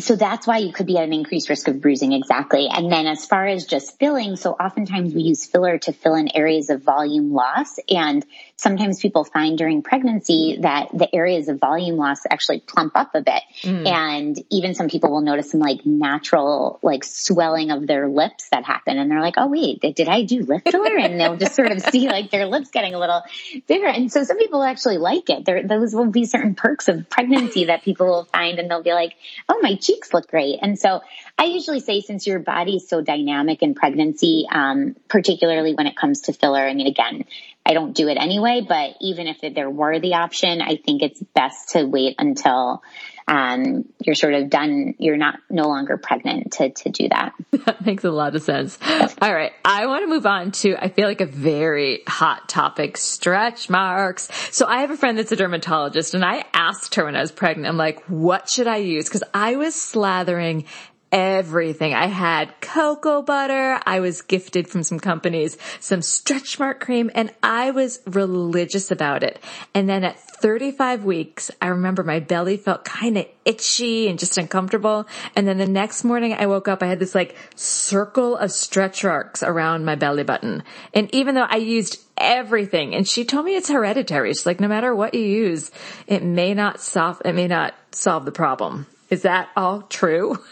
So 0.00 0.16
that's 0.16 0.48
why 0.48 0.58
you 0.58 0.72
could 0.72 0.86
be 0.86 0.98
at 0.98 1.04
an 1.04 1.12
increased 1.12 1.48
risk 1.48 1.68
of 1.68 1.80
bruising 1.80 2.12
exactly. 2.12 2.66
And 2.68 2.90
then 2.90 3.06
as 3.06 3.24
far 3.24 3.46
as 3.46 3.66
just 3.66 4.00
filling 4.00 4.34
so 4.34 4.50
oftentimes 4.50 5.14
we 5.14 5.22
use 5.22 5.46
filler 5.46 5.78
to 5.78 5.92
fill 5.92 6.16
in 6.16 6.34
areas 6.34 6.70
of 6.70 6.82
volume 6.82 7.32
loss. 7.32 7.78
And 7.88 8.26
sometimes 8.56 8.98
people 9.00 9.22
find 9.22 9.56
during 9.56 9.82
pregnancy 9.82 10.58
that 10.62 10.88
the 10.92 11.14
areas 11.14 11.48
of 11.48 11.60
volume 11.60 11.96
loss 11.96 12.22
actually 12.28 12.60
plump 12.60 12.96
up 12.96 13.14
a 13.14 13.22
bit. 13.22 13.42
Mm. 13.62 13.86
and 13.86 14.44
even 14.50 14.74
some 14.74 14.88
people 14.88 15.10
will 15.10 15.20
notice 15.20 15.52
some 15.52 15.60
like 15.60 15.86
natural 15.86 16.78
like 16.82 17.04
swelling 17.04 17.70
of 17.70 17.86
their 17.86 18.08
lips 18.08 18.48
that 18.50 18.64
happen. 18.64 18.98
And 18.98 19.08
they're 19.08 19.20
like 19.20 19.34
oh 19.36 19.46
wait 19.46 19.80
did 19.80 20.08
i 20.08 20.24
do 20.24 20.40
lip 20.40 20.62
filler? 20.68 20.98
And 20.98 21.20
they'll 21.20 21.36
just 21.36 21.54
sort 21.54 21.70
of 21.70 21.80
see 21.92 22.08
like 22.08 22.32
their 22.32 22.46
lips 22.46 22.70
getting 22.70 22.94
a 22.94 22.98
little 22.98 23.22
bigger. 23.68 23.86
And 23.86 24.10
so 24.10 24.24
some 24.24 24.36
people 24.36 24.64
actually 24.64 24.98
like 24.98 25.30
it. 25.30 25.44
There 25.44 25.62
those 25.62 25.94
will 25.94 26.10
be 26.10 26.24
certain 26.24 26.56
perks 26.56 26.88
of 26.88 27.08
pregnancy 27.08 27.66
that 27.66 27.84
people 27.84 28.06
will 28.06 28.24
find 28.24 28.58
and 28.58 28.68
they'll 28.68 28.82
be 28.82 28.92
like 28.92 29.14
oh 29.48 29.60
my 29.62 29.75
cheeks 29.76 30.12
look 30.12 30.28
great. 30.28 30.58
And 30.62 30.78
so 30.78 31.00
I 31.38 31.44
usually 31.44 31.80
say 31.80 32.00
since 32.00 32.26
your 32.26 32.38
body 32.38 32.76
is 32.76 32.88
so 32.88 33.00
dynamic 33.00 33.62
in 33.62 33.74
pregnancy, 33.74 34.46
um, 34.50 34.96
particularly 35.08 35.74
when 35.74 35.86
it 35.86 35.96
comes 35.96 36.22
to 36.22 36.32
filler, 36.32 36.60
I 36.60 36.74
mean, 36.74 36.86
again, 36.86 37.24
I 37.66 37.72
don't 37.74 37.94
do 37.94 38.08
it 38.08 38.16
anyway, 38.18 38.64
but 38.66 38.94
even 39.00 39.26
if 39.26 39.40
there 39.54 39.68
were 39.68 39.98
the 39.98 40.14
option, 40.14 40.62
I 40.62 40.76
think 40.76 41.02
it's 41.02 41.20
best 41.34 41.70
to 41.70 41.84
wait 41.84 42.14
until 42.18 42.82
um, 43.26 43.86
you're 44.00 44.14
sort 44.14 44.34
of 44.34 44.48
done, 44.48 44.94
you're 44.98 45.16
not 45.16 45.40
no 45.50 45.64
longer 45.64 45.96
pregnant 45.96 46.52
to, 46.52 46.70
to 46.70 46.90
do 46.90 47.08
that. 47.08 47.32
That 47.66 47.84
makes 47.84 48.04
a 48.04 48.12
lot 48.12 48.36
of 48.36 48.42
sense. 48.42 48.78
All 49.20 49.34
right. 49.34 49.50
I 49.64 49.86
want 49.86 50.04
to 50.04 50.06
move 50.06 50.24
on 50.24 50.52
to, 50.52 50.76
I 50.80 50.88
feel 50.88 51.08
like 51.08 51.20
a 51.20 51.26
very 51.26 52.02
hot 52.06 52.48
topic, 52.48 52.96
stretch 52.96 53.68
marks. 53.68 54.28
So 54.54 54.66
I 54.66 54.82
have 54.82 54.92
a 54.92 54.96
friend 54.96 55.18
that's 55.18 55.32
a 55.32 55.36
dermatologist 55.36 56.14
and 56.14 56.24
I 56.24 56.44
asked 56.52 56.94
her 56.94 57.06
when 57.06 57.16
I 57.16 57.22
was 57.22 57.32
pregnant, 57.32 57.66
I'm 57.66 57.76
like, 57.76 58.04
what 58.04 58.48
should 58.48 58.68
I 58.68 58.76
use? 58.76 59.08
Cause 59.08 59.24
I 59.34 59.56
was 59.56 59.74
slathering 59.74 60.66
everything. 61.12 61.94
I 61.94 62.06
had 62.06 62.60
cocoa 62.60 63.22
butter. 63.22 63.80
I 63.86 64.00
was 64.00 64.22
gifted 64.22 64.68
from 64.68 64.82
some 64.82 64.98
companies 64.98 65.56
some 65.80 66.02
stretch 66.02 66.58
mark 66.58 66.80
cream 66.80 67.10
and 67.14 67.32
I 67.42 67.70
was 67.70 68.00
religious 68.06 68.90
about 68.90 69.22
it. 69.22 69.42
And 69.74 69.88
then 69.88 70.04
at 70.04 70.18
35 70.18 71.04
weeks, 71.04 71.50
I 71.62 71.68
remember 71.68 72.02
my 72.02 72.20
belly 72.20 72.56
felt 72.56 72.84
kind 72.84 73.16
of 73.16 73.26
itchy 73.44 74.08
and 74.08 74.18
just 74.18 74.36
uncomfortable. 74.36 75.06
And 75.34 75.46
then 75.46 75.58
the 75.58 75.66
next 75.66 76.04
morning 76.04 76.34
I 76.34 76.46
woke 76.46 76.68
up, 76.68 76.82
I 76.82 76.86
had 76.86 76.98
this 76.98 77.14
like 77.14 77.36
circle 77.54 78.36
of 78.36 78.50
stretch 78.50 79.04
marks 79.04 79.42
around 79.42 79.84
my 79.84 79.94
belly 79.94 80.24
button. 80.24 80.62
And 80.92 81.12
even 81.14 81.34
though 81.34 81.46
I 81.48 81.56
used 81.56 82.00
everything 82.18 82.94
and 82.94 83.06
she 83.06 83.24
told 83.24 83.44
me 83.44 83.56
it's 83.56 83.68
hereditary. 83.68 84.30
She's 84.30 84.46
like, 84.46 84.60
no 84.60 84.68
matter 84.68 84.94
what 84.94 85.14
you 85.14 85.22
use, 85.22 85.70
it 86.06 86.22
may 86.22 86.54
not 86.54 86.80
solve, 86.80 87.20
it 87.24 87.34
may 87.34 87.46
not 87.46 87.74
solve 87.92 88.24
the 88.24 88.32
problem. 88.32 88.86
Is 89.10 89.22
that 89.22 89.48
all 89.56 89.82
true? 89.82 90.38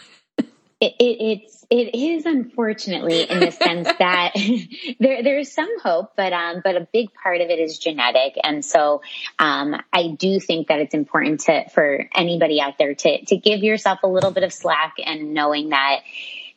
It, 0.85 0.95
it, 0.99 1.17
it's 1.19 1.65
it 1.71 1.95
is 1.95 2.25
unfortunately 2.27 3.23
in 3.23 3.39
the 3.39 3.51
sense 3.51 3.87
that 3.99 4.33
there 4.99 5.23
there's 5.23 5.51
some 5.51 5.79
hope, 5.79 6.13
but 6.15 6.31
um, 6.31 6.61
but 6.63 6.75
a 6.75 6.87
big 6.93 7.09
part 7.13 7.41
of 7.41 7.49
it 7.49 7.59
is 7.59 7.79
genetic, 7.79 8.35
and 8.43 8.63
so 8.63 9.01
um, 9.39 9.75
I 9.91 10.09
do 10.09 10.39
think 10.39 10.67
that 10.67 10.79
it's 10.79 10.93
important 10.93 11.41
to 11.41 11.67
for 11.69 12.07
anybody 12.15 12.61
out 12.61 12.77
there 12.77 12.93
to 12.93 13.25
to 13.25 13.37
give 13.37 13.63
yourself 13.63 13.99
a 14.03 14.07
little 14.07 14.31
bit 14.31 14.43
of 14.43 14.53
slack 14.53 14.95
and 15.03 15.33
knowing 15.33 15.69
that 15.69 16.01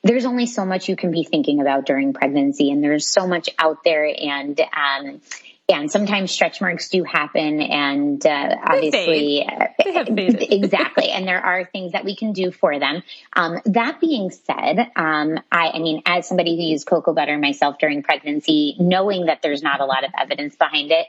there's 0.04 0.26
only 0.26 0.46
so 0.46 0.64
much 0.64 0.88
you 0.88 0.96
can 0.96 1.10
be 1.10 1.24
thinking 1.24 1.60
about 1.60 1.86
during 1.86 2.12
pregnancy, 2.12 2.70
and 2.70 2.84
there's 2.84 3.06
so 3.06 3.26
much 3.26 3.48
out 3.58 3.78
there, 3.84 4.04
and 4.04 4.60
um, 4.60 5.20
and 5.68 5.90
sometimes 5.90 6.30
stretch 6.30 6.60
marks 6.60 6.88
do 6.88 7.04
happen 7.04 7.60
and 7.60 8.24
uh, 8.24 8.56
obviously 8.64 9.46
uh, 9.46 9.66
exactly 9.78 11.10
and 11.10 11.28
there 11.28 11.44
are 11.44 11.64
things 11.66 11.92
that 11.92 12.04
we 12.04 12.16
can 12.16 12.32
do 12.32 12.50
for 12.50 12.78
them. 12.78 13.02
Um, 13.34 13.60
that 13.66 14.00
being 14.00 14.30
said 14.30 14.90
um, 14.96 15.38
I, 15.52 15.70
I, 15.74 15.78
mean 15.78 16.02
as 16.06 16.26
somebody 16.26 16.56
who 16.56 16.62
used 16.62 16.86
cocoa 16.86 17.12
butter 17.12 17.36
myself 17.38 17.78
during 17.78 18.02
pregnancy 18.02 18.76
knowing 18.78 19.26
that 19.26 19.42
there's 19.42 19.62
not 19.62 19.80
a 19.80 19.84
lot 19.84 20.04
of 20.04 20.10
evidence 20.18 20.56
behind 20.56 20.90
it 20.90 21.06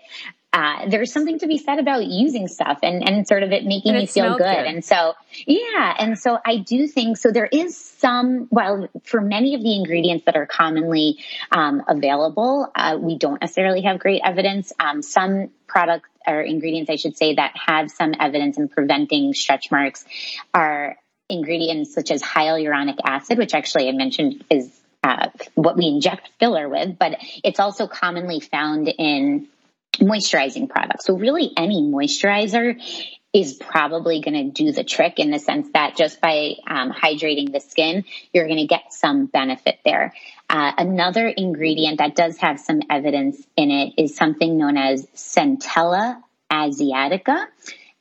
uh, 0.52 0.90
there's 0.90 1.14
something 1.14 1.38
to 1.40 1.48
be 1.48 1.60
said 1.60 1.78
about 1.78 2.04
using 2.06 2.48
stuff 2.48 2.80
and, 2.82 3.08
and 3.08 3.28
sort 3.28 3.44
of 3.44 3.52
it 3.52 3.66
making 3.66 3.94
and 3.94 4.02
you 4.02 4.08
feel 4.08 4.32
good. 4.32 4.40
good. 4.40 4.66
And 4.66 4.84
so, 4.84 5.14
yeah. 5.46 5.96
And 6.00 6.18
so 6.18 6.40
I 6.44 6.58
do 6.58 6.88
think, 6.88 7.18
so 7.18 7.32
there 7.32 7.46
is 7.46 7.78
some, 7.78 8.48
well, 8.50 8.88
for 9.04 9.22
many 9.22 9.54
of 9.54 9.62
the 9.62 9.76
ingredients 9.76 10.26
that 10.26 10.36
are 10.36 10.48
commonly, 10.48 11.20
um, 11.52 11.84
available, 11.88 12.68
uh, 12.76 12.98
we 13.00 13.18
don't 13.18 13.40
necessarily 13.40 13.82
have 13.82 14.00
great 14.00 14.22
evidence. 14.24 14.74
Um, 14.80 15.04
some 15.04 15.52
products 15.68 16.10
or 16.26 16.42
ingredients, 16.42 16.90
I 16.90 16.96
should 16.96 17.16
say, 17.16 17.36
that 17.36 17.54
have 17.68 17.92
some 17.92 18.16
evidence 18.20 18.58
in 18.58 18.70
preventing 18.70 19.34
stretch 19.36 19.70
marks 19.70 20.04
are 20.52 20.98
ingredients 21.30 21.94
such 21.94 22.10
as 22.10 22.24
hyaluronic 22.24 22.98
acid, 23.06 23.38
which 23.38 23.54
actually 23.54 23.88
I 23.88 23.92
mentioned 23.92 24.44
is 24.50 24.72
uh, 25.04 25.30
what 25.54 25.78
we 25.78 25.86
inject 25.86 26.32
filler 26.40 26.68
with, 26.68 26.98
but 26.98 27.18
it's 27.44 27.60
also 27.60 27.88
commonly 27.88 28.40
found 28.40 28.88
in 28.88 29.48
moisturizing 30.00 30.70
products. 30.70 31.06
So 31.06 31.16
really 31.16 31.52
any 31.58 31.82
moisturizer 31.82 32.80
is 33.32 33.54
probably 33.54 34.22
going 34.22 34.34
to 34.34 34.64
do 34.64 34.72
the 34.72 34.84
trick 34.84 35.20
in 35.20 35.30
the 35.30 35.38
sense 35.38 35.68
that 35.74 35.96
just 35.96 36.20
by 36.20 36.56
um, 36.68 36.92
hydrating 36.92 37.52
the 37.54 37.60
skin, 37.60 38.04
you're 38.34 38.48
going 38.48 38.58
to 38.58 38.66
get 38.66 38.92
some 38.92 39.28
benefit 39.28 39.80
there. 39.86 40.14
Uh, 40.50 40.72
another 40.78 41.28
ingredient 41.28 42.00
that 42.00 42.16
does 42.16 42.38
have 42.38 42.60
some 42.60 42.82
evidence 42.90 43.38
in 43.56 43.70
it 43.70 43.94
is 43.98 44.16
something 44.16 44.58
known 44.58 44.78
as 44.78 45.06
Centella 45.16 46.22
asiatica. 46.52 47.46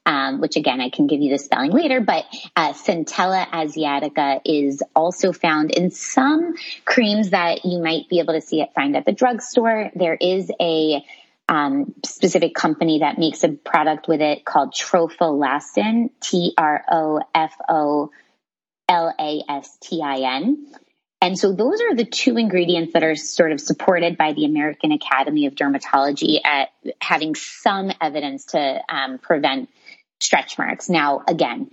Um, 0.07 0.41
which 0.41 0.57
again, 0.57 0.81
I 0.81 0.89
can 0.89 1.07
give 1.07 1.21
you 1.21 1.31
the 1.33 1.39
spelling 1.39 1.71
later, 1.71 2.01
but 2.01 2.25
uh, 2.57 2.73
Centella 2.73 3.47
asiatica 3.47 4.41
is 4.43 4.83
also 4.97 5.35
found 5.35 5.71
in 5.71 5.91
some 5.91 6.55
creams 6.87 7.31
that 7.31 7.67
you 7.67 7.83
might 7.83 8.09
be 8.09 8.21
able 8.21 8.33
to 8.33 8.41
see 8.41 8.63
it 8.63 8.71
find 8.75 8.97
at 8.97 9.05
the 9.05 9.13
drugstore. 9.13 9.91
There 9.95 10.17
is 10.19 10.51
a 10.59 11.05
um, 11.49 11.95
specific 12.05 12.55
company 12.55 13.01
that 13.01 13.19
makes 13.19 13.43
a 13.43 13.49
product 13.49 14.07
with 14.07 14.21
it 14.21 14.45
called 14.45 14.75
Trofolastin, 14.75 16.11
T 16.21 16.53
R 16.57 16.85
O 16.91 17.21
F 17.35 17.55
O 17.69 18.11
L 18.89 19.15
A 19.19 19.43
S 19.49 19.79
T 19.81 20.03
I 20.03 20.37
N. 20.37 20.67
And 21.21 21.37
so 21.37 21.53
those 21.53 21.81
are 21.81 21.97
the 21.97 22.05
two 22.05 22.37
ingredients 22.37 22.93
that 22.93 23.03
are 23.03 23.17
sort 23.17 23.51
of 23.51 23.61
supported 23.61 24.17
by 24.17 24.35
the 24.35 24.45
American 24.45 24.93
Academy 24.93 25.47
of 25.47 25.55
Dermatology 25.55 26.39
at 26.45 26.69
having 27.01 27.35
some 27.35 27.91
evidence 28.01 28.47
to 28.47 28.81
um, 28.89 29.19
prevent 29.19 29.69
stretch 30.21 30.59
marks. 30.59 30.89
Now, 30.89 31.23
again, 31.27 31.73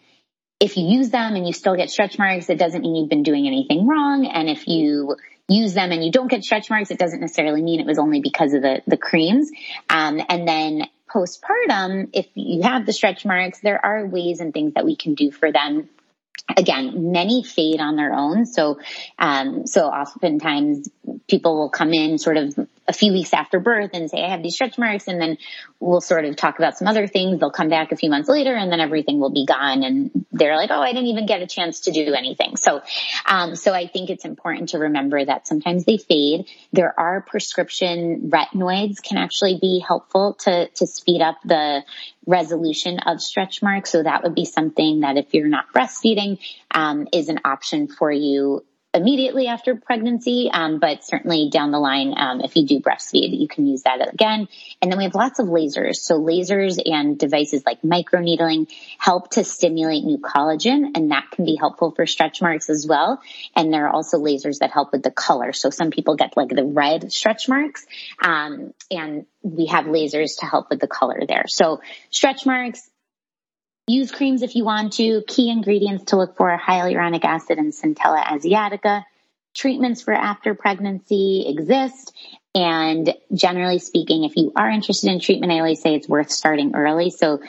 if 0.60 0.78
you 0.78 0.88
use 0.88 1.10
them 1.10 1.36
and 1.36 1.46
you 1.46 1.54
still 1.54 1.76
get 1.76 1.92
stretch 1.92 2.18
marks, 2.18 2.50
it 2.50 2.58
doesn't 2.58 2.82
mean 2.82 2.96
you've 2.96 3.10
been 3.10 3.24
doing 3.24 3.46
anything 3.46 3.86
wrong. 3.86 4.26
And 4.26 4.50
if 4.50 4.68
you 4.68 5.16
use 5.48 5.74
them 5.74 5.92
and 5.92 6.04
you 6.04 6.12
don't 6.12 6.30
get 6.30 6.44
stretch 6.44 6.70
marks, 6.70 6.92
it 6.92 6.98
doesn't 6.98 7.22
necessarily 7.22 7.62
mean 7.62 7.80
it 7.80 7.86
was 7.86 8.00
only 8.00 8.22
because 8.22 8.54
of 8.54 8.62
the, 8.62 8.82
the 8.88 8.98
creams. 8.98 9.52
Um, 9.90 10.22
and 10.28 10.48
then 10.48 10.84
postpartum, 11.14 12.10
if 12.14 12.28
you 12.34 12.64
have 12.64 12.86
the 12.86 12.94
stretch 12.94 13.26
marks, 13.26 13.60
there 13.62 13.84
are 13.84 14.06
ways 14.06 14.40
and 14.40 14.54
things 14.54 14.74
that 14.74 14.86
we 14.86 14.96
can 14.96 15.14
do 15.14 15.32
for 15.32 15.52
them 15.52 15.90
again, 16.56 17.12
many 17.12 17.44
fade 17.44 17.80
on 17.80 17.96
their 17.96 18.14
own. 18.14 18.46
So, 18.46 18.80
um, 19.18 19.66
so 19.66 19.86
oftentimes 19.86 20.90
people 21.28 21.58
will 21.58 21.70
come 21.70 21.94
in 21.94 22.18
sort 22.18 22.38
of 22.38 22.56
a 22.88 22.94
few 22.94 23.12
weeks 23.14 23.34
after 23.34 23.60
birth 23.60 23.92
and 23.94 24.10
say, 24.10 24.24
I 24.24 24.30
have 24.30 24.44
these 24.44 24.54
stretch 24.54 24.78
marks. 24.78 25.08
And 25.08 25.20
then 25.20 25.38
we'll 25.80 26.02
sort 26.02 26.26
of 26.26 26.36
talk 26.36 26.60
about 26.60 26.78
some 26.78 26.88
other 26.88 27.08
things. 27.08 27.40
They'll 27.40 27.52
come 27.52 27.70
back 27.70 27.92
a 27.92 27.96
few 27.96 28.10
months 28.10 28.30
later 28.30 28.56
and 28.56 28.72
then 28.72 28.80
everything 28.80 29.20
will 29.20 29.32
be 29.32 29.46
gone. 29.46 29.84
And 29.84 30.26
they're 30.32 30.56
like, 30.56 30.70
Oh, 30.72 30.82
I 30.82 30.94
didn't 30.94 31.08
even 31.08 31.26
get 31.26 31.42
a 31.42 31.48
chance 31.48 31.82
to 31.82 31.92
do 31.92 32.14
anything. 32.14 32.58
So, 32.58 32.82
um, 33.26 33.56
so 33.56 33.74
I 33.74 33.88
think 33.88 34.10
it's 34.10 34.26
important 34.26 34.70
to 34.70 34.80
remember 34.80 35.24
that 35.24 35.48
sometimes 35.48 35.86
they 35.86 35.98
fade. 35.98 36.48
There 36.74 36.98
are 37.00 37.22
prescription 37.22 38.30
retinoids 38.30 39.02
can 39.02 39.18
actually 39.18 39.58
be 39.60 39.84
helpful 39.86 40.36
to, 40.42 40.68
to 40.68 40.88
speed 40.88 41.22
up 41.22 41.38
the 41.44 41.84
resolution 42.28 43.00
of 43.00 43.22
stretch 43.22 43.62
marks. 43.62 43.92
So 43.92 44.04
that 44.04 44.24
would 44.24 44.36
be 44.36 44.46
something 44.46 45.02
that 45.02 45.18
if 45.18 45.34
you're 45.34 45.48
not 45.48 45.74
breastfeeding, 45.74 46.40
um, 46.72 47.08
is 47.14 47.30
an 47.30 47.40
option 47.46 47.88
for 47.88 48.12
you 48.12 48.64
immediately 48.96 49.48
after 49.48 49.76
pregnancy, 49.76 50.50
um, 50.52 50.80
but 50.80 51.04
certainly 51.04 51.50
down 51.52 51.72
the 51.72 51.80
line, 51.80 52.14
um, 52.18 52.42
if 52.42 52.56
you 52.56 52.66
do 52.66 52.80
breastfeed, 52.80 53.38
you 53.40 53.48
can 53.48 53.68
use 53.68 53.84
that 53.84 54.14
again. 54.14 54.48
And 54.82 54.92
then 54.92 54.98
we 54.98 55.04
have 55.04 55.16
lots 55.16 55.40
of 55.40 55.48
lasers. 55.48 55.98
So 55.98 56.20
lasers 56.20 56.82
and 56.84 57.20
devices 57.20 57.64
like 57.66 57.82
microneedling 57.82 58.72
help 58.98 59.32
to 59.32 59.44
stimulate 59.44 60.04
new 60.04 60.18
collagen, 60.18 60.92
and 60.96 61.12
that 61.12 61.30
can 61.32 61.46
be 61.46 61.56
helpful 61.56 61.92
for 61.92 62.06
stretch 62.06 62.42
marks 62.42 62.70
as 62.70 62.88
well. 62.88 63.22
And 63.56 63.74
there 63.74 63.88
are 63.88 63.94
also 63.94 64.18
lasers 64.18 64.60
that 64.60 64.72
help 64.72 64.92
with 64.92 65.04
the 65.04 65.12
color. 65.12 65.54
So 65.54 65.70
some 65.70 65.92
people 65.92 66.16
get 66.16 66.38
like 66.38 66.50
the 66.50 66.64
red 66.64 67.12
stretch 67.12 67.50
marks, 67.50 67.86
um, 68.22 68.74
and 68.90 69.26
we 69.44 69.68
have 69.68 69.86
lasers 69.86 70.40
to 70.40 70.46
help 70.46 70.70
with 70.70 70.80
the 70.80 70.88
color 70.88 71.22
there. 71.28 71.46
So 71.48 71.82
stretch 72.10 72.46
marks, 72.46 72.90
Use 73.88 74.12
creams 74.12 74.42
if 74.42 74.56
you 74.56 74.66
want 74.66 74.94
to. 74.94 75.22
Key 75.28 75.52
ingredients 75.52 76.06
to 76.06 76.18
look 76.18 76.38
for 76.38 76.50
are 76.50 76.60
hyaluronic 76.60 77.24
acid 77.24 77.60
and 77.60 77.72
Centella 77.72 78.24
asiatica. 78.24 79.04
Treatments 79.54 80.02
for 80.02 80.14
after 80.14 80.56
pregnancy 80.56 81.46
exist. 81.48 82.12
And 82.56 83.14
generally 83.32 83.78
speaking, 83.78 84.24
if 84.24 84.36
you 84.38 84.52
are 84.56 84.72
interested 84.72 85.12
in 85.12 85.20
treatment, 85.20 85.52
I 85.52 85.60
always 85.60 85.82
say 85.82 85.94
it's 85.94 86.10
worth 86.10 86.32
starting 86.32 86.76
early. 86.76 87.12
So 87.12 87.42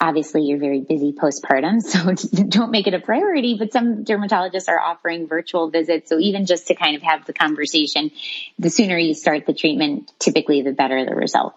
obviously 0.00 0.42
you're 0.42 0.60
very 0.60 0.80
busy 0.80 1.12
postpartum, 1.12 1.80
so 2.36 2.44
don't 2.44 2.70
make 2.70 2.86
it 2.86 2.94
a 2.94 3.00
priority, 3.00 3.56
but 3.58 3.72
some 3.72 4.04
dermatologists 4.04 4.68
are 4.68 4.78
offering 4.78 5.26
virtual 5.26 5.70
visits. 5.70 6.08
So 6.08 6.18
even 6.20 6.46
just 6.46 6.68
to 6.68 6.74
kind 6.74 6.94
of 6.94 7.02
have 7.02 7.26
the 7.26 7.32
conversation, 7.32 8.12
the 8.58 8.70
sooner 8.70 8.96
you 8.96 9.14
start 9.14 9.46
the 9.46 9.54
treatment, 9.54 10.12
typically 10.20 10.62
the 10.62 10.72
better 10.72 11.04
the 11.04 11.16
result. 11.16 11.54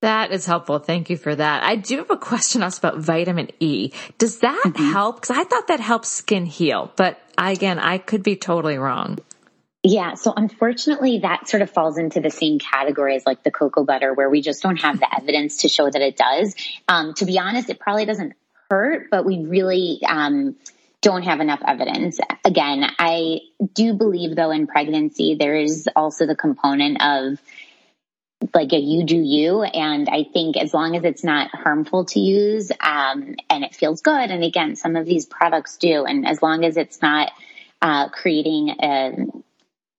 That 0.00 0.30
is 0.30 0.46
helpful. 0.46 0.78
Thank 0.78 1.10
you 1.10 1.16
for 1.16 1.34
that. 1.34 1.64
I 1.64 1.74
do 1.74 1.98
have 1.98 2.10
a 2.10 2.16
question 2.16 2.62
also 2.62 2.86
about 2.86 3.00
vitamin 3.00 3.50
E. 3.58 3.92
Does 4.18 4.38
that 4.40 4.62
mm-hmm. 4.64 4.92
help? 4.92 5.20
Because 5.20 5.36
I 5.36 5.44
thought 5.44 5.68
that 5.68 5.80
helps 5.80 6.08
skin 6.08 6.46
heal, 6.46 6.92
but 6.96 7.20
again, 7.36 7.78
I 7.80 7.98
could 7.98 8.22
be 8.22 8.36
totally 8.36 8.78
wrong. 8.78 9.18
Yeah. 9.82 10.14
So 10.14 10.32
unfortunately, 10.36 11.20
that 11.20 11.48
sort 11.48 11.62
of 11.62 11.70
falls 11.70 11.98
into 11.98 12.20
the 12.20 12.30
same 12.30 12.58
category 12.58 13.16
as 13.16 13.24
like 13.26 13.42
the 13.42 13.50
cocoa 13.50 13.84
butter, 13.84 14.12
where 14.14 14.28
we 14.28 14.40
just 14.40 14.62
don't 14.62 14.76
have 14.76 15.00
the 15.00 15.08
evidence 15.16 15.58
to 15.58 15.68
show 15.68 15.88
that 15.88 16.02
it 16.02 16.16
does. 16.16 16.54
Um, 16.88 17.14
to 17.14 17.24
be 17.24 17.38
honest, 17.38 17.70
it 17.70 17.80
probably 17.80 18.04
doesn't 18.04 18.34
hurt, 18.70 19.08
but 19.10 19.24
we 19.24 19.44
really, 19.46 20.00
um, 20.06 20.56
don't 21.00 21.22
have 21.22 21.40
enough 21.40 21.60
evidence. 21.64 22.18
Again, 22.44 22.84
I 22.98 23.40
do 23.72 23.94
believe 23.94 24.34
though 24.34 24.50
in 24.50 24.66
pregnancy, 24.66 25.36
there 25.38 25.54
is 25.54 25.88
also 25.94 26.26
the 26.26 26.34
component 26.34 27.00
of 27.00 27.40
like 28.54 28.72
a 28.72 28.78
you 28.78 29.04
do 29.04 29.16
you. 29.16 29.62
And 29.62 30.08
I 30.08 30.24
think 30.24 30.56
as 30.56 30.72
long 30.72 30.96
as 30.96 31.04
it's 31.04 31.24
not 31.24 31.50
harmful 31.52 32.04
to 32.06 32.20
use, 32.20 32.70
um, 32.80 33.34
and 33.50 33.64
it 33.64 33.74
feels 33.74 34.00
good. 34.00 34.30
And 34.30 34.44
again, 34.44 34.76
some 34.76 34.96
of 34.96 35.06
these 35.06 35.26
products 35.26 35.76
do. 35.76 36.04
And 36.04 36.26
as 36.26 36.42
long 36.42 36.64
as 36.64 36.76
it's 36.76 37.02
not, 37.02 37.32
uh, 37.80 38.08
creating 38.08 38.70
a, 38.80 39.26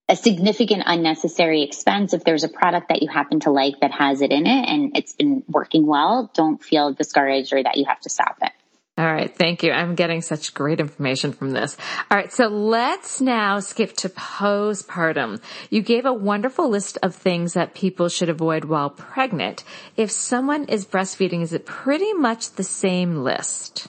a 0.09 0.15
significant 0.15 0.83
unnecessary 0.85 1.63
expense. 1.63 2.13
If 2.13 2.23
there's 2.23 2.43
a 2.43 2.49
product 2.49 2.89
that 2.89 3.01
you 3.01 3.09
happen 3.09 3.39
to 3.41 3.51
like 3.51 3.79
that 3.81 3.91
has 3.91 4.21
it 4.21 4.31
in 4.31 4.45
it 4.47 4.67
and 4.67 4.97
it's 4.97 5.13
been 5.13 5.43
working 5.47 5.85
well, 5.85 6.29
don't 6.33 6.61
feel 6.61 6.93
discouraged 6.93 7.53
or 7.53 7.61
that 7.63 7.77
you 7.77 7.85
have 7.85 7.99
to 8.01 8.09
stop 8.09 8.37
it. 8.41 8.51
All 8.99 9.05
right. 9.05 9.33
Thank 9.33 9.63
you. 9.63 9.71
I'm 9.71 9.95
getting 9.95 10.19
such 10.19 10.53
great 10.53 10.81
information 10.81 11.31
from 11.31 11.51
this. 11.51 11.77
All 12.11 12.17
right. 12.17 12.33
So 12.33 12.47
let's 12.47 13.21
now 13.21 13.61
skip 13.61 13.93
to 13.97 14.09
postpartum. 14.09 15.41
You 15.69 15.81
gave 15.81 16.05
a 16.05 16.11
wonderful 16.11 16.67
list 16.67 16.97
of 17.01 17.15
things 17.15 17.53
that 17.53 17.73
people 17.73 18.09
should 18.09 18.27
avoid 18.27 18.65
while 18.65 18.89
pregnant. 18.89 19.63
If 19.95 20.11
someone 20.11 20.65
is 20.65 20.85
breastfeeding, 20.85 21.41
is 21.41 21.53
it 21.53 21.65
pretty 21.65 22.11
much 22.11 22.51
the 22.51 22.63
same 22.65 23.23
list? 23.23 23.87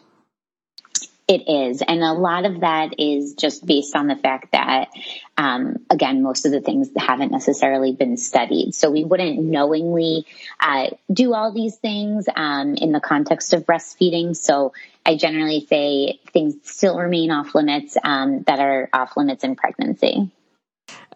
It 1.31 1.49
is. 1.49 1.81
And 1.81 2.03
a 2.03 2.13
lot 2.13 2.45
of 2.45 2.61
that 2.63 2.99
is 2.99 3.35
just 3.35 3.65
based 3.65 3.95
on 3.95 4.09
the 4.09 4.17
fact 4.17 4.51
that, 4.51 4.89
um, 5.39 5.77
again, 5.89 6.25
most 6.25 6.45
of 6.45 6.51
the 6.51 6.61
things 6.61 6.91
haven't 6.97 7.31
necessarily 7.31 7.93
been 7.93 8.17
studied. 8.17 8.75
So 8.75 8.91
we 8.91 9.05
wouldn't 9.05 9.41
knowingly 9.41 10.27
uh, 10.59 10.89
do 11.13 11.33
all 11.33 11.53
these 11.53 11.77
things 11.77 12.27
um, 12.35 12.75
in 12.75 12.91
the 12.91 12.99
context 12.99 13.53
of 13.53 13.65
breastfeeding. 13.65 14.35
So 14.35 14.73
I 15.05 15.17
generally 15.17 15.67
say 15.67 16.21
things 16.33 16.57
still 16.63 16.99
remain 16.99 17.31
off 17.31 17.55
limits 17.55 17.97
um, 18.03 18.43
that 18.47 18.61
are 18.61 18.89
off 18.93 19.17
limits 19.17 19.45
in 19.45 19.57
pregnancy. 19.57 20.31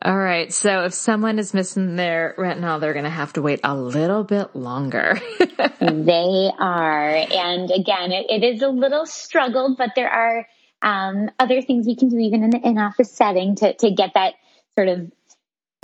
All 0.03 0.17
right. 0.17 0.53
So 0.53 0.85
if 0.85 0.95
someone 0.95 1.39
is 1.39 1.55
missing 1.55 1.97
their 1.97 2.35
retinol, 2.37 2.81
they're 2.81 2.93
going 2.93 3.05
to 3.05 3.11
have 3.11 3.33
to 3.35 3.43
wait 3.43 3.61
a 3.65 3.75
little 3.75 4.25
bit 4.25 4.55
longer. 4.55 5.19
they 5.81 6.51
are. 6.59 7.09
And 7.09 7.71
again, 7.71 8.13
it, 8.13 8.27
it 8.29 8.45
is 8.45 8.63
a 8.63 8.69
little 8.69 9.07
struggle, 9.07 9.75
but 9.79 9.91
there 9.97 10.11
are 10.11 10.47
um, 10.83 11.31
other 11.39 11.63
things 11.63 11.87
we 11.87 11.97
can 11.97 12.11
do 12.11 12.19
even 12.19 12.43
in 12.43 12.51
the 12.51 12.61
in-office 12.61 13.13
setting 13.13 13.57
to, 13.57 13.75
to 13.75 13.91
get 13.91 14.11
that 14.15 14.35
sort 14.75 14.89
of 14.89 15.11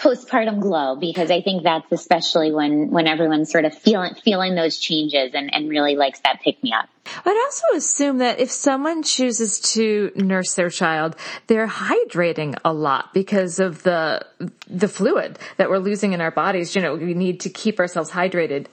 postpartum 0.01 0.61
glow 0.61 0.96
because 0.96 1.30
I 1.30 1.42
think 1.42 1.62
that's 1.62 1.92
especially 1.92 2.53
when 2.53 2.90
when 2.90 3.07
everyone's 3.07 3.51
sort 3.51 3.66
of 3.66 3.76
feeling 3.76 4.14
feeling 4.14 4.55
those 4.55 4.78
changes 4.78 5.32
and, 5.34 5.55
and 5.55 5.68
really 5.68 5.94
likes 5.94 6.20
that 6.20 6.40
pick 6.42 6.62
me 6.62 6.72
up. 6.72 6.88
I'd 7.24 7.44
also 7.44 7.76
assume 7.76 8.18
that 8.18 8.40
if 8.40 8.51
someone 8.51 9.03
chooses 9.03 9.61
to 9.74 10.11
nurse 10.14 10.55
their 10.55 10.70
child, 10.70 11.16
they're 11.48 11.68
hydrating 11.68 12.59
a 12.64 12.72
lot 12.72 13.12
because 13.12 13.61
of 13.61 13.82
the 13.82 14.24
the 14.68 14.88
fluid 14.88 15.38
that 15.59 15.68
we're 15.68 15.78
losing 15.78 16.14
in 16.14 16.20
our 16.20 16.30
bodies. 16.30 16.74
You 16.74 16.82
know, 16.82 16.94
we 16.94 17.14
need 17.14 17.40
to 17.40 17.51
keep 17.51 17.78
ourselves 17.78 18.11
hydrated. 18.11 18.66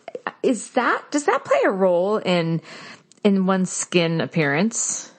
Is 0.43 0.71
that 0.71 1.03
does 1.11 1.25
that 1.25 1.43
play 1.43 1.59
a 1.65 1.71
role 1.71 2.17
in 2.17 2.61
in 3.23 3.45
one's 3.45 3.69
skin 3.69 4.21
appearance? 4.21 5.11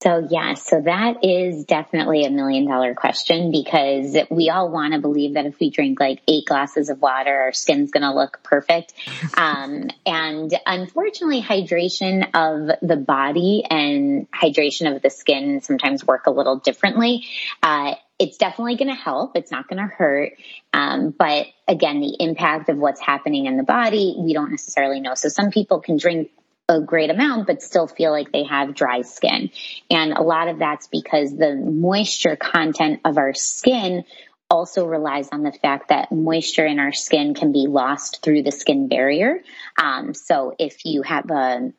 So 0.00 0.28
yeah, 0.30 0.54
so 0.54 0.80
that 0.80 1.24
is 1.24 1.64
definitely 1.64 2.24
a 2.24 2.30
million 2.30 2.68
dollar 2.68 2.94
question 2.94 3.50
because 3.50 4.16
we 4.30 4.48
all 4.48 4.70
want 4.70 4.94
to 4.94 5.00
believe 5.00 5.34
that 5.34 5.44
if 5.44 5.58
we 5.58 5.70
drink 5.70 5.98
like 5.98 6.20
eight 6.28 6.44
glasses 6.46 6.88
of 6.88 7.02
water, 7.02 7.34
our 7.34 7.52
skin's 7.52 7.90
going 7.90 8.04
to 8.04 8.12
look 8.12 8.40
perfect. 8.42 8.94
Um, 9.36 9.90
and 10.04 10.52
unfortunately, 10.66 11.40
hydration 11.42 12.28
of 12.34 12.76
the 12.82 12.96
body 12.96 13.62
and 13.68 14.26
hydration 14.32 14.94
of 14.94 15.00
the 15.00 15.10
skin 15.10 15.60
sometimes 15.60 16.04
work 16.04 16.26
a 16.26 16.30
little 16.30 16.56
differently. 16.56 17.26
Uh, 17.62 17.94
it's 18.18 18.36
definitely 18.36 18.76
going 18.76 18.88
to 18.88 19.00
help. 19.00 19.36
It's 19.36 19.52
not 19.52 19.68
going 19.68 19.78
to 19.78 19.86
hurt. 19.86 20.32
Um, 20.72 21.14
but 21.16 21.46
again, 21.68 22.00
the 22.00 22.16
impact 22.18 22.68
of 22.68 22.78
what's 22.78 23.00
happening 23.00 23.46
in 23.46 23.56
the 23.56 23.62
body, 23.62 24.16
we 24.18 24.32
don't 24.32 24.50
necessarily 24.50 25.00
know. 25.00 25.14
So 25.14 25.28
some 25.28 25.50
people 25.50 25.80
can 25.80 25.98
drink 25.98 26.30
a 26.68 26.80
great 26.80 27.10
amount, 27.10 27.46
but 27.46 27.62
still 27.62 27.86
feel 27.86 28.10
like 28.10 28.30
they 28.30 28.44
have 28.44 28.74
dry 28.74 29.02
skin. 29.02 29.50
And 29.90 30.12
a 30.12 30.22
lot 30.22 30.48
of 30.48 30.58
that's 30.58 30.86
because 30.86 31.34
the 31.34 31.54
moisture 31.54 32.36
content 32.36 33.00
of 33.04 33.16
our 33.16 33.32
skin 33.34 34.04
also 34.50 34.86
relies 34.86 35.28
on 35.30 35.42
the 35.42 35.52
fact 35.52 35.88
that 35.88 36.12
moisture 36.12 36.66
in 36.66 36.78
our 36.78 36.92
skin 36.92 37.34
can 37.34 37.52
be 37.52 37.66
lost 37.66 38.22
through 38.22 38.42
the 38.42 38.52
skin 38.52 38.88
barrier. 38.88 39.42
Um, 39.80 40.14
so 40.14 40.54
if 40.58 40.84
you 40.84 41.02
have 41.02 41.30
a 41.30 41.72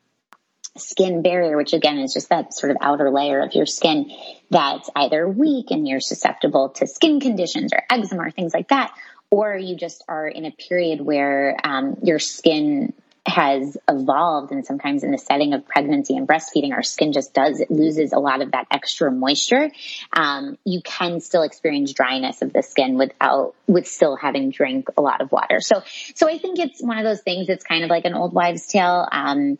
skin 0.76 1.22
barrier, 1.22 1.56
which 1.56 1.72
again 1.72 1.98
is 1.98 2.12
just 2.12 2.28
that 2.28 2.54
sort 2.54 2.70
of 2.70 2.76
outer 2.80 3.10
layer 3.10 3.40
of 3.40 3.54
your 3.54 3.66
skin 3.66 4.10
that's 4.50 4.88
either 4.94 5.28
weak 5.28 5.70
and 5.70 5.86
you're 5.86 6.00
susceptible 6.00 6.70
to 6.70 6.86
skin 6.86 7.20
conditions 7.20 7.72
or 7.72 7.82
eczema 7.90 8.22
or 8.22 8.30
things 8.30 8.54
like 8.54 8.68
that, 8.68 8.92
or 9.30 9.56
you 9.56 9.76
just 9.76 10.04
are 10.08 10.28
in 10.28 10.44
a 10.44 10.50
period 10.50 11.00
where 11.00 11.56
um, 11.64 11.96
your 12.02 12.18
skin 12.18 12.92
has 13.30 13.78
evolved 13.88 14.52
and 14.52 14.66
sometimes 14.66 15.04
in 15.04 15.10
the 15.10 15.18
setting 15.18 15.54
of 15.54 15.66
pregnancy 15.66 16.16
and 16.16 16.26
breastfeeding 16.26 16.72
our 16.72 16.82
skin 16.82 17.12
just 17.12 17.32
does 17.32 17.60
it 17.60 17.70
loses 17.70 18.12
a 18.12 18.18
lot 18.18 18.42
of 18.42 18.50
that 18.52 18.66
extra 18.70 19.10
moisture. 19.10 19.70
Um, 20.12 20.58
you 20.64 20.82
can 20.82 21.20
still 21.20 21.42
experience 21.42 21.92
dryness 21.92 22.42
of 22.42 22.52
the 22.52 22.62
skin 22.62 22.98
without 22.98 23.54
with 23.66 23.86
still 23.86 24.16
having 24.16 24.50
drink 24.50 24.88
a 24.96 25.00
lot 25.00 25.20
of 25.20 25.32
water. 25.32 25.60
So 25.60 25.82
so 26.14 26.28
i 26.28 26.38
think 26.38 26.58
it's 26.58 26.82
one 26.82 26.98
of 26.98 27.04
those 27.04 27.22
things 27.22 27.48
it's 27.48 27.64
kind 27.64 27.84
of 27.84 27.90
like 27.90 28.04
an 28.04 28.14
old 28.14 28.34
wives 28.34 28.66
tale. 28.66 29.08
Um, 29.10 29.58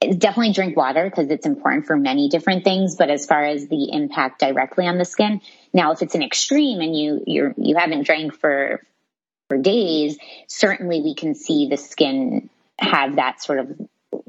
definitely 0.00 0.52
drink 0.52 0.76
water 0.76 1.04
because 1.08 1.30
it's 1.30 1.46
important 1.46 1.86
for 1.86 1.96
many 1.96 2.28
different 2.28 2.64
things 2.64 2.96
but 2.96 3.08
as 3.08 3.24
far 3.24 3.42
as 3.42 3.68
the 3.68 3.90
impact 3.92 4.40
directly 4.40 4.86
on 4.86 4.98
the 4.98 5.04
skin 5.04 5.40
now 5.72 5.92
if 5.92 6.02
it's 6.02 6.14
an 6.14 6.22
extreme 6.22 6.80
and 6.80 6.94
you 6.94 7.22
you're 7.26 7.54
you 7.56 7.76
haven't 7.76 8.04
drank 8.04 8.34
for 8.34 8.82
for 9.48 9.56
days 9.56 10.18
certainly 10.46 11.00
we 11.00 11.14
can 11.14 11.34
see 11.34 11.68
the 11.68 11.78
skin 11.78 12.50
have 12.78 13.16
that 13.16 13.42
sort 13.42 13.60
of 13.60 13.80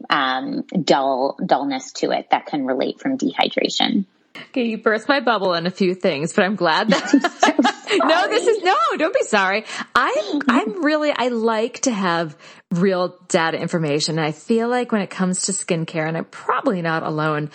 um, 0.09 0.63
dull 0.83 1.37
dullness 1.43 1.91
to 1.93 2.11
it 2.11 2.27
that 2.31 2.45
can 2.45 2.65
relate 2.65 2.99
from 2.99 3.17
dehydration. 3.17 4.05
Okay, 4.49 4.65
you 4.65 4.77
burst 4.77 5.07
my 5.07 5.21
bubble 5.21 5.51
on 5.51 5.65
a 5.65 5.71
few 5.71 5.95
things, 5.95 6.33
but 6.33 6.43
I'm 6.43 6.55
glad 6.55 6.89
that 6.89 7.13
no, 8.03 8.27
this 8.27 8.47
is 8.47 8.63
no, 8.63 8.75
don't 8.97 9.13
be 9.13 9.23
sorry. 9.23 9.65
I'm, 9.93 10.41
I'm 10.49 10.83
really, 10.83 11.11
I 11.15 11.29
like 11.29 11.81
to 11.81 11.91
have 11.91 12.37
real 12.71 13.17
data 13.29 13.57
information. 13.57 14.19
I 14.19 14.31
feel 14.31 14.67
like 14.67 14.91
when 14.91 15.01
it 15.01 15.09
comes 15.09 15.43
to 15.43 15.51
skincare, 15.51 16.07
and 16.07 16.17
I'm 16.17 16.25
probably 16.25 16.81
not 16.81 17.03
alone, 17.03 17.49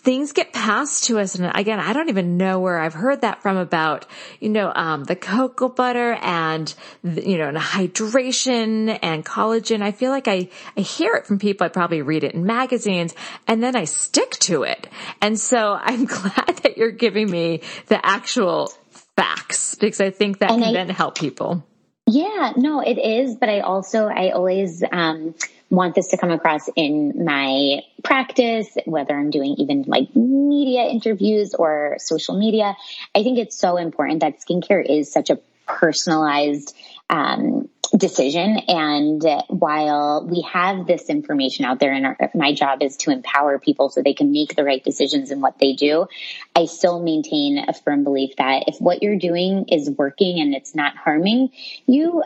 things 0.00 0.32
get 0.32 0.52
passed 0.52 1.04
to 1.04 1.18
us. 1.18 1.34
And 1.34 1.50
again, 1.54 1.78
I 1.78 1.92
don't 1.92 2.08
even 2.08 2.38
know 2.38 2.58
where 2.58 2.78
I've 2.78 2.94
heard 2.94 3.20
that 3.20 3.42
from 3.42 3.58
about, 3.58 4.06
you 4.40 4.48
know, 4.48 4.72
um, 4.74 5.04
the 5.04 5.14
cocoa 5.14 5.68
butter 5.68 6.14
and, 6.14 6.72
you 7.04 7.36
know, 7.36 7.48
and 7.48 7.58
hydration 7.58 8.98
and 9.02 9.24
collagen. 9.24 9.82
I 9.82 9.92
feel 9.92 10.10
like 10.10 10.26
I, 10.26 10.48
I 10.76 10.80
hear 10.80 11.14
it 11.14 11.26
from 11.26 11.38
people. 11.38 11.66
I 11.66 11.68
probably 11.68 12.00
read 12.00 12.24
it 12.24 12.34
in 12.34 12.46
magazines 12.46 13.14
and 13.46 13.62
then 13.62 13.76
I 13.76 13.84
stick 13.84 14.30
to 14.40 14.62
it. 14.62 14.86
And 15.20 15.38
so 15.38 15.72
I'm 15.80 16.06
glad 16.06 16.60
that 16.62 16.78
you're 16.78 16.92
giving 16.92 17.30
me 17.30 17.60
the 17.86 18.04
actual 18.04 18.72
facts 19.16 19.74
because 19.74 20.00
I 20.00 20.10
think 20.10 20.38
that 20.38 20.50
and 20.50 20.62
can 20.62 20.70
I, 20.70 20.72
then 20.72 20.88
help 20.88 21.18
people. 21.18 21.66
Yeah, 22.06 22.52
no, 22.56 22.80
it 22.80 22.98
is. 22.98 23.36
But 23.36 23.50
I 23.50 23.60
also, 23.60 24.06
I 24.06 24.30
always, 24.30 24.82
um, 24.90 25.34
want 25.70 25.94
this 25.94 26.08
to 26.08 26.16
come 26.16 26.30
across 26.30 26.68
in 26.76 27.24
my 27.24 27.80
practice, 28.02 28.68
whether 28.84 29.16
I'm 29.16 29.30
doing 29.30 29.54
even 29.58 29.84
like 29.86 30.14
media 30.14 30.82
interviews 30.84 31.54
or 31.54 31.96
social 31.98 32.38
media. 32.38 32.76
I 33.14 33.22
think 33.22 33.38
it's 33.38 33.56
so 33.56 33.76
important 33.76 34.20
that 34.20 34.40
skincare 34.40 34.84
is 34.84 35.12
such 35.12 35.30
a 35.30 35.38
personalized 35.66 36.76
um, 37.08 37.68
decision. 37.96 38.58
And 38.68 39.24
while 39.48 40.26
we 40.28 40.42
have 40.52 40.86
this 40.86 41.08
information 41.08 41.64
out 41.64 41.78
there, 41.78 41.92
and 41.92 42.06
our, 42.06 42.16
my 42.34 42.52
job 42.52 42.82
is 42.82 42.96
to 42.98 43.10
empower 43.10 43.58
people 43.58 43.88
so 43.88 44.02
they 44.02 44.14
can 44.14 44.32
make 44.32 44.56
the 44.56 44.64
right 44.64 44.82
decisions 44.82 45.30
in 45.30 45.40
what 45.40 45.58
they 45.58 45.72
do, 45.72 46.06
I 46.54 46.66
still 46.66 47.00
maintain 47.00 47.64
a 47.68 47.72
firm 47.72 48.04
belief 48.04 48.36
that 48.36 48.64
if 48.66 48.80
what 48.80 49.02
you're 49.02 49.18
doing 49.18 49.66
is 49.68 49.90
working 49.90 50.40
and 50.40 50.54
it's 50.54 50.74
not 50.74 50.96
harming 50.96 51.50
you, 51.86 52.22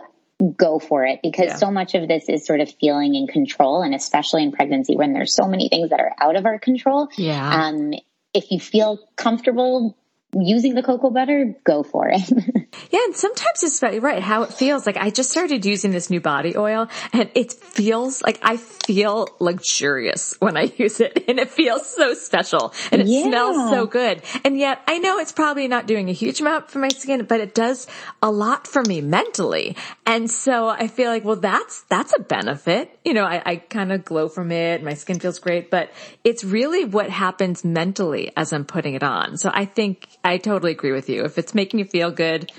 go 0.57 0.79
for 0.79 1.05
it 1.05 1.21
because 1.23 1.47
yeah. 1.47 1.57
so 1.57 1.71
much 1.71 1.95
of 1.95 2.09
this 2.09 2.29
is 2.29 2.45
sort 2.45 2.61
of 2.61 2.73
feeling 2.81 3.15
in 3.15 3.27
control 3.27 3.83
and 3.83 3.95
especially 3.95 4.43
in 4.43 4.53
pregnancy 4.53 4.97
when 4.97 5.13
there's 5.13 5.35
so 5.35 5.47
many 5.47 5.69
things 5.69 5.91
that 5.91 6.01
are 6.01 6.13
out 6.21 6.37
of 6.37 6.45
our 6.47 6.59
control. 6.59 7.09
Yeah. 7.17 7.67
Um, 7.67 7.95
if 8.33 8.51
you 8.51 8.59
feel 8.59 8.99
comfortable 9.17 9.97
using 10.35 10.75
the 10.75 10.83
cocoa 10.83 11.11
butter, 11.11 11.55
go 11.65 11.83
for 11.83 12.11
it. 12.13 12.23
yeah, 12.91 13.01
and 13.05 13.17
sometimes 13.17 13.63
it's 13.63 13.79
about, 13.79 14.01
right 14.03 14.23
how 14.23 14.43
it 14.43 14.53
feels. 14.53 14.87
Like 14.87 14.97
I 14.97 15.11
just 15.11 15.31
started 15.31 15.65
using 15.65 15.91
this 15.91 16.11
new 16.11 16.21
body 16.21 16.57
oil 16.57 16.89
and 17.13 17.31
it 17.35 17.53
feels 17.53 18.23
like 18.23 18.39
I 18.43 18.57
feel 18.57 19.29
luxurious 19.41 20.35
when 20.41 20.57
I 20.57 20.63
use 20.77 21.01
it 21.01 21.25
and 21.29 21.39
it 21.39 21.51
feels 21.51 21.87
so 21.87 22.15
special 22.15 22.73
and 22.93 23.03
it 23.03 23.09
yeah. 23.09 23.25
smells 23.25 23.71
so 23.71 23.87
good. 23.87 24.23
And 24.45 24.59
yet 24.59 24.81
I 24.87 24.99
know 24.99 25.19
it's 25.19 25.33
probably 25.33 25.69
not 25.69 25.87
doing 25.87 26.09
a 26.09 26.13
huge 26.13 26.41
amount 26.41 26.71
for 26.71 26.79
my 26.79 26.89
skin, 26.89 27.25
but 27.25 27.41
it 27.41 27.55
does 27.55 27.87
a 28.23 28.31
lot 28.31 28.67
for 28.67 28.83
me 28.83 29.01
mentally. 29.01 29.77
And 30.07 30.31
so 30.31 30.69
I 30.69 30.89
feel 30.89 31.11
like, 31.11 31.25
well, 31.25 31.37
that's, 31.37 31.83
that's 31.83 32.15
a 32.17 32.23
benefit. 32.23 32.99
You 33.05 33.15
know, 33.15 33.25
I, 33.25 33.43
I 33.45 33.57
kind 33.57 33.93
of 33.93 34.05
glow 34.05 34.29
from 34.29 34.53
it. 34.53 34.83
My 34.83 34.95
skin 34.95 35.19
feels 35.21 35.39
great, 35.39 35.71
but 35.71 35.91
it's 36.23 36.45
really 36.45 36.85
what 36.85 37.11
happens 37.11 37.65
mentally 37.65 38.33
as 38.37 38.53
I'm 38.53 38.65
putting 38.65 38.95
it 38.95 39.03
on. 39.03 39.37
So 39.37 39.51
I 39.53 39.65
think 39.65 40.09
I 40.23 40.39
totally 40.39 40.73
agree 40.73 40.93
with 40.93 41.09
you. 41.09 41.25
If 41.25 41.39
it's 41.39 41.55
making 41.55 41.81
you 41.81 41.85
feel 41.85 42.11
good, 42.11 42.51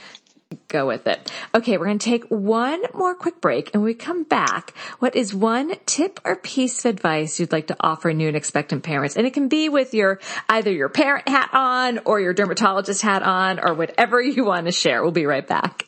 go 0.67 0.87
with 0.87 1.07
it. 1.07 1.31
Okay, 1.53 1.77
we're 1.77 1.85
going 1.85 1.99
to 1.99 2.09
take 2.09 2.25
one 2.25 2.81
more 2.93 3.15
quick 3.15 3.41
break 3.41 3.71
and 3.73 3.83
we 3.83 3.93
come 3.93 4.23
back. 4.23 4.73
What 4.99 5.15
is 5.15 5.33
one 5.33 5.73
tip 5.85 6.19
or 6.25 6.35
piece 6.35 6.85
of 6.85 6.95
advice 6.95 7.39
you'd 7.39 7.51
like 7.51 7.67
to 7.67 7.77
offer 7.79 8.13
new 8.13 8.27
and 8.27 8.37
expectant 8.37 8.83
parents? 8.83 9.15
And 9.15 9.25
it 9.25 9.33
can 9.33 9.47
be 9.47 9.69
with 9.69 9.93
your, 9.93 10.19
either 10.49 10.71
your 10.71 10.89
parent 10.89 11.27
hat 11.27 11.49
on 11.53 11.99
or 12.05 12.19
your 12.19 12.33
dermatologist 12.33 13.01
hat 13.01 13.23
on 13.23 13.59
or 13.59 13.73
whatever 13.73 14.21
you 14.21 14.45
want 14.45 14.65
to 14.65 14.71
share. 14.71 15.01
We'll 15.01 15.11
be 15.11 15.25
right 15.25 15.47
back. 15.47 15.87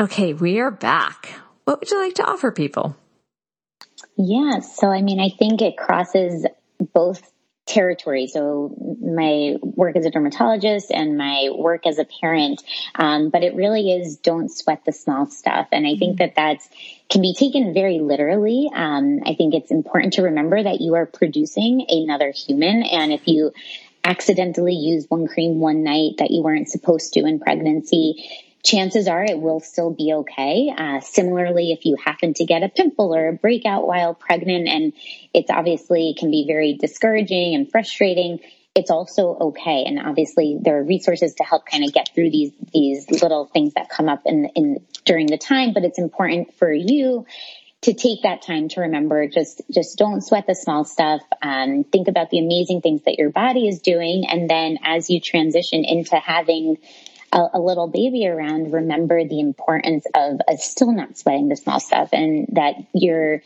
Okay, 0.00 0.32
we 0.32 0.60
are 0.60 0.70
back. 0.70 1.28
What 1.64 1.80
would 1.80 1.90
you 1.90 1.98
like 1.98 2.14
to 2.14 2.24
offer 2.24 2.50
people? 2.50 2.96
Yeah, 4.16 4.60
so 4.60 4.88
I 4.88 5.02
mean, 5.02 5.20
I 5.20 5.28
think 5.28 5.60
it 5.60 5.76
crosses 5.76 6.46
both 6.94 7.20
territories. 7.66 8.32
So 8.32 8.74
my 8.98 9.56
work 9.62 9.96
as 9.96 10.06
a 10.06 10.10
dermatologist 10.10 10.90
and 10.90 11.18
my 11.18 11.50
work 11.54 11.86
as 11.86 11.98
a 11.98 12.06
parent, 12.06 12.62
um, 12.94 13.28
but 13.28 13.42
it 13.44 13.54
really 13.54 13.92
is 13.92 14.16
don't 14.16 14.50
sweat 14.50 14.86
the 14.86 14.92
small 14.92 15.26
stuff. 15.26 15.68
And 15.70 15.86
I 15.86 15.96
think 15.98 16.18
that 16.20 16.32
that's 16.34 16.66
can 17.10 17.20
be 17.20 17.34
taken 17.34 17.74
very 17.74 17.98
literally. 17.98 18.70
Um, 18.74 19.18
I 19.26 19.34
think 19.34 19.52
it's 19.52 19.70
important 19.70 20.14
to 20.14 20.22
remember 20.22 20.62
that 20.62 20.80
you 20.80 20.94
are 20.94 21.04
producing 21.04 21.84
another 21.90 22.30
human, 22.30 22.84
and 22.84 23.12
if 23.12 23.28
you 23.28 23.52
accidentally 24.02 24.76
use 24.76 25.04
one 25.10 25.26
cream 25.26 25.60
one 25.60 25.82
night 25.82 26.12
that 26.16 26.30
you 26.30 26.42
weren't 26.42 26.70
supposed 26.70 27.12
to 27.12 27.20
in 27.20 27.38
pregnancy 27.38 28.46
chances 28.62 29.08
are 29.08 29.24
it 29.24 29.38
will 29.38 29.60
still 29.60 29.90
be 29.90 30.12
okay. 30.12 30.72
Uh, 30.76 31.00
similarly, 31.00 31.72
if 31.72 31.84
you 31.84 31.96
happen 31.96 32.34
to 32.34 32.44
get 32.44 32.62
a 32.62 32.68
pimple 32.68 33.14
or 33.14 33.28
a 33.28 33.32
breakout 33.32 33.86
while 33.86 34.14
pregnant, 34.14 34.68
and 34.68 34.92
it's 35.32 35.50
obviously 35.50 36.14
can 36.18 36.30
be 36.30 36.44
very 36.46 36.74
discouraging 36.74 37.54
and 37.54 37.70
frustrating, 37.70 38.40
it's 38.74 38.90
also 38.90 39.36
okay. 39.40 39.84
And 39.86 39.98
obviously, 39.98 40.58
there 40.60 40.78
are 40.78 40.84
resources 40.84 41.34
to 41.34 41.44
help 41.44 41.66
kind 41.66 41.84
of 41.84 41.92
get 41.92 42.10
through 42.14 42.30
these 42.30 42.52
these 42.72 43.10
little 43.10 43.46
things 43.46 43.74
that 43.74 43.88
come 43.88 44.08
up 44.08 44.22
in 44.26 44.46
in 44.54 44.84
during 45.04 45.26
the 45.26 45.38
time. 45.38 45.72
But 45.72 45.84
it's 45.84 45.98
important 45.98 46.54
for 46.54 46.72
you 46.72 47.26
to 47.82 47.94
take 47.94 48.22
that 48.22 48.42
time 48.42 48.68
to 48.68 48.82
remember 48.82 49.26
just 49.26 49.62
just 49.72 49.96
don't 49.96 50.20
sweat 50.22 50.46
the 50.46 50.54
small 50.54 50.84
stuff 50.84 51.22
um, 51.42 51.84
think 51.84 52.08
about 52.08 52.30
the 52.30 52.38
amazing 52.38 52.82
things 52.82 53.02
that 53.04 53.18
your 53.18 53.30
body 53.30 53.68
is 53.68 53.80
doing 53.80 54.24
and 54.28 54.50
then 54.50 54.78
as 54.84 55.08
you 55.08 55.18
transition 55.18 55.84
into 55.84 56.16
having 56.16 56.76
a, 57.32 57.46
a 57.54 57.60
little 57.60 57.88
baby 57.88 58.26
around, 58.26 58.72
remember 58.72 59.24
the 59.24 59.40
importance 59.40 60.04
of 60.14 60.40
still 60.58 60.92
not 60.92 61.16
sweating 61.16 61.48
the 61.48 61.56
small 61.56 61.80
stuff 61.80 62.10
and 62.12 62.48
that 62.52 62.74
your 62.92 63.42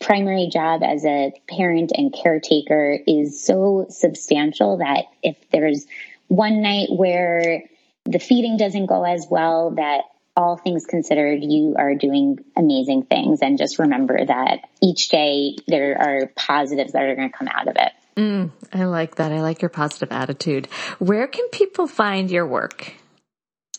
primary 0.00 0.48
job 0.52 0.82
as 0.82 1.04
a 1.04 1.32
parent 1.48 1.92
and 1.94 2.12
caretaker 2.12 2.98
is 3.06 3.44
so 3.44 3.86
substantial 3.90 4.78
that 4.78 5.04
if 5.22 5.36
there's 5.52 5.86
one 6.28 6.62
night 6.62 6.88
where 6.90 7.64
the 8.04 8.18
feeding 8.18 8.56
doesn't 8.56 8.86
go 8.86 9.04
as 9.04 9.26
well, 9.30 9.72
that 9.72 10.02
all 10.36 10.56
things 10.56 10.86
considered, 10.86 11.42
you 11.42 11.74
are 11.78 11.94
doing 11.94 12.38
amazing 12.56 13.02
things. 13.02 13.40
And 13.42 13.58
just 13.58 13.78
remember 13.78 14.24
that 14.24 14.68
each 14.80 15.08
day 15.10 15.56
there 15.66 16.00
are 16.00 16.26
positives 16.34 16.92
that 16.92 17.02
are 17.02 17.14
going 17.14 17.30
to 17.30 17.36
come 17.36 17.48
out 17.48 17.68
of 17.68 17.76
it. 17.76 17.92
Mm, 18.16 18.50
I 18.72 18.84
like 18.84 19.16
that. 19.16 19.32
I 19.32 19.40
like 19.40 19.60
your 19.60 19.68
positive 19.68 20.12
attitude. 20.12 20.66
Where 20.98 21.26
can 21.26 21.46
people 21.48 21.86
find 21.86 22.30
your 22.30 22.46
work? 22.46 22.94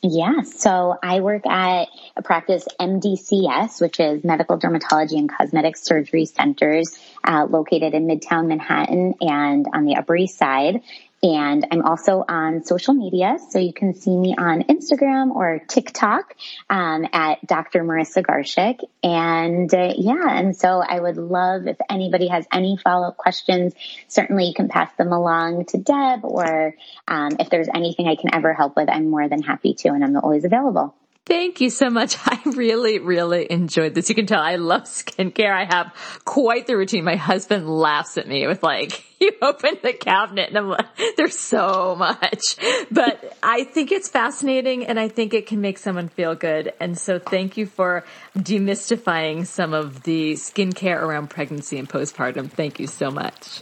Yeah, 0.03 0.41
so 0.41 0.97
I 1.03 1.19
work 1.19 1.45
at 1.45 1.87
a 2.17 2.23
practice 2.23 2.67
MDCS, 2.79 3.79
which 3.79 3.99
is 3.99 4.23
Medical 4.23 4.57
Dermatology 4.57 5.19
and 5.19 5.31
Cosmetic 5.31 5.77
Surgery 5.77 6.25
Centers, 6.25 6.97
uh, 7.23 7.45
located 7.47 7.93
in 7.93 8.07
Midtown 8.07 8.47
Manhattan 8.47 9.13
and 9.21 9.67
on 9.71 9.85
the 9.85 9.97
Upper 9.97 10.15
East 10.15 10.39
Side. 10.39 10.81
And 11.23 11.67
I'm 11.71 11.83
also 11.83 12.25
on 12.27 12.63
social 12.63 12.95
media. 12.95 13.37
So 13.49 13.59
you 13.59 13.73
can 13.73 13.93
see 13.93 14.15
me 14.15 14.35
on 14.35 14.63
Instagram 14.63 15.29
or 15.31 15.59
TikTok 15.67 16.35
um, 16.67 17.07
at 17.13 17.45
Dr. 17.45 17.83
Marisa 17.83 18.25
Garshick. 18.25 18.79
And 19.03 19.71
uh, 19.71 19.93
yeah, 19.97 20.29
and 20.29 20.55
so 20.55 20.81
I 20.81 20.99
would 20.99 21.17
love 21.17 21.67
if 21.67 21.77
anybody 21.89 22.27
has 22.27 22.47
any 22.51 22.77
follow 22.77 23.09
up 23.09 23.17
questions, 23.17 23.73
certainly 24.07 24.45
you 24.45 24.53
can 24.55 24.67
pass 24.67 24.91
them 24.97 25.11
along 25.11 25.65
to 25.65 25.77
Deb 25.77 26.25
or 26.25 26.73
um, 27.07 27.35
if 27.39 27.51
there's 27.51 27.69
anything 27.73 28.07
I 28.07 28.15
can 28.15 28.33
ever 28.33 28.53
help 28.53 28.75
with, 28.75 28.89
I'm 28.89 29.09
more 29.09 29.29
than 29.29 29.43
happy 29.43 29.75
to. 29.75 29.89
And 29.89 30.03
I'm 30.03 30.17
always 30.17 30.43
available. 30.43 30.95
Thank 31.27 31.61
you 31.61 31.69
so 31.69 31.89
much. 31.89 32.17
I 32.25 32.39
really, 32.45 32.99
really 32.99 33.47
enjoyed 33.49 33.93
this. 33.93 34.09
You 34.09 34.15
can 34.15 34.25
tell 34.25 34.41
I 34.41 34.55
love 34.55 34.83
skincare. 34.83 35.53
I 35.53 35.65
have 35.65 35.93
quite 36.25 36.67
the 36.67 36.75
routine. 36.75 37.03
My 37.03 37.15
husband 37.15 37.69
laughs 37.69 38.17
at 38.17 38.27
me 38.27 38.47
with 38.47 38.63
like, 38.63 39.03
you 39.19 39.31
open 39.41 39.77
the 39.83 39.93
cabinet 39.93 40.49
and 40.49 40.57
I'm 40.57 40.69
like, 40.69 40.87
there's 41.17 41.37
so 41.37 41.95
much, 41.95 42.57
but 42.89 43.37
I 43.43 43.65
think 43.65 43.91
it's 43.91 44.09
fascinating 44.09 44.85
and 44.85 44.99
I 44.99 45.09
think 45.09 45.33
it 45.33 45.45
can 45.45 45.61
make 45.61 45.77
someone 45.77 46.09
feel 46.09 46.33
good. 46.33 46.73
And 46.79 46.97
so 46.97 47.19
thank 47.19 47.55
you 47.55 47.67
for 47.67 48.03
demystifying 48.35 49.45
some 49.45 49.73
of 49.73 50.03
the 50.03 50.33
skincare 50.33 50.99
around 50.99 51.29
pregnancy 51.29 51.77
and 51.77 51.87
postpartum. 51.87 52.49
Thank 52.49 52.79
you 52.79 52.87
so 52.87 53.11
much. 53.11 53.61